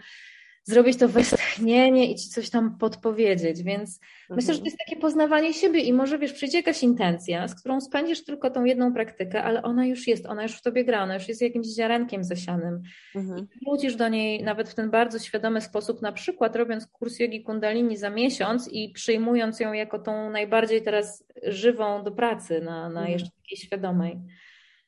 zrobić 0.67 0.97
to 0.97 1.07
westchnienie 1.07 2.11
i 2.11 2.15
ci 2.15 2.29
coś 2.29 2.49
tam 2.49 2.77
podpowiedzieć, 2.77 3.63
więc 3.63 3.99
mhm. 4.21 4.35
myślę, 4.35 4.53
że 4.53 4.59
to 4.59 4.65
jest 4.65 4.77
takie 4.77 5.01
poznawanie 5.01 5.53
siebie 5.53 5.79
i 5.79 5.93
może 5.93 6.19
wiesz, 6.19 6.33
przyjdzie 6.33 6.57
jakaś 6.57 6.83
intencja, 6.83 7.47
z 7.47 7.55
którą 7.59 7.81
spędzisz 7.81 8.23
tylko 8.23 8.49
tą 8.49 8.63
jedną 8.63 8.93
praktykę, 8.93 9.43
ale 9.43 9.63
ona 9.63 9.85
już 9.85 10.07
jest, 10.07 10.25
ona 10.25 10.43
już 10.43 10.51
w 10.51 10.61
tobie 10.61 10.85
gra, 10.85 11.03
ona 11.03 11.13
już 11.13 11.27
jest 11.27 11.41
jakimś 11.41 11.67
ziarenkiem 11.67 12.23
zasianym 12.23 12.81
mhm. 13.15 13.39
i 13.39 13.65
wrócisz 13.65 13.95
do 13.95 14.09
niej 14.09 14.43
nawet 14.43 14.69
w 14.69 14.75
ten 14.75 14.89
bardzo 14.89 15.19
świadomy 15.19 15.61
sposób, 15.61 16.01
na 16.01 16.11
przykład 16.11 16.55
robiąc 16.55 16.87
kurs 16.87 17.19
jogi 17.19 17.43
kundalini 17.43 17.97
za 17.97 18.09
miesiąc 18.09 18.69
i 18.71 18.89
przyjmując 18.89 19.59
ją 19.59 19.73
jako 19.73 19.99
tą 19.99 20.29
najbardziej 20.29 20.81
teraz 20.81 21.25
żywą 21.43 22.03
do 22.03 22.11
pracy 22.11 22.61
na, 22.61 22.89
na 22.89 22.99
mhm. 22.99 23.11
jeszcze 23.11 23.29
takiej 23.29 23.57
świadomej. 23.57 24.19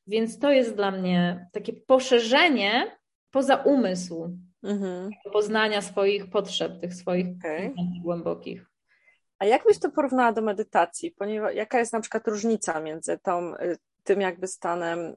Więc 0.07 0.39
to 0.39 0.51
jest 0.51 0.75
dla 0.75 0.91
mnie 0.91 1.47
takie 1.51 1.73
poszerzenie 1.73 2.97
poza 3.31 3.55
umysł, 3.55 4.37
mhm. 4.63 5.09
poznania 5.33 5.81
swoich 5.81 6.29
potrzeb, 6.29 6.81
tych 6.81 6.93
swoich 6.93 7.27
okay. 7.39 7.73
głębokich. 8.03 8.65
A 9.39 9.45
jak 9.45 9.63
byś 9.63 9.79
to 9.79 9.91
porównała 9.91 10.31
do 10.31 10.41
medytacji? 10.41 11.11
Ponieważ 11.11 11.55
jaka 11.55 11.79
jest 11.79 11.93
na 11.93 12.01
przykład 12.01 12.27
różnica 12.27 12.79
między 12.79 13.17
tą, 13.17 13.55
y, 13.55 13.77
tym 14.03 14.21
jakby 14.21 14.47
stanem? 14.47 14.99
Y, 14.99 15.15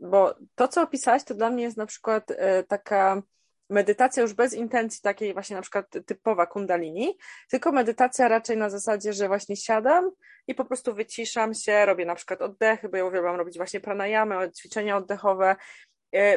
bo 0.00 0.34
to, 0.54 0.68
co 0.68 0.82
opisałaś, 0.82 1.24
to 1.24 1.34
dla 1.34 1.50
mnie 1.50 1.62
jest 1.62 1.76
na 1.76 1.86
przykład 1.86 2.30
y, 2.30 2.36
taka 2.68 3.22
medytacja 3.70 4.22
już 4.22 4.32
bez 4.32 4.54
intencji 4.54 5.00
takiej 5.02 5.32
właśnie 5.32 5.56
na 5.56 5.62
przykład 5.62 5.86
typowa 6.06 6.46
kundalini, 6.46 7.18
tylko 7.50 7.72
medytacja 7.72 8.28
raczej 8.28 8.56
na 8.56 8.70
zasadzie, 8.70 9.12
że 9.12 9.28
właśnie 9.28 9.56
siadam 9.56 10.10
i 10.46 10.54
po 10.54 10.64
prostu 10.64 10.94
wyciszam 10.94 11.54
się, 11.54 11.86
robię 11.86 12.04
na 12.04 12.14
przykład 12.14 12.42
oddechy, 12.42 12.88
bo 12.88 12.96
ja 12.96 13.04
uwielbiam 13.04 13.36
robić 13.36 13.56
właśnie 13.56 13.80
pranayamy, 13.80 14.50
ćwiczenia 14.58 14.96
oddechowe 14.96 15.56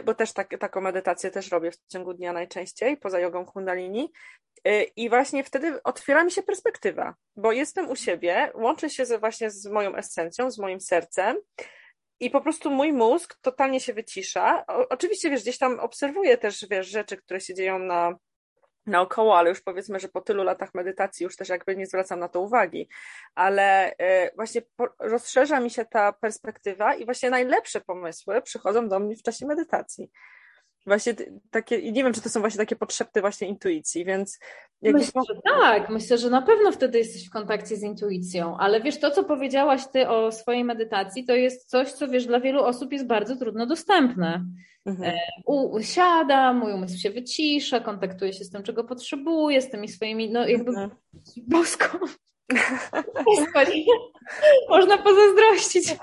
bo 0.05 0.13
też 0.13 0.33
tak, 0.33 0.59
taką 0.59 0.81
medytację 0.81 1.31
też 1.31 1.51
robię 1.51 1.71
w 1.71 1.77
ciągu 1.87 2.13
dnia 2.13 2.33
najczęściej, 2.33 2.97
poza 2.97 3.19
jogą 3.19 3.45
kundalini. 3.45 4.11
E, 4.65 4.83
I 4.83 5.09
właśnie 5.09 5.43
wtedy 5.43 5.83
otwiera 5.83 6.23
mi 6.23 6.31
się 6.31 6.43
perspektywa, 6.43 7.15
bo 7.35 7.51
jestem 7.51 7.89
u 7.89 7.95
siebie, 7.95 8.51
łączę 8.55 8.89
się 8.89 9.05
właśnie 9.19 9.51
z 9.51 9.65
moją 9.65 9.95
esencją, 9.95 10.51
z 10.51 10.59
moim 10.59 10.81
sercem 10.81 11.37
i 12.19 12.29
po 12.29 12.41
prostu 12.41 12.71
mój 12.71 12.93
mózg 12.93 13.37
totalnie 13.41 13.79
się 13.79 13.93
wycisza. 13.93 14.65
O, 14.67 14.89
oczywiście, 14.89 15.29
wiesz, 15.29 15.41
gdzieś 15.41 15.57
tam 15.57 15.79
obserwuję 15.79 16.37
też, 16.37 16.65
wiesz, 16.69 16.87
rzeczy, 16.87 17.17
które 17.17 17.41
się 17.41 17.53
dzieją 17.53 17.79
na, 17.79 18.15
naokoło, 18.85 19.37
ale 19.37 19.49
już 19.49 19.61
powiedzmy, 19.61 19.99
że 19.99 20.07
po 20.07 20.21
tylu 20.21 20.43
latach 20.43 20.73
medytacji 20.73 21.23
już 21.23 21.35
też 21.35 21.49
jakby 21.49 21.75
nie 21.75 21.87
zwracam 21.87 22.19
na 22.19 22.27
to 22.27 22.41
uwagi, 22.41 22.89
ale 23.35 23.97
e, 23.97 24.35
właśnie 24.35 24.61
rozszerza 24.99 25.59
mi 25.59 25.69
się 25.69 25.85
ta 25.85 26.13
perspektywa 26.13 26.95
i 26.95 27.05
właśnie 27.05 27.29
najlepsze 27.29 27.81
pomysły 27.81 28.41
przychodzą 28.41 28.89
do 28.89 28.99
mnie 28.99 29.15
w 29.15 29.23
czasie 29.23 29.45
medytacji. 29.45 30.11
Właśnie 30.85 31.15
takie, 31.51 31.75
i 31.75 31.91
nie 31.91 32.03
wiem, 32.03 32.13
czy 32.13 32.21
to 32.21 32.29
są 32.29 32.39
właśnie 32.39 32.57
takie 32.57 32.75
potrzeby 32.75 33.21
właśnie 33.21 33.47
intuicji, 33.47 34.05
więc... 34.05 34.39
Myślę, 34.81 35.21
że 35.29 35.41
tak, 35.43 35.89
myślę, 35.89 36.17
że 36.17 36.29
na 36.29 36.41
pewno 36.41 36.71
wtedy 36.71 36.97
jesteś 36.97 37.27
w 37.27 37.31
kontakcie 37.31 37.75
z 37.75 37.83
intuicją, 37.83 38.57
ale 38.57 38.81
wiesz, 38.81 38.99
to 38.99 39.11
co 39.11 39.23
powiedziałaś 39.23 39.81
ty 39.93 40.09
o 40.09 40.31
swojej 40.31 40.63
medytacji, 40.63 41.25
to 41.25 41.35
jest 41.35 41.69
coś, 41.69 41.91
co 41.91 42.07
wiesz, 42.07 42.25
dla 42.25 42.39
wielu 42.39 42.63
osób 42.63 42.91
jest 42.91 43.07
bardzo 43.07 43.35
trudno 43.35 43.65
dostępne. 43.65 44.45
Mhm. 44.85 45.13
E, 45.13 45.17
usiada, 45.45 46.53
mój 46.53 46.73
umysł 46.73 46.97
się 46.97 47.11
wycisza, 47.11 47.79
kontaktuje 47.79 48.33
się 48.33 48.43
z 48.43 48.49
tym, 48.49 48.63
czego 48.63 48.83
potrzebuje, 48.83 49.61
z 49.61 49.69
tymi 49.69 49.87
swoimi, 49.87 50.31
no 50.31 50.47
jakby 50.47 50.69
mhm. 50.69 50.91
boską. 51.37 51.87
Można 54.69 54.97
pozazdrościć. 54.97 55.95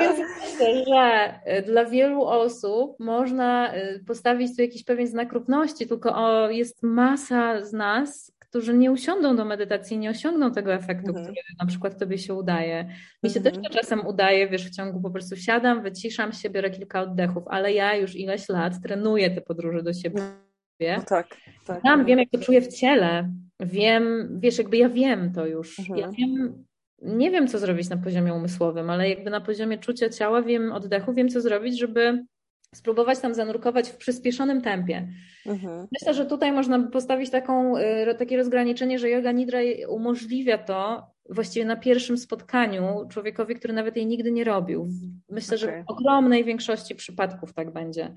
Więc 0.00 0.18
myślę, 0.40 0.84
że 0.84 1.62
dla 1.62 1.84
wielu 1.84 2.22
osób 2.24 3.00
można 3.00 3.76
y, 3.76 4.04
postawić 4.06 4.56
tu 4.56 4.62
jakiś 4.62 4.84
pewien 4.84 5.06
znak 5.06 5.32
równości, 5.32 5.86
tylko 5.86 6.16
o, 6.16 6.50
jest 6.50 6.82
masa 6.82 7.64
z 7.64 7.72
nas, 7.72 8.32
którzy 8.38 8.74
nie 8.74 8.92
usiądą 8.92 9.36
do 9.36 9.44
medytacji, 9.44 9.98
nie 9.98 10.10
osiągną 10.10 10.52
tego 10.52 10.74
efektu, 10.74 11.08
mhm. 11.08 11.24
który 11.24 11.40
na 11.60 11.66
przykład 11.66 11.98
tobie 11.98 12.18
się 12.18 12.34
udaje. 12.34 12.88
Mi 13.22 13.30
się 13.30 13.40
mhm. 13.40 13.54
też 13.54 13.64
to 13.64 13.78
czasem 13.78 14.06
udaje, 14.06 14.48
wiesz, 14.48 14.66
w 14.66 14.76
ciągu 14.76 15.00
po 15.00 15.10
prostu 15.10 15.36
siadam, 15.36 15.82
wyciszam 15.82 16.32
się, 16.32 16.50
biorę 16.50 16.70
kilka 16.70 17.00
oddechów, 17.00 17.44
ale 17.46 17.72
ja 17.72 17.96
już 17.96 18.16
ileś 18.16 18.48
lat 18.48 18.72
trenuję 18.82 19.30
te 19.30 19.40
podróże 19.40 19.82
do 19.82 19.92
siebie. 19.92 20.20
No 20.80 21.02
tak, 21.08 21.26
tak. 21.66 21.82
Tam 21.82 22.04
wiem, 22.04 22.18
jak 22.18 22.30
to 22.30 22.38
czuję 22.38 22.60
w 22.60 22.68
ciele. 22.68 23.30
Wiem, 23.60 24.28
wiesz, 24.40 24.58
jakby 24.58 24.76
ja 24.76 24.88
wiem 24.88 25.32
to 25.32 25.46
już. 25.46 25.78
Mhm. 25.78 25.98
Ja 25.98 26.10
wiem, 26.10 26.64
nie 27.02 27.30
wiem, 27.30 27.48
co 27.48 27.58
zrobić 27.58 27.88
na 27.88 27.96
poziomie 27.96 28.34
umysłowym, 28.34 28.90
ale 28.90 29.08
jakby 29.08 29.30
na 29.30 29.40
poziomie 29.40 29.78
czucia 29.78 30.08
ciała 30.08 30.42
wiem, 30.42 30.72
oddechu, 30.72 31.12
wiem, 31.14 31.28
co 31.28 31.40
zrobić, 31.40 31.78
żeby 31.78 32.24
spróbować 32.74 33.18
tam 33.18 33.34
zanurkować 33.34 33.88
w 33.88 33.96
przyspieszonym 33.96 34.62
tempie. 34.62 35.08
Mhm. 35.46 35.86
Myślę, 35.92 36.14
że 36.14 36.26
tutaj 36.26 36.52
można 36.52 36.78
postawić 36.78 37.30
taką, 37.30 37.76
y, 37.76 38.14
takie 38.18 38.36
rozgraniczenie, 38.36 38.98
że 38.98 39.10
yoga 39.10 39.32
nidra 39.32 39.58
umożliwia 39.88 40.58
to 40.58 41.06
właściwie 41.30 41.66
na 41.66 41.76
pierwszym 41.76 42.18
spotkaniu 42.18 43.06
człowiekowi, 43.08 43.54
który 43.54 43.74
nawet 43.74 43.96
jej 43.96 44.06
nigdy 44.06 44.32
nie 44.32 44.44
robił. 44.44 44.88
Myślę, 45.28 45.56
okay. 45.56 45.58
że 45.58 45.84
w 45.84 45.90
ogromnej 45.90 46.44
większości 46.44 46.94
przypadków 46.94 47.54
tak 47.54 47.72
będzie. 47.72 48.14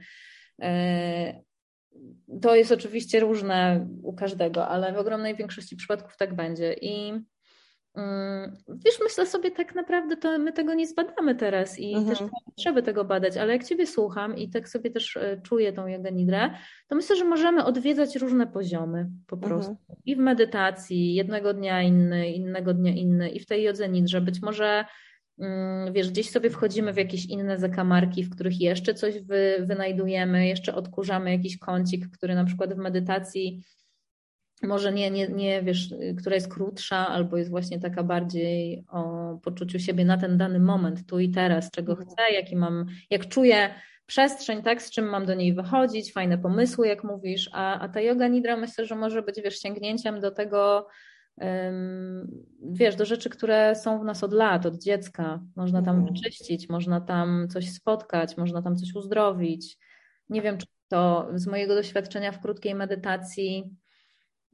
To 2.41 2.55
jest 2.55 2.71
oczywiście 2.71 3.19
różne 3.19 3.87
u 4.03 4.13
każdego, 4.13 4.67
ale 4.67 4.93
w 4.93 4.97
ogromnej 4.97 5.35
większości 5.35 5.75
przypadków 5.75 6.17
tak 6.17 6.35
będzie. 6.35 6.73
I 6.73 7.13
mm, 7.95 8.57
Wiesz, 8.85 8.99
myślę 9.03 9.25
sobie, 9.25 9.51
tak 9.51 9.75
naprawdę 9.75 10.17
to 10.17 10.39
my 10.39 10.53
tego 10.53 10.73
nie 10.73 10.87
zbadamy 10.87 11.35
teraz 11.35 11.79
i 11.79 11.95
mhm. 11.95 12.07
też 12.07 12.21
nie 12.21 12.29
potrzeby 12.45 12.83
tego 12.83 13.05
badać, 13.05 13.37
ale 13.37 13.53
jak 13.53 13.63
Ciebie 13.63 13.87
słucham 13.87 14.37
i 14.37 14.49
tak 14.49 14.69
sobie 14.69 14.91
też 14.91 15.17
e, 15.17 15.41
czuję 15.43 15.73
tą 15.73 15.87
yoga 15.87 16.09
nidrę, 16.09 16.49
to 16.87 16.95
myślę, 16.95 17.15
że 17.15 17.25
możemy 17.25 17.65
odwiedzać 17.65 18.15
różne 18.15 18.47
poziomy 18.47 19.09
po 19.27 19.35
mhm. 19.35 19.51
prostu. 19.51 19.71
Mhm. 19.71 19.99
I 20.05 20.15
w 20.15 20.19
medytacji, 20.19 21.15
jednego 21.15 21.53
dnia 21.53 21.83
inny, 21.83 22.31
innego 22.31 22.73
dnia 22.73 22.91
inny 22.91 23.29
i 23.29 23.39
w 23.39 23.45
tej 23.45 23.63
jodze 23.63 23.89
nidrze. 23.89 24.21
Być 24.21 24.41
może 24.41 24.85
wiesz, 25.91 26.09
gdzieś 26.09 26.29
sobie 26.29 26.49
wchodzimy 26.49 26.93
w 26.93 26.97
jakieś 26.97 27.25
inne 27.25 27.57
zakamarki, 27.57 28.23
w 28.23 28.29
których 28.29 28.61
jeszcze 28.61 28.93
coś 28.93 29.19
wy, 29.19 29.57
wynajdujemy, 29.59 30.47
jeszcze 30.47 30.75
odkurzamy 30.75 31.31
jakiś 31.31 31.57
kącik, 31.57 32.09
który 32.11 32.35
na 32.35 32.45
przykład 32.45 32.73
w 32.73 32.77
medytacji 32.77 33.63
może 34.63 34.93
nie, 34.93 35.11
nie, 35.11 35.27
nie 35.27 35.63
wiesz, 35.63 35.93
która 36.17 36.35
jest 36.35 36.53
krótsza, 36.53 37.07
albo 37.07 37.37
jest 37.37 37.49
właśnie 37.49 37.79
taka 37.79 38.03
bardziej 38.03 38.85
o 38.89 39.33
poczuciu 39.43 39.79
siebie 39.79 40.05
na 40.05 40.17
ten 40.17 40.37
dany 40.37 40.59
moment, 40.59 41.05
tu 41.05 41.19
i 41.19 41.29
teraz, 41.29 41.71
czego 41.71 41.91
mhm. 41.91 42.09
chcę, 42.09 42.33
jaki 42.33 42.55
mam, 42.55 42.85
jak 43.09 43.27
czuję 43.27 43.73
przestrzeń, 44.05 44.63
tak, 44.63 44.81
z 44.81 44.91
czym 44.91 45.05
mam 45.05 45.25
do 45.25 45.33
niej 45.33 45.53
wychodzić, 45.53 46.13
fajne 46.13 46.37
pomysły, 46.37 46.87
jak 46.87 47.03
mówisz, 47.03 47.49
a, 47.53 47.79
a 47.79 47.89
ta 47.89 48.01
yoga 48.01 48.27
nidra 48.27 48.57
myślę, 48.57 48.85
że 48.85 48.95
może 48.95 49.21
być, 49.21 49.41
wiesz, 49.41 49.59
sięgnięciem 49.59 50.19
do 50.19 50.31
tego, 50.31 50.87
wiesz, 52.61 52.95
do 52.95 53.05
rzeczy, 53.05 53.29
które 53.29 53.75
są 53.75 53.99
w 53.99 54.03
nas 54.03 54.23
od 54.23 54.33
lat, 54.33 54.65
od 54.65 54.83
dziecka. 54.83 55.43
Można 55.55 55.81
tam 55.81 55.95
mhm. 55.95 56.13
wyczyścić, 56.13 56.69
można 56.69 57.01
tam 57.01 57.47
coś 57.49 57.71
spotkać, 57.71 58.37
można 58.37 58.61
tam 58.61 58.77
coś 58.77 58.95
uzdrowić. 58.95 59.77
Nie 60.29 60.41
wiem, 60.41 60.57
czy 60.57 60.65
to 60.87 61.29
z 61.33 61.47
mojego 61.47 61.75
doświadczenia 61.75 62.31
w 62.31 62.41
krótkiej 62.41 62.75
medytacji. 62.75 63.75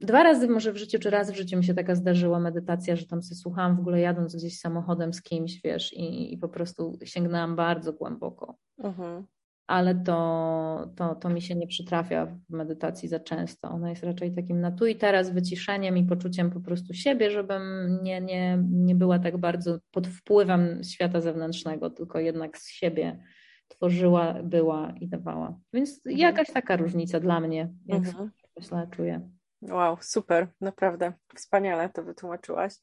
Dwa 0.00 0.22
razy 0.22 0.48
może 0.48 0.72
w 0.72 0.76
życiu, 0.76 0.98
czy 0.98 1.10
raz 1.10 1.30
w 1.30 1.36
życiu 1.36 1.56
mi 1.56 1.64
się 1.64 1.74
taka 1.74 1.94
zdarzyła 1.94 2.40
medytacja, 2.40 2.96
że 2.96 3.06
tam 3.06 3.22
sobie 3.22 3.36
słuchałam 3.36 3.76
w 3.76 3.80
ogóle 3.80 4.00
jadąc 4.00 4.36
gdzieś 4.36 4.58
samochodem 4.58 5.12
z 5.12 5.22
kimś, 5.22 5.60
wiesz, 5.64 5.92
i, 5.92 6.34
i 6.34 6.38
po 6.38 6.48
prostu 6.48 6.98
sięgnęłam 7.04 7.56
bardzo 7.56 7.92
głęboko. 7.92 8.56
Mhm 8.78 9.26
ale 9.66 9.94
to, 9.94 10.90
to, 10.96 11.14
to 11.14 11.28
mi 11.28 11.42
się 11.42 11.54
nie 11.54 11.66
przytrafia 11.66 12.26
w 12.26 12.50
medytacji 12.50 13.08
za 13.08 13.20
często. 13.20 13.70
Ona 13.70 13.90
jest 13.90 14.04
raczej 14.04 14.34
takim 14.34 14.60
na 14.60 14.70
tu 14.70 14.86
i 14.86 14.96
teraz 14.96 15.30
wyciszeniem 15.30 15.96
i 15.96 16.04
poczuciem 16.04 16.50
po 16.50 16.60
prostu 16.60 16.94
siebie, 16.94 17.30
żebym 17.30 17.62
nie, 18.02 18.20
nie, 18.20 18.58
nie 18.70 18.94
była 18.94 19.18
tak 19.18 19.36
bardzo 19.36 19.78
pod 19.90 20.06
wpływem 20.06 20.80
świata 20.84 21.20
zewnętrznego, 21.20 21.90
tylko 21.90 22.20
jednak 22.20 22.58
z 22.58 22.70
siebie 22.70 23.22
tworzyła, 23.68 24.34
była 24.42 24.92
i 25.00 25.08
dawała. 25.08 25.58
Więc 25.72 25.96
mhm. 25.96 26.18
jakaś 26.18 26.52
taka 26.52 26.76
różnica 26.76 27.20
dla 27.20 27.40
mnie, 27.40 27.72
jak 27.86 27.98
mhm. 27.98 28.30
myślę, 28.56 28.88
czuję. 28.90 29.30
Wow, 29.62 29.96
super, 30.00 30.48
naprawdę 30.60 31.12
wspaniale 31.34 31.88
to 31.88 32.02
wytłumaczyłaś. 32.04 32.74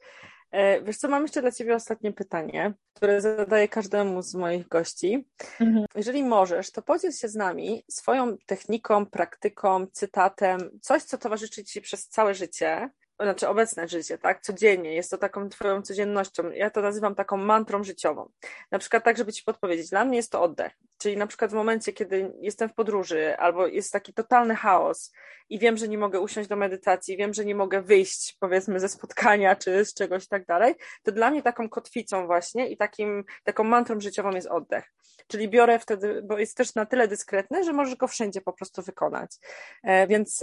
E, 0.53 0.81
wiesz 0.81 0.97
co, 0.97 1.07
mam 1.07 1.21
jeszcze 1.21 1.41
dla 1.41 1.51
Ciebie 1.51 1.75
ostatnie 1.75 2.11
pytanie, 2.11 2.73
które 2.93 3.21
zadaję 3.21 3.67
każdemu 3.67 4.21
z 4.21 4.35
moich 4.35 4.67
gości. 4.67 5.27
Mhm. 5.59 5.85
Jeżeli 5.95 6.23
możesz, 6.23 6.71
to 6.71 6.81
podziel 6.81 7.11
się 7.11 7.27
z 7.27 7.35
nami 7.35 7.83
swoją 7.89 8.37
techniką, 8.45 9.05
praktyką, 9.05 9.87
cytatem, 9.91 10.79
coś, 10.81 11.03
co 11.03 11.17
towarzyszy 11.17 11.63
Ci 11.63 11.81
przez 11.81 12.07
całe 12.07 12.33
życie, 12.33 12.89
znaczy 13.23 13.47
obecne 13.47 13.87
życie, 13.87 14.17
tak, 14.17 14.41
codziennie, 14.41 14.93
jest 14.93 15.11
to 15.11 15.17
taką 15.17 15.49
twoją 15.49 15.81
codziennością, 15.81 16.51
ja 16.51 16.69
to 16.69 16.81
nazywam 16.81 17.15
taką 17.15 17.37
mantrą 17.37 17.83
życiową. 17.83 18.29
Na 18.71 18.79
przykład 18.79 19.03
tak, 19.03 19.17
żeby 19.17 19.33
ci 19.33 19.43
podpowiedzieć, 19.43 19.89
dla 19.89 20.05
mnie 20.05 20.17
jest 20.17 20.31
to 20.31 20.41
oddech, 20.41 20.71
czyli 20.97 21.17
na 21.17 21.27
przykład 21.27 21.51
w 21.51 21.53
momencie, 21.53 21.93
kiedy 21.93 22.33
jestem 22.41 22.69
w 22.69 22.73
podróży 22.73 23.37
albo 23.37 23.67
jest 23.67 23.91
taki 23.91 24.13
totalny 24.13 24.55
chaos 24.55 25.11
i 25.49 25.59
wiem, 25.59 25.77
że 25.77 25.87
nie 25.87 25.97
mogę 25.97 26.19
usiąść 26.19 26.49
do 26.49 26.55
medytacji, 26.55 27.17
wiem, 27.17 27.33
że 27.33 27.45
nie 27.45 27.55
mogę 27.55 27.81
wyjść 27.81 28.37
powiedzmy 28.39 28.79
ze 28.79 28.89
spotkania 28.89 29.55
czy 29.55 29.85
z 29.85 29.93
czegoś 29.93 30.23
i 30.23 30.27
tak 30.27 30.45
dalej, 30.45 30.75
to 31.03 31.11
dla 31.11 31.31
mnie 31.31 31.43
taką 31.43 31.69
kotwicą 31.69 32.25
właśnie 32.25 32.69
i 32.69 32.77
takim, 32.77 33.23
taką 33.43 33.63
mantrą 33.63 33.99
życiową 33.99 34.31
jest 34.31 34.47
oddech. 34.47 34.93
Czyli 35.27 35.49
biorę 35.49 35.79
wtedy, 35.79 36.21
bo 36.23 36.37
jest 36.37 36.57
też 36.57 36.75
na 36.75 36.85
tyle 36.85 37.07
dyskretny, 37.07 37.63
że 37.63 37.73
możesz 37.73 37.95
go 37.95 38.07
wszędzie 38.07 38.41
po 38.41 38.53
prostu 38.53 38.81
wykonać. 38.81 39.31
E, 39.83 40.07
więc 40.07 40.39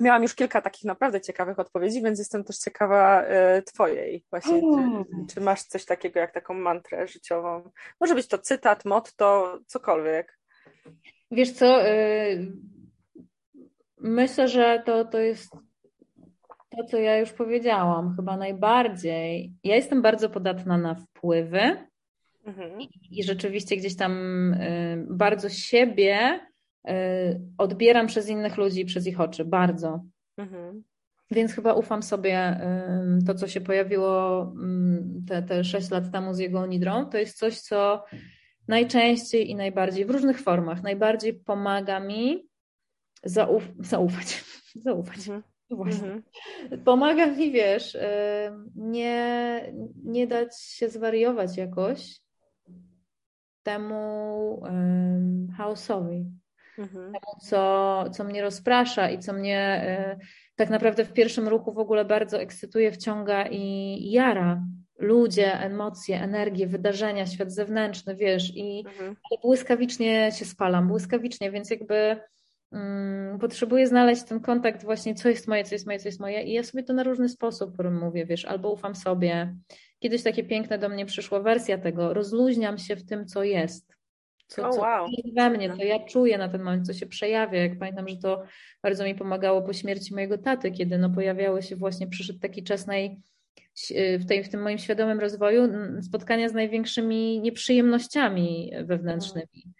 miałam 0.00 0.22
już 0.22 0.34
kilka 0.34 0.60
takich 0.60 0.84
naprawdę 0.84 1.20
ciekawych 1.20 1.58
odpowiedzi, 1.58 2.02
więc 2.02 2.18
jestem 2.18 2.44
też 2.44 2.58
ciekawa 2.58 3.22
e, 3.22 3.62
Twojej 3.62 4.24
właśnie. 4.30 4.60
Czy, 4.60 5.34
czy, 5.34 5.40
masz 5.40 5.62
coś 5.62 5.84
takiego 5.84 6.20
jak 6.20 6.32
taką 6.32 6.54
mantrę 6.54 7.08
życiową? 7.08 7.70
Może 8.00 8.14
być 8.14 8.28
to 8.28 8.38
cytat, 8.38 8.84
motto, 8.84 9.58
cokolwiek. 9.66 10.38
Wiesz 11.30 11.52
co, 11.52 11.88
y, 11.88 12.52
myślę, 13.98 14.48
że 14.48 14.82
to, 14.86 15.04
to 15.04 15.18
jest 15.18 15.56
to, 16.70 16.84
co 16.84 16.98
ja 16.98 17.18
już 17.18 17.32
powiedziałam, 17.32 18.16
chyba 18.16 18.36
najbardziej. 18.36 19.52
Ja 19.64 19.76
jestem 19.76 20.02
bardzo 20.02 20.30
podatna 20.30 20.78
na 20.78 20.94
wpływy 20.94 21.76
mhm. 22.46 22.80
i 23.10 23.24
rzeczywiście 23.24 23.76
gdzieś 23.76 23.96
tam 23.96 24.12
y, 24.54 25.06
bardzo 25.10 25.48
siebie 25.48 26.40
odbieram 27.58 28.06
przez 28.06 28.28
innych 28.28 28.56
ludzi, 28.56 28.84
przez 28.84 29.06
ich 29.06 29.20
oczy, 29.20 29.44
bardzo. 29.44 30.04
Mhm. 30.36 30.82
Więc 31.30 31.52
chyba 31.52 31.74
ufam 31.74 32.02
sobie 32.02 32.60
to, 33.26 33.34
co 33.34 33.48
się 33.48 33.60
pojawiło 33.60 34.52
te, 35.28 35.42
te 35.42 35.64
6 35.64 35.90
lat 35.90 36.12
temu 36.12 36.34
z 36.34 36.38
jego 36.38 36.66
nidrą, 36.66 37.06
to 37.06 37.18
jest 37.18 37.38
coś, 37.38 37.60
co 37.60 38.04
najczęściej 38.68 39.50
i 39.50 39.54
najbardziej 39.54 40.04
w 40.04 40.10
różnych 40.10 40.40
formach 40.40 40.82
najbardziej 40.82 41.34
pomaga 41.34 42.00
mi 42.00 42.48
zauf 43.24 43.62
zaufać. 43.78 44.44
zaufać. 44.86 45.18
Mhm. 45.18 45.42
Właśnie. 45.70 46.12
Mhm. 46.12 46.22
Pomaga 46.84 47.26
mi, 47.26 47.52
wiesz, 47.52 47.96
nie, 48.76 49.60
nie 50.04 50.26
dać 50.26 50.60
się 50.60 50.88
zwariować 50.88 51.56
jakoś 51.56 52.20
temu 53.62 54.62
chaosowi 55.56 56.26
mhm. 56.78 57.04
temu, 57.04 57.40
co, 57.40 58.04
co 58.12 58.24
mnie 58.24 58.42
rozprasza 58.42 59.10
i 59.10 59.18
co 59.18 59.32
mnie 59.32 59.84
y, 60.20 60.24
tak 60.56 60.70
naprawdę 60.70 61.04
w 61.04 61.12
pierwszym 61.12 61.48
ruchu 61.48 61.72
w 61.72 61.78
ogóle 61.78 62.04
bardzo 62.04 62.40
ekscytuje, 62.40 62.92
wciąga 62.92 63.48
i 63.50 63.98
jara. 64.10 64.62
Ludzie, 64.98 65.60
emocje, 65.60 66.22
energie, 66.22 66.66
wydarzenia, 66.66 67.26
świat 67.26 67.52
zewnętrzny, 67.52 68.16
wiesz, 68.16 68.56
i 68.56 68.84
mhm. 68.86 69.16
błyskawicznie 69.42 70.32
się 70.32 70.44
spalam, 70.44 70.88
błyskawicznie, 70.88 71.50
więc 71.50 71.70
jakby 71.70 72.16
mm, 72.72 73.38
potrzebuję 73.38 73.86
znaleźć 73.86 74.22
ten 74.22 74.40
kontakt 74.40 74.84
właśnie, 74.84 75.14
co 75.14 75.28
jest 75.28 75.48
moje, 75.48 75.64
co 75.64 75.74
jest 75.74 75.86
moje, 75.86 75.98
co 75.98 76.08
jest 76.08 76.20
moje 76.20 76.42
i 76.42 76.52
ja 76.52 76.62
sobie 76.62 76.82
to 76.82 76.92
na 76.92 77.02
różny 77.02 77.28
sposób 77.28 77.76
mówię, 77.90 78.26
wiesz, 78.26 78.44
albo 78.44 78.72
ufam 78.72 78.94
sobie. 78.94 79.56
Kiedyś 79.98 80.22
takie 80.22 80.44
piękne 80.44 80.78
do 80.78 80.88
mnie 80.88 81.06
przyszła 81.06 81.40
wersja 81.40 81.78
tego, 81.78 82.14
rozluźniam 82.14 82.78
się 82.78 82.96
w 82.96 83.06
tym, 83.06 83.26
co 83.26 83.44
jest 83.44 83.94
co, 84.46 84.68
oh, 84.68 84.80
wow. 84.80 85.06
co 85.06 85.32
we 85.34 85.50
mnie, 85.50 85.76
co 85.76 85.84
ja 85.84 86.04
czuję 86.04 86.38
na 86.38 86.48
ten 86.48 86.62
moment, 86.62 86.86
co 86.86 86.92
się 86.92 87.06
przejawia. 87.06 87.62
Jak 87.62 87.78
pamiętam, 87.78 88.08
że 88.08 88.16
to 88.16 88.42
bardzo 88.82 89.04
mi 89.04 89.14
pomagało 89.14 89.62
po 89.62 89.72
śmierci 89.72 90.14
mojego 90.14 90.38
taty, 90.38 90.70
kiedy 90.70 90.98
no 90.98 91.10
pojawiały 91.10 91.62
się 91.62 91.76
właśnie, 91.76 92.06
przyszedł 92.06 92.38
taki 92.38 92.62
czas 92.62 92.86
naj, 92.86 93.20
w, 94.18 94.24
tej, 94.28 94.44
w 94.44 94.48
tym 94.48 94.62
moim 94.62 94.78
świadomym 94.78 95.20
rozwoju 95.20 95.62
spotkania 96.02 96.48
z 96.48 96.54
największymi 96.54 97.40
nieprzyjemnościami 97.40 98.72
wewnętrznymi. 98.84 99.74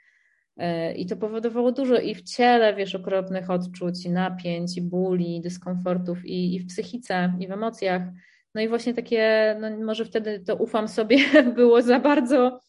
E, 0.56 0.94
I 0.94 1.06
to 1.06 1.16
powodowało 1.16 1.72
dużo 1.72 1.96
i 2.00 2.14
w 2.14 2.22
ciele, 2.22 2.74
wiesz, 2.74 2.94
okropnych 2.94 3.50
odczuć, 3.50 4.06
i 4.06 4.10
napięć, 4.10 4.76
i 4.76 4.82
bóli, 4.82 5.36
i 5.36 5.40
dyskomfortów, 5.40 6.24
i, 6.24 6.54
i 6.54 6.60
w 6.60 6.66
psychice, 6.66 7.32
i 7.40 7.48
w 7.48 7.52
emocjach. 7.52 8.02
No 8.54 8.60
i 8.60 8.68
właśnie 8.68 8.94
takie, 8.94 9.56
no 9.60 9.70
może 9.84 10.04
wtedy 10.04 10.40
to 10.40 10.56
ufam 10.56 10.88
sobie, 10.88 11.18
było 11.56 11.82
za 11.82 12.00
bardzo 12.00 12.60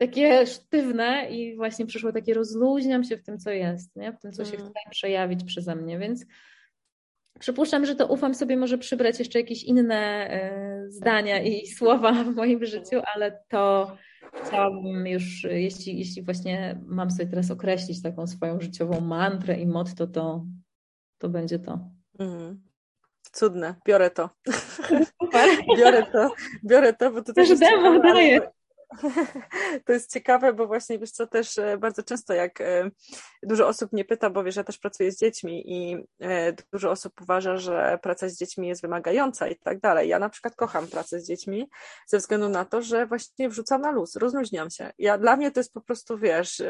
takie 0.00 0.46
sztywne 0.46 1.30
i 1.30 1.56
właśnie 1.56 1.86
przyszło 1.86 2.12
takie 2.12 2.34
rozluźniam 2.34 3.04
się 3.04 3.16
w 3.16 3.22
tym, 3.22 3.38
co 3.38 3.50
jest, 3.50 3.96
nie? 3.96 4.12
w 4.12 4.18
tym, 4.18 4.32
co 4.32 4.44
się 4.44 4.56
mm. 4.56 4.66
chce 4.66 4.90
przejawić 4.90 5.44
przeze 5.44 5.76
mnie, 5.76 5.98
więc 5.98 6.26
przypuszczam, 7.38 7.86
że 7.86 7.94
to 7.94 8.06
ufam 8.06 8.34
sobie 8.34 8.56
może 8.56 8.78
przybrać 8.78 9.18
jeszcze 9.18 9.40
jakieś 9.40 9.64
inne 9.64 10.30
y, 10.86 10.90
zdania 10.90 11.42
i 11.42 11.66
słowa 11.78 12.12
w 12.12 12.34
moim 12.34 12.64
życiu, 12.64 13.00
ale 13.14 13.42
to 13.48 13.96
chciałabym 14.44 15.06
już, 15.06 15.44
jeśli, 15.44 15.98
jeśli 15.98 16.22
właśnie 16.22 16.80
mam 16.86 17.10
sobie 17.10 17.26
teraz 17.26 17.50
określić 17.50 18.02
taką 18.02 18.26
swoją 18.26 18.60
życiową 18.60 19.00
mantrę 19.00 19.60
i 19.60 19.66
motto, 19.66 20.06
to, 20.06 20.44
to 21.18 21.28
będzie 21.28 21.58
to. 21.58 21.90
Mm. 22.18 22.62
Cudne, 23.32 23.74
biorę 23.86 24.10
to. 24.10 24.30
biorę 25.78 26.06
to, 26.12 26.30
biorę 26.64 26.92
to, 26.92 27.10
bo 27.10 27.22
to 27.22 27.32
też 27.32 27.48
jest 27.48 27.62
demo 27.62 27.98
daje. 27.98 28.59
To 29.86 29.92
jest 29.92 30.12
ciekawe, 30.12 30.52
bo 30.52 30.66
właśnie 30.66 30.98
wiesz 30.98 31.10
co, 31.10 31.26
też 31.26 31.58
e, 31.58 31.78
bardzo 31.78 32.02
często 32.02 32.34
jak 32.34 32.60
e, 32.60 32.90
dużo 33.42 33.68
osób 33.68 33.92
mnie 33.92 34.04
pyta, 34.04 34.30
bo 34.30 34.44
wiesz, 34.44 34.56
ja 34.56 34.64
też 34.64 34.78
pracuję 34.78 35.12
z 35.12 35.18
dziećmi 35.18 35.72
i 35.72 35.96
e, 36.20 36.52
dużo 36.72 36.90
osób 36.90 37.20
uważa, 37.20 37.56
że 37.56 37.98
praca 38.02 38.28
z 38.28 38.36
dziećmi 38.36 38.68
jest 38.68 38.82
wymagająca 38.82 39.48
i 39.48 39.56
tak 39.56 39.80
dalej. 39.80 40.08
Ja 40.08 40.18
na 40.18 40.28
przykład 40.28 40.56
kocham 40.56 40.86
pracę 40.86 41.20
z 41.20 41.26
dziećmi 41.26 41.68
ze 42.06 42.18
względu 42.18 42.48
na 42.48 42.64
to, 42.64 42.82
że 42.82 43.06
właśnie 43.06 43.48
wrzucam 43.48 43.80
na 43.80 43.90
luz, 43.90 44.16
rozluźniam 44.16 44.70
się. 44.70 44.92
Ja, 44.98 45.18
dla 45.18 45.36
mnie 45.36 45.50
to 45.50 45.60
jest 45.60 45.72
po 45.72 45.80
prostu, 45.80 46.18
wiesz, 46.18 46.62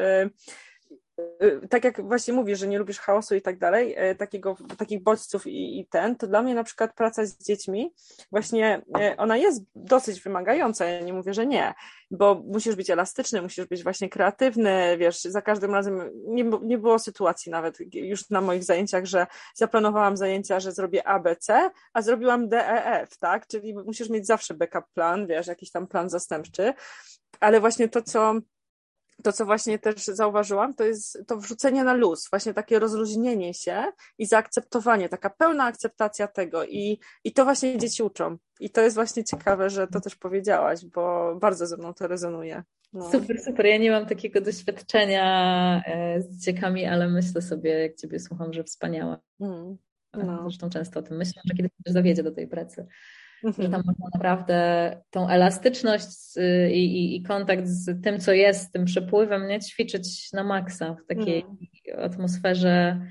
tak 1.69 1.83
jak 1.83 2.01
właśnie 2.01 2.33
mówisz, 2.33 2.59
że 2.59 2.67
nie 2.67 2.79
lubisz 2.79 2.99
chaosu 2.99 3.35
i 3.35 3.41
tak 3.41 3.57
dalej, 3.57 4.11
y, 4.11 4.15
takiego, 4.15 4.55
takich 4.77 5.03
bodźców 5.03 5.47
i, 5.47 5.79
i, 5.79 5.87
ten, 5.87 6.15
to 6.15 6.27
dla 6.27 6.41
mnie 6.41 6.55
na 6.55 6.63
przykład 6.63 6.93
praca 6.93 7.25
z 7.25 7.37
dziećmi, 7.37 7.93
właśnie 8.31 8.81
y, 9.13 9.17
ona 9.17 9.37
jest 9.37 9.63
dosyć 9.75 10.21
wymagająca, 10.21 10.85
ja 10.85 11.01
nie 11.01 11.13
mówię, 11.13 11.33
że 11.33 11.47
nie, 11.47 11.73
bo 12.11 12.43
musisz 12.45 12.75
być 12.75 12.89
elastyczny, 12.89 13.41
musisz 13.41 13.65
być 13.65 13.83
właśnie 13.83 14.09
kreatywny, 14.09 14.97
wiesz, 14.97 15.21
za 15.21 15.41
każdym 15.41 15.73
razem 15.73 16.09
nie, 16.27 16.43
nie 16.43 16.77
było 16.77 16.99
sytuacji 16.99 17.51
nawet 17.51 17.77
już 17.93 18.29
na 18.29 18.41
moich 18.41 18.63
zajęciach, 18.63 19.05
że 19.05 19.27
zaplanowałam 19.55 20.17
zajęcia, 20.17 20.59
że 20.59 20.71
zrobię 20.71 21.07
A, 21.07 21.19
B, 21.19 21.35
C, 21.35 21.69
a 21.93 22.01
zrobiłam 22.01 22.49
D, 22.49 22.67
E, 22.67 23.01
F, 23.01 23.17
tak, 23.17 23.47
czyli 23.47 23.73
musisz 23.73 24.09
mieć 24.09 24.27
zawsze 24.27 24.53
backup 24.53 24.85
plan, 24.93 25.27
wiesz, 25.27 25.47
jakiś 25.47 25.71
tam 25.71 25.87
plan 25.87 26.09
zastępczy, 26.09 26.73
ale 27.39 27.59
właśnie 27.59 27.89
to, 27.89 28.01
co 28.01 28.33
to, 29.21 29.33
co 29.33 29.45
właśnie 29.45 29.79
też 29.79 30.05
zauważyłam, 30.05 30.73
to 30.73 30.83
jest 30.83 31.23
to 31.27 31.37
wrzucenie 31.37 31.83
na 31.83 31.93
luz, 31.93 32.27
właśnie 32.29 32.53
takie 32.53 32.79
rozluźnienie 32.79 33.53
się 33.53 33.83
i 34.17 34.25
zaakceptowanie, 34.25 35.09
taka 35.09 35.29
pełna 35.29 35.63
akceptacja 35.63 36.27
tego 36.27 36.65
i, 36.65 36.99
i 37.23 37.33
to 37.33 37.43
właśnie 37.43 37.77
dzieci 37.77 38.03
uczą. 38.03 38.37
I 38.59 38.69
to 38.69 38.81
jest 38.81 38.95
właśnie 38.95 39.23
ciekawe, 39.23 39.69
że 39.69 39.87
to 39.87 40.01
też 40.01 40.15
powiedziałaś, 40.15 40.85
bo 40.85 41.35
bardzo 41.35 41.67
ze 41.67 41.77
mną 41.77 41.93
to 41.93 42.07
rezonuje. 42.07 42.63
No. 42.93 43.11
Super, 43.11 43.41
super. 43.41 43.65
Ja 43.65 43.77
nie 43.77 43.91
mam 43.91 44.05
takiego 44.05 44.41
doświadczenia 44.41 45.83
e, 45.85 46.21
z 46.21 46.37
dzieciakami, 46.37 46.85
ale 46.85 47.09
myślę 47.09 47.41
sobie, 47.41 47.69
jak 47.69 47.95
Ciebie 47.95 48.19
słucham, 48.19 48.53
że 48.53 48.63
wspaniałe. 48.63 49.17
Mm. 49.39 49.77
No. 50.13 50.41
Zresztą 50.41 50.69
często 50.69 50.99
o 50.99 51.03
tym 51.03 51.17
myślę, 51.17 51.41
że 51.45 51.55
kiedyś 51.55 51.71
też 51.83 51.93
dowiedzie 51.93 52.23
do 52.23 52.31
tej 52.31 52.47
pracy 52.47 52.87
mhm. 53.43 53.65
że 53.65 53.71
tam 53.71 53.83
można 53.85 54.05
naprawdę 54.13 54.57
tą 55.09 55.29
elastyczność 55.29 56.37
i, 56.71 56.85
i, 56.85 57.15
i, 57.15 57.23
kontakt 57.23 57.67
z 57.67 58.03
tym, 58.03 58.19
co 58.19 58.33
jest, 58.33 58.73
tym 58.73 58.85
przepływem, 58.85 59.47
nie 59.47 59.59
ćwiczyć 59.59 60.33
na 60.33 60.43
maksa 60.43 60.95
w 60.95 61.05
takiej 61.05 61.45
mhm. 61.89 62.11
atmosferze 62.11 63.01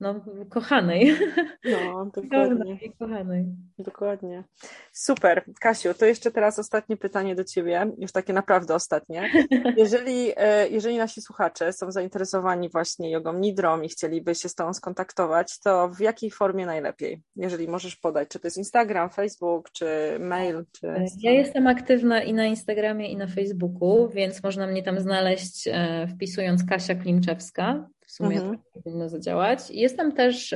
no, 0.00 0.24
kochanej. 0.50 1.16
No, 1.64 2.06
dokładnie. 2.16 2.78
kochanej. 2.98 3.44
Dokładnie. 3.78 4.44
Super. 4.92 5.44
Kasiu, 5.60 5.94
to 5.94 6.06
jeszcze 6.06 6.30
teraz 6.30 6.58
ostatnie 6.58 6.96
pytanie 6.96 7.34
do 7.34 7.44
Ciebie, 7.44 7.92
już 7.98 8.12
takie 8.12 8.32
naprawdę 8.32 8.74
ostatnie. 8.74 9.30
Jeżeli, 9.76 10.32
e, 10.36 10.68
jeżeli 10.68 10.98
nasi 10.98 11.22
słuchacze 11.22 11.72
są 11.72 11.92
zainteresowani 11.92 12.68
właśnie 12.68 13.10
jogą 13.10 13.32
nidrą 13.32 13.80
i 13.80 13.88
chcieliby 13.88 14.34
się 14.34 14.48
z 14.48 14.54
Tobą 14.54 14.74
skontaktować, 14.74 15.60
to 15.60 15.88
w 15.88 16.00
jakiej 16.00 16.30
formie 16.30 16.66
najlepiej? 16.66 17.22
Jeżeli 17.36 17.68
możesz 17.68 17.96
podać, 17.96 18.28
czy 18.28 18.40
to 18.40 18.46
jest 18.46 18.56
Instagram, 18.56 19.10
Facebook, 19.10 19.70
czy 19.70 19.86
mail? 20.20 20.64
Czy... 20.72 20.86
Ja 21.20 21.32
jestem 21.32 21.66
aktywna 21.66 22.22
i 22.22 22.32
na 22.32 22.46
Instagramie, 22.46 23.08
i 23.08 23.16
na 23.16 23.26
Facebooku, 23.26 24.08
więc 24.08 24.42
można 24.42 24.66
mnie 24.66 24.82
tam 24.82 25.00
znaleźć 25.00 25.68
e, 25.72 26.06
wpisując 26.14 26.64
Kasia 26.64 26.94
Klimczewska 26.94 27.88
w 28.08 28.12
sumie 28.12 28.36
mhm. 28.36 28.58
to 28.58 28.80
powinno 28.80 29.08
zadziałać. 29.08 29.70
Jestem 29.70 30.12
też 30.12 30.54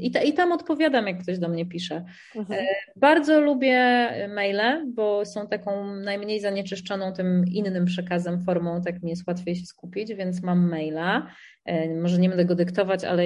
i, 0.00 0.10
ta, 0.10 0.20
i 0.20 0.32
tam 0.32 0.52
odpowiadam, 0.52 1.06
jak 1.06 1.22
ktoś 1.22 1.38
do 1.38 1.48
mnie 1.48 1.66
pisze. 1.66 2.04
Mhm. 2.36 2.60
E, 2.60 2.66
bardzo 2.96 3.40
lubię 3.40 4.10
maile, 4.34 4.92
bo 4.94 5.24
są 5.24 5.48
taką 5.48 5.94
najmniej 5.96 6.40
zanieczyszczoną 6.40 7.12
tym 7.12 7.44
innym 7.52 7.84
przekazem, 7.84 8.42
formą, 8.42 8.82
tak 8.82 9.02
mi 9.02 9.10
jest 9.10 9.26
łatwiej 9.26 9.56
się 9.56 9.66
skupić, 9.66 10.14
więc 10.14 10.42
mam 10.42 10.68
maila. 10.68 11.26
E, 11.64 11.94
może 11.94 12.18
nie 12.18 12.28
będę 12.28 12.44
go 12.44 12.54
dyktować, 12.54 13.04
ale 13.04 13.24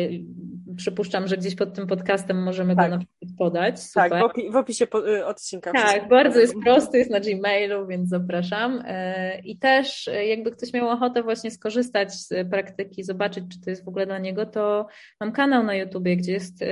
przypuszczam, 0.76 1.28
że 1.28 1.36
gdzieś 1.36 1.54
pod 1.54 1.74
tym 1.74 1.86
podcastem 1.86 2.42
możemy 2.42 2.76
tak. 2.76 2.90
go 2.90 2.96
na 2.96 2.98
przykład 2.98 3.38
podać. 3.38 3.92
Tak, 3.92 4.12
Super. 4.12 4.22
Tak, 4.22 4.52
w, 4.52 4.56
opisie 4.56 4.86
y, 5.08 5.26
odcinka. 5.26 5.72
Tak, 5.72 6.08
bardzo 6.08 6.40
jest 6.40 6.54
prosty, 6.64 6.98
jest 6.98 7.10
na 7.10 7.20
Gmailu, 7.20 7.86
więc 7.86 8.08
zapraszam. 8.08 8.82
E, 8.86 9.38
I 9.40 9.58
też 9.58 10.08
e, 10.08 10.26
jakby 10.26 10.50
ktoś 10.50 10.72
miał 10.72 10.88
ochotę 10.88 11.22
właśnie 11.22 11.50
skorzystać 11.50 12.12
z 12.14 12.48
praktyki, 12.50 13.04
zobaczyć, 13.04 13.44
czy 13.52 13.60
to 13.60 13.70
jest 13.70 13.84
w 13.84 13.88
ogóle 13.88 14.06
dla 14.06 14.18
niego, 14.18 14.46
to 14.46 14.86
mam 15.20 15.32
kanał 15.32 15.62
na 15.64 15.74
YouTubie, 15.74 16.16
gdzie 16.16 16.32
jest 16.32 16.64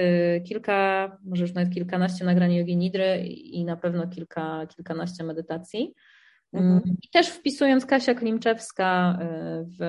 kilka, 0.44 1.10
może 1.24 1.42
już 1.42 1.54
nawet 1.54 1.74
kilkanaście 1.74 2.24
nagrań 2.24 2.54
jogi 2.54 2.76
nidry 2.76 3.18
i 3.28 3.64
na 3.64 3.76
pewno 3.76 4.08
kilka, 4.08 4.66
kilkanaście 4.66 5.24
medytacji. 5.24 5.94
Mhm. 6.52 6.72
Mm, 6.72 6.96
I 7.02 7.08
też 7.08 7.28
wpisując 7.28 7.86
Kasia 7.86 8.14
Klimczewska 8.14 9.18
w 9.78 9.82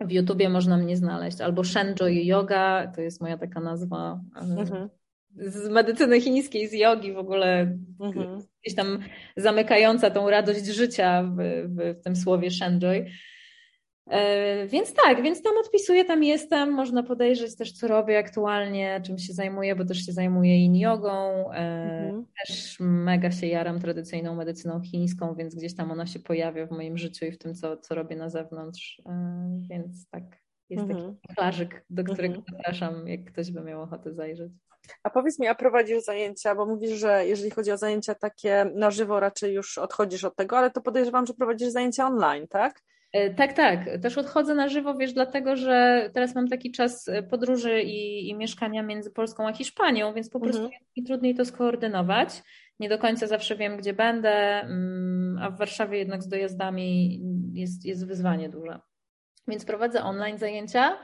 w 0.00 0.12
YouTubie 0.12 0.48
można 0.48 0.76
mnie 0.76 0.96
znaleźć, 0.96 1.40
albo 1.40 1.64
Shenjoy 1.64 2.24
Yoga, 2.24 2.92
to 2.94 3.00
jest 3.00 3.20
moja 3.20 3.38
taka 3.38 3.60
nazwa 3.60 4.20
mhm. 4.36 4.88
z 5.36 5.68
medycyny 5.68 6.20
chińskiej, 6.20 6.68
z 6.68 6.72
jogi 6.72 7.12
w 7.12 7.18
ogóle, 7.18 7.76
mhm. 8.00 8.42
gdzieś 8.62 8.74
tam 8.76 8.98
zamykająca 9.36 10.10
tą 10.10 10.30
radość 10.30 10.66
życia 10.66 11.22
w, 11.22 11.36
w, 11.68 12.00
w 12.00 12.04
tym 12.04 12.16
słowie 12.16 12.50
Shenjoy. 12.50 13.06
E, 14.10 14.66
więc 14.66 14.94
tak, 14.94 15.22
więc 15.22 15.42
tam 15.42 15.52
odpisuję, 15.64 16.04
tam 16.04 16.24
jestem, 16.24 16.70
można 16.70 17.02
podejrzeć 17.02 17.56
też, 17.56 17.72
co 17.72 17.88
robię 17.88 18.18
aktualnie, 18.18 19.00
czym 19.06 19.18
się 19.18 19.32
zajmuję, 19.32 19.76
bo 19.76 19.84
też 19.84 20.06
się 20.06 20.12
zajmuję 20.12 20.64
in 20.64 20.76
jogą, 20.76 21.50
e, 21.52 21.56
mhm. 22.04 22.26
też 22.46 22.76
mega 22.80 23.30
się 23.30 23.46
jaram 23.46 23.80
tradycyjną 23.80 24.34
medycyną 24.34 24.80
chińską, 24.82 25.34
więc 25.34 25.54
gdzieś 25.54 25.76
tam 25.76 25.90
ona 25.90 26.06
się 26.06 26.18
pojawia 26.18 26.66
w 26.66 26.70
moim 26.70 26.98
życiu 26.98 27.26
i 27.26 27.32
w 27.32 27.38
tym, 27.38 27.54
co, 27.54 27.76
co 27.76 27.94
robię 27.94 28.16
na 28.16 28.30
zewnątrz, 28.30 29.02
e, 29.06 29.60
więc 29.70 30.08
tak, 30.08 30.22
jest 30.70 30.82
mhm. 30.82 31.16
taki 31.16 31.34
plażyk, 31.34 31.84
do 31.90 32.04
którego 32.04 32.34
mhm. 32.34 32.56
zapraszam, 32.56 33.08
jak 33.08 33.24
ktoś 33.24 33.50
by 33.50 33.60
miał 33.60 33.82
ochotę 33.82 34.14
zajrzeć. 34.14 34.52
A 35.02 35.10
powiedz 35.10 35.38
mi, 35.38 35.46
a 35.46 35.54
prowadzisz 35.54 36.04
zajęcia, 36.04 36.54
bo 36.54 36.66
mówisz, 36.66 36.90
że 36.90 37.26
jeżeli 37.26 37.50
chodzi 37.50 37.72
o 37.72 37.76
zajęcia 37.76 38.14
takie 38.14 38.70
na 38.74 38.90
żywo, 38.90 39.20
raczej 39.20 39.54
już 39.54 39.78
odchodzisz 39.78 40.24
od 40.24 40.36
tego, 40.36 40.58
ale 40.58 40.70
to 40.70 40.80
podejrzewam, 40.80 41.26
że 41.26 41.34
prowadzisz 41.34 41.68
zajęcia 41.68 42.06
online, 42.06 42.48
tak? 42.48 42.82
E, 43.12 43.34
tak, 43.34 43.52
tak. 43.52 43.88
Też 44.02 44.18
odchodzę 44.18 44.54
na 44.54 44.68
żywo, 44.68 44.94
wiesz, 44.94 45.12
dlatego 45.12 45.56
że 45.56 46.10
teraz 46.14 46.34
mam 46.34 46.48
taki 46.48 46.72
czas 46.72 47.08
e, 47.08 47.22
podróży 47.22 47.82
i, 47.82 48.28
i 48.28 48.34
mieszkania 48.34 48.82
między 48.82 49.10
Polską 49.10 49.48
a 49.48 49.52
Hiszpanią, 49.52 50.14
więc 50.14 50.30
po 50.30 50.40
prostu 50.40 50.62
mhm. 50.62 50.80
jest 50.80 50.96
mi 50.96 51.02
trudniej 51.04 51.34
to 51.34 51.44
skoordynować. 51.44 52.42
Nie 52.80 52.88
do 52.88 52.98
końca 52.98 53.26
zawsze 53.26 53.56
wiem, 53.56 53.76
gdzie 53.76 53.92
będę, 53.92 54.30
mm, 54.60 55.38
a 55.42 55.50
w 55.50 55.58
Warszawie 55.58 55.98
jednak 55.98 56.22
z 56.22 56.28
dojazdami 56.28 57.20
jest, 57.52 57.84
jest 57.84 58.06
wyzwanie 58.06 58.48
duże. 58.48 58.80
Więc 59.48 59.64
prowadzę 59.64 60.02
online 60.02 60.38
zajęcia. 60.38 60.98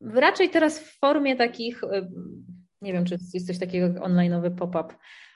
Raczej 0.00 0.50
teraz 0.50 0.80
w 0.80 0.98
formie 0.98 1.36
takich, 1.36 1.84
e, 1.84 2.08
nie 2.82 2.92
wiem, 2.92 3.04
czy 3.04 3.14
jest 3.34 3.46
coś 3.46 3.58
takiego 3.58 3.86
jak 3.86 3.96
online'owy 3.96 4.54
pop-up, 4.54 4.94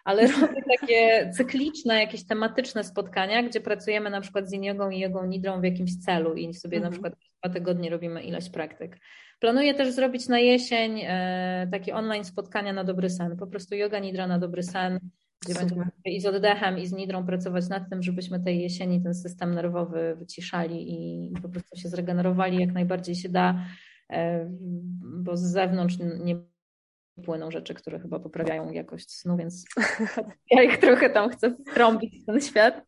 ale 0.09 0.27
robię 0.41 0.63
takie 0.81 1.31
cykliczne, 1.33 2.01
jakieś 2.01 2.27
tematyczne 2.27 2.85
spotkania, 2.85 3.43
gdzie 3.43 3.61
pracujemy 3.61 4.11
na 4.11 4.21
przykład 4.21 4.51
z 4.51 4.53
jogą 4.53 4.91
i 4.91 5.01
jogą 5.01 5.27
nidrą 5.27 5.61
w 5.61 5.65
jakimś 5.65 5.97
celu 5.97 6.35
i 6.35 6.55
sobie 6.55 6.77
mhm. 6.77 6.83
na 6.83 6.91
przykład 6.91 7.15
dwa 7.43 7.55
tygodnie 7.55 7.91
robimy 7.91 8.23
ilość 8.23 8.51
praktyk. 8.51 8.99
Planuję 9.41 9.75
też 9.75 9.93
zrobić 9.93 10.29
na 10.29 10.39
jesień 10.39 11.01
e, 11.03 11.69
takie 11.73 11.95
online 11.95 12.25
spotkania 12.25 12.73
na 12.73 12.85
dobry 12.85 13.11
sen, 13.11 13.37
po 13.37 13.47
prostu 13.47 13.75
yoga 13.75 13.99
nidra 13.99 14.27
na 14.27 14.39
dobry 14.39 14.63
sen, 14.63 14.99
gdzie 15.45 15.55
Super. 15.55 15.69
będziemy 15.69 15.91
i 16.05 16.21
z 16.21 16.27
oddechem, 16.27 16.79
i 16.79 16.87
z 16.87 16.93
nidrą 16.93 17.27
pracować 17.27 17.69
nad 17.69 17.91
tym, 17.91 18.03
żebyśmy 18.03 18.41
tej 18.41 18.61
jesieni 18.61 19.03
ten 19.03 19.15
system 19.15 19.55
nerwowy 19.55 20.17
wyciszali 20.19 20.93
i 20.93 21.33
po 21.43 21.49
prostu 21.49 21.77
się 21.77 21.89
zregenerowali 21.89 22.61
jak 22.61 22.73
najbardziej 22.73 23.15
się 23.15 23.29
da, 23.29 23.65
e, 24.11 24.49
bo 25.01 25.37
z 25.37 25.43
zewnątrz 25.43 25.97
nie 26.25 26.37
płyną 27.19 27.51
rzeczy, 27.51 27.75
które 27.75 27.99
chyba 27.99 28.19
poprawiają 28.21 28.71
jakość 28.73 29.11
snu, 29.11 29.37
więc 29.37 29.65
ja 30.51 30.63
ich 30.63 30.79
trochę 30.79 31.11
tam 31.11 31.31
chcę 31.31 31.51
wtrąbić 31.51 32.23
w 32.23 32.27
ten 32.27 32.41
świat. 32.41 32.87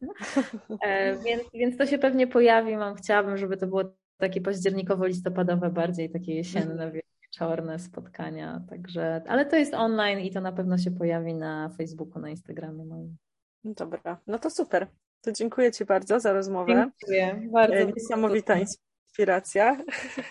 E, 0.83 1.17
więc, 1.25 1.43
więc 1.55 1.77
to 1.77 1.87
się 1.87 1.99
pewnie 1.99 2.27
pojawi. 2.27 2.77
Mam, 2.77 2.95
chciałabym, 2.95 3.37
żeby 3.37 3.57
to 3.57 3.67
było 3.67 3.83
takie 4.17 4.41
październikowo-listopadowe, 4.41 5.71
bardziej 5.71 6.11
takie 6.11 6.35
jesienne, 6.35 6.85
mhm. 6.85 7.01
wieczorne 7.23 7.79
spotkania. 7.79 8.63
Także, 8.69 9.23
ale 9.29 9.47
to 9.47 9.57
jest 9.57 9.75
online 9.75 10.21
i 10.21 10.31
to 10.31 10.41
na 10.41 10.53
pewno 10.53 10.79
się 10.79 10.91
pojawi 10.91 11.35
na 11.35 11.69
Facebooku, 11.79 12.23
na 12.23 12.31
Instagramie 12.31 12.85
moim. 12.85 13.17
Dobra, 13.65 14.21
no 14.27 14.39
to 14.39 14.51
super. 14.51 14.87
To 15.21 15.33
dziękuję 15.33 15.73
Ci 15.73 15.85
bardzo 15.85 16.21
za 16.21 16.33
rozmowę. 16.33 16.91
Dziękuję 17.01 17.49
bardzo. 17.53 17.77
E, 17.77 17.87
niesamowita 17.87 18.59
inspiracja. 18.59 18.90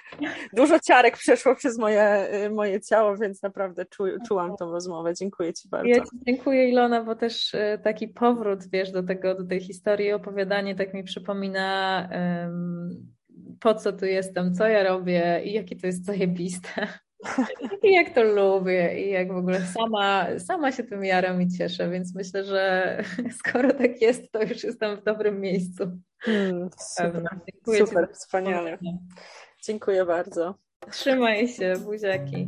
Dużo 0.54 0.80
ciarek 0.80 1.18
przeszło 1.18 1.56
przez 1.56 1.78
moje, 1.78 2.28
y, 2.46 2.50
moje 2.50 2.82
ciało, 2.82 3.18
więc 3.18 3.44
naprawdę 3.44 3.86
czu, 3.86 4.04
czułam 4.28 4.58
tą 4.58 4.72
rozmowę. 4.72 5.14
Dziękuję 5.14 5.54
Ci 5.54 5.70
bardzo. 5.70 5.90
Ja 5.90 5.96
ci 5.96 6.10
dziękuję 6.28 6.70
Ilona, 6.70 7.04
bo 7.04 7.16
też 7.16 7.54
y, 7.54 7.80
taki 7.84 8.08
powrót, 8.08 8.60
wiesz, 8.72 8.92
do 8.92 9.04
tego, 9.04 9.36
do 9.36 9.46
tej 9.46 9.62
historii, 9.62 10.12
opowiadanie 10.12 10.76
tak 10.76 10.94
mi 10.94 11.04
przypomina 11.04 12.10
um, 12.12 13.14
po 13.60 13.76
co 13.76 13.94
tu 13.94 14.06
jestem, 14.06 14.54
co 14.54 14.68
ja 14.68 14.84
robię 14.84 15.42
i 15.46 15.54
jakie 15.54 15.76
to 15.76 15.88
jest 15.88 16.06
zajebiste. 16.06 16.88
I 17.84 17.94
jak 17.94 18.10
to 18.16 18.24
lubię 18.24 19.08
i 19.08 19.10
jak 19.10 19.34
w 19.34 19.38
ogóle 19.38 19.62
sama, 19.62 20.28
sama 20.40 20.72
się 20.72 20.84
tym 20.84 21.06
jaram 21.06 21.42
i 21.42 21.48
cieszę, 21.48 21.90
więc 21.90 22.16
myślę, 22.16 22.44
że 22.44 22.98
skoro 23.40 23.74
tak 23.74 24.02
jest, 24.02 24.32
to 24.32 24.44
już 24.44 24.64
jestem 24.64 24.98
w 24.98 25.04
dobrym 25.04 25.42
miejscu. 25.42 26.00
Hmm, 26.22 26.70
super, 26.78 27.40
super 27.78 28.10
wspaniale. 28.14 28.78
Dziękuję 29.64 30.06
bardzo. 30.06 30.56
Trzymaj 30.92 31.48
się, 31.48 31.74
buziaki. 31.86 32.48